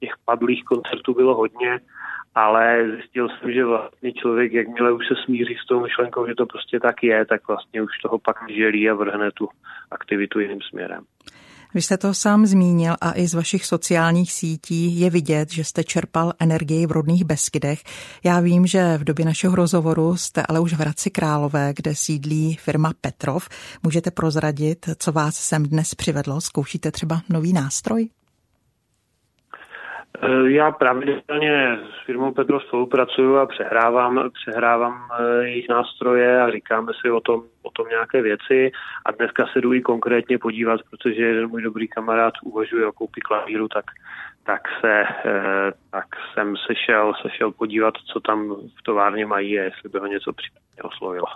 těch 0.00 0.12
padlých 0.24 0.64
koncertů 0.64 1.14
bylo 1.14 1.34
hodně 1.34 1.80
ale 2.38 2.90
zjistil 2.94 3.28
jsem, 3.28 3.52
že 3.52 3.64
vlastně 3.64 4.12
člověk, 4.12 4.52
jakmile 4.52 4.92
už 4.92 5.04
se 5.08 5.14
smíří 5.24 5.56
s 5.64 5.66
tou 5.66 5.80
myšlenkou, 5.80 6.26
že 6.26 6.34
to 6.34 6.46
prostě 6.46 6.80
tak 6.80 7.02
je, 7.02 7.26
tak 7.26 7.48
vlastně 7.48 7.82
už 7.82 7.90
toho 8.02 8.18
pak 8.18 8.36
želí 8.50 8.90
a 8.90 8.94
vrhne 8.94 9.30
tu 9.34 9.48
aktivitu 9.90 10.40
jiným 10.40 10.60
směrem. 10.70 11.04
Vy 11.74 11.82
jste 11.82 11.98
to 11.98 12.14
sám 12.14 12.46
zmínil 12.46 12.94
a 13.00 13.12
i 13.18 13.26
z 13.26 13.34
vašich 13.34 13.66
sociálních 13.66 14.32
sítí 14.32 15.00
je 15.00 15.10
vidět, 15.10 15.52
že 15.52 15.64
jste 15.64 15.84
čerpal 15.84 16.32
energii 16.40 16.86
v 16.86 16.92
rodných 16.92 17.24
Beskydech. 17.24 17.82
Já 18.24 18.40
vím, 18.40 18.66
že 18.66 18.98
v 18.98 19.04
době 19.04 19.24
našeho 19.24 19.56
rozhovoru 19.56 20.16
jste 20.16 20.42
ale 20.48 20.60
už 20.60 20.72
v 20.72 20.80
Hradci 20.80 21.10
Králové, 21.10 21.72
kde 21.76 21.94
sídlí 21.94 22.56
firma 22.56 22.92
Petrov. 23.00 23.48
Můžete 23.82 24.10
prozradit, 24.10 24.88
co 24.98 25.12
vás 25.12 25.34
sem 25.34 25.62
dnes 25.62 25.94
přivedlo? 25.94 26.40
Zkoušíte 26.40 26.90
třeba 26.90 27.20
nový 27.28 27.52
nástroj? 27.52 28.08
Eh, 30.22 30.50
já 30.50 30.70
pravidelně 30.70 31.78
s 31.84 32.06
firmou 32.06 32.32
Petro 32.32 32.60
spolupracuju 32.60 33.36
a 33.36 33.46
přehrávám, 33.46 34.30
přehrávám 34.42 35.08
eh, 35.10 35.44
jejich 35.44 35.68
nástroje 35.68 36.42
a 36.42 36.50
říkáme 36.50 36.92
si 37.00 37.10
o 37.10 37.20
tom, 37.20 37.42
o 37.62 37.70
tom 37.70 37.88
nějaké 37.88 38.22
věci 38.22 38.70
a 39.06 39.10
dneska 39.10 39.46
se 39.52 39.60
jdu 39.60 39.72
i 39.72 39.80
konkrétně 39.80 40.38
podívat, 40.38 40.80
protože 40.90 41.22
jeden 41.22 41.48
můj 41.48 41.62
dobrý 41.62 41.88
kamarád 41.88 42.34
uvažuje 42.44 42.86
o 42.86 42.92
koupi 42.92 43.20
klavíru, 43.20 43.68
tak, 43.68 43.84
tak, 44.44 44.60
se, 44.80 45.02
eh, 45.24 45.72
tak 45.90 46.06
jsem 46.34 46.56
se 46.56 46.74
šel, 46.86 47.12
se 47.22 47.28
šel 47.30 47.52
podívat, 47.52 47.94
co 48.12 48.20
tam 48.20 48.54
v 48.78 48.82
továrně 48.82 49.26
mají 49.26 49.60
a 49.60 49.62
jestli 49.62 49.88
by 49.88 49.98
ho 49.98 50.06
něco 50.06 50.32
případně 50.32 50.82
oslovilo. 50.82 51.26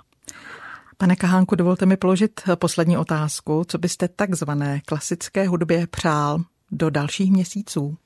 Pane 0.99 1.17
Kahánku, 1.17 1.55
dovolte 1.55 1.87
mi 1.87 1.97
položit 1.97 2.41
poslední 2.61 2.99
otázku. 2.99 3.65
Co 3.69 3.79
byste 3.79 4.09
takzvané 4.09 4.81
klasické 4.87 5.49
hudbě 5.49 5.87
přál 5.87 6.39
do 6.71 6.91
dalších 6.91 7.33
měsíců? 7.33 7.97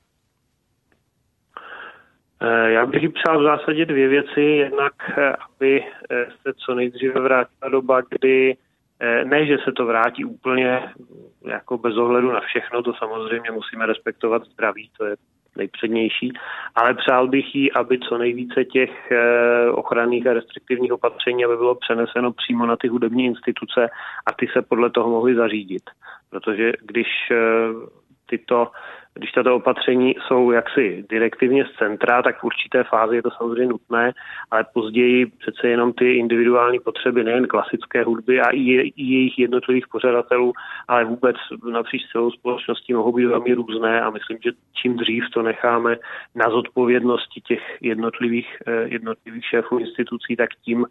Eh, 2.41 2.71
já 2.71 2.85
bych 2.85 3.09
přál 3.13 3.39
v 3.39 3.43
zásadě 3.43 3.85
dvě 3.85 4.07
věci. 4.07 4.41
Jednak, 4.41 4.93
eh, 5.17 5.33
aby 5.33 5.83
eh, 6.11 6.25
se 6.41 6.53
co 6.53 6.75
nejdříve 6.75 7.21
vrátila 7.21 7.69
doba, 7.69 8.01
kdy 8.09 8.55
ne, 9.23 9.45
že 9.45 9.57
se 9.63 9.71
to 9.71 9.85
vrátí 9.85 10.25
úplně 10.25 10.93
jako 11.45 11.77
bez 11.77 11.97
ohledu 11.97 12.31
na 12.31 12.39
všechno, 12.39 12.83
to 12.83 12.93
samozřejmě 12.93 13.51
musíme 13.51 13.85
respektovat 13.85 14.43
zdraví, 14.43 14.89
to 14.97 15.05
je 15.05 15.15
nejpřednější, 15.55 16.33
ale 16.75 16.93
přál 16.93 17.27
bych 17.27 17.55
jí, 17.55 17.71
aby 17.71 17.99
co 17.99 18.17
nejvíce 18.17 18.65
těch 18.65 19.11
ochranných 19.71 20.27
a 20.27 20.33
restriktivních 20.33 20.91
opatření, 20.91 21.45
aby 21.45 21.57
bylo 21.57 21.75
přeneseno 21.75 22.31
přímo 22.31 22.65
na 22.65 22.75
ty 22.75 22.87
hudební 22.87 23.25
instituce 23.25 23.89
a 24.25 24.33
ty 24.33 24.47
se 24.53 24.61
podle 24.61 24.89
toho 24.89 25.09
mohly 25.09 25.35
zařídit. 25.35 25.83
Protože 26.29 26.71
když 26.81 27.07
tyto 28.25 28.71
když 29.17 29.31
tato 29.31 29.55
opatření 29.55 30.15
jsou 30.27 30.51
jaksi 30.51 31.05
direktivně 31.09 31.65
z 31.65 31.77
centra, 31.77 32.21
tak 32.21 32.39
v 32.39 32.43
určité 32.43 32.83
fázi 32.83 33.15
je 33.15 33.21
to 33.21 33.29
samozřejmě 33.31 33.65
nutné, 33.65 34.13
ale 34.51 34.65
později 34.73 35.25
přece 35.25 35.67
jenom 35.67 35.93
ty 35.93 36.13
individuální 36.13 36.79
potřeby 36.79 37.23
nejen 37.23 37.47
klasické 37.47 38.03
hudby 38.03 38.41
a 38.41 38.49
i, 38.49 38.59
i 38.59 39.03
jejich 39.03 39.39
jednotlivých 39.39 39.87
pořadatelů, 39.87 40.53
ale 40.87 41.05
vůbec 41.05 41.35
napříč 41.71 42.01
celou 42.11 42.31
společností 42.31 42.93
mohou 42.93 43.11
být 43.11 43.25
velmi 43.25 43.53
různé 43.53 44.01
a 44.01 44.09
myslím, 44.09 44.37
že 44.43 44.51
čím 44.81 44.97
dřív 44.97 45.23
to 45.33 45.41
necháme 45.41 45.97
na 46.35 46.49
zodpovědnosti 46.49 47.41
těch 47.41 47.77
jednotlivých, 47.81 48.57
eh, 48.67 48.87
jednotlivých 48.87 49.45
šéfů 49.45 49.77
institucí, 49.77 50.35
tak 50.35 50.49
tím 50.65 50.85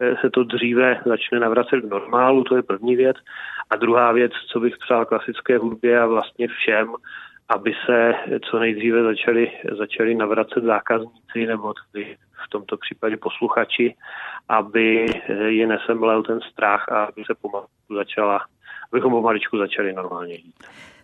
eh, 0.00 0.14
se 0.20 0.30
to 0.30 0.44
dříve 0.44 1.00
začne 1.06 1.40
navracet 1.40 1.80
k 1.80 1.90
normálu, 1.90 2.44
to 2.44 2.56
je 2.56 2.62
první 2.62 2.96
věc. 2.96 3.16
A 3.70 3.76
druhá 3.76 4.12
věc, 4.12 4.32
co 4.52 4.60
bych 4.60 4.78
přál 4.78 5.04
klasické 5.04 5.58
hudbě 5.58 6.00
a 6.00 6.06
vlastně 6.06 6.48
všem, 6.48 6.94
aby 7.54 7.72
se 7.86 8.14
co 8.50 8.58
nejdříve 8.58 9.02
začali, 9.02 9.52
začali 9.78 10.14
navracet 10.14 10.64
zákazníci 10.64 11.46
nebo 11.46 11.74
tedy 11.92 12.16
v 12.46 12.50
tomto 12.50 12.76
případě 12.76 13.16
posluchači, 13.16 13.94
aby 14.48 15.06
je 15.46 15.66
nesemlel 15.66 16.22
ten 16.22 16.40
strach 16.52 16.88
a 16.88 17.04
aby 17.04 17.22
se 17.26 17.34
pomalu 17.42 17.66
začala, 17.96 18.46
abychom 18.92 19.12
pomaličku 19.12 19.58
začali 19.58 19.92
normálně 19.92 20.34
jít. 20.34 20.54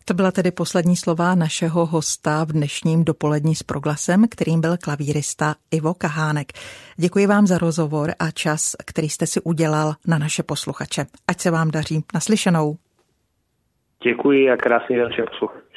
To 0.05 0.15
byla 0.15 0.31
tedy 0.31 0.51
poslední 0.51 0.97
slova 0.97 1.35
našeho 1.35 1.87
hosta 1.87 2.45
v 2.45 2.53
dnešním 2.53 3.05
dopolední 3.05 3.55
s 3.55 3.63
proglasem, 3.63 4.25
kterým 4.31 4.61
byl 4.61 4.77
klavírista 4.85 5.55
Ivo 5.71 5.95
Kahánek. 5.95 6.47
Děkuji 6.97 7.27
vám 7.27 7.47
za 7.47 7.59
rozhovor 7.59 8.11
a 8.19 8.31
čas, 8.31 8.77
který 8.87 9.09
jste 9.09 9.27
si 9.27 9.41
udělal 9.41 9.93
na 10.07 10.19
naše 10.19 10.43
posluchače. 10.43 11.05
Ať 11.29 11.41
se 11.41 11.51
vám 11.51 11.71
daří. 11.71 12.05
Naslyšenou. 12.15 12.77
Děkuji 14.03 14.51
a 14.51 14.57
krásný 14.57 14.97
den 14.97 15.11
všem 15.11 15.27
posluchačům. 15.27 15.68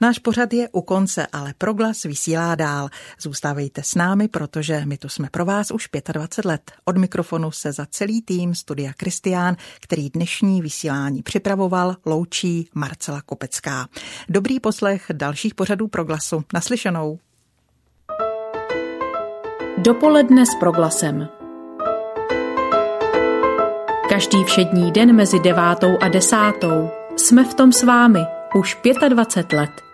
Náš 0.00 0.18
pořad 0.18 0.52
je 0.52 0.68
u 0.68 0.82
konce, 0.82 1.26
ale 1.32 1.54
proglas 1.58 2.02
vysílá 2.02 2.54
dál. 2.54 2.88
Zůstávejte 3.20 3.82
s 3.82 3.94
námi, 3.94 4.28
protože 4.28 4.82
my 4.84 4.98
tu 4.98 5.08
jsme 5.08 5.28
pro 5.30 5.44
vás 5.44 5.70
už 5.70 5.88
25 6.12 6.44
let. 6.50 6.72
Od 6.84 6.96
mikrofonu 6.96 7.50
se 7.50 7.72
za 7.72 7.86
celý 7.90 8.22
tým 8.22 8.54
Studia 8.54 8.92
Kristián, 8.96 9.56
který 9.80 10.10
dnešní 10.10 10.62
vysílání 10.62 11.22
připravoval, 11.22 11.96
loučí 12.06 12.68
Marcela 12.74 13.22
Kopecká. 13.22 13.88
Dobrý 14.28 14.60
poslech 14.60 15.06
dalších 15.12 15.54
pořadů 15.54 15.88
proglasu. 15.88 16.44
Naslyšenou. 16.54 17.18
Dopoledne 19.78 20.46
s 20.46 20.54
proglasem. 20.60 21.28
Každý 24.08 24.44
všední 24.44 24.92
den 24.92 25.16
mezi 25.16 25.40
devátou 25.40 25.98
a 26.00 26.08
desátou 26.08 26.90
jsme 27.16 27.44
v 27.44 27.54
tom 27.54 27.72
s 27.72 27.82
vámi 27.82 28.20
už 28.54 28.78
25 29.08 29.52
let. 29.52 29.93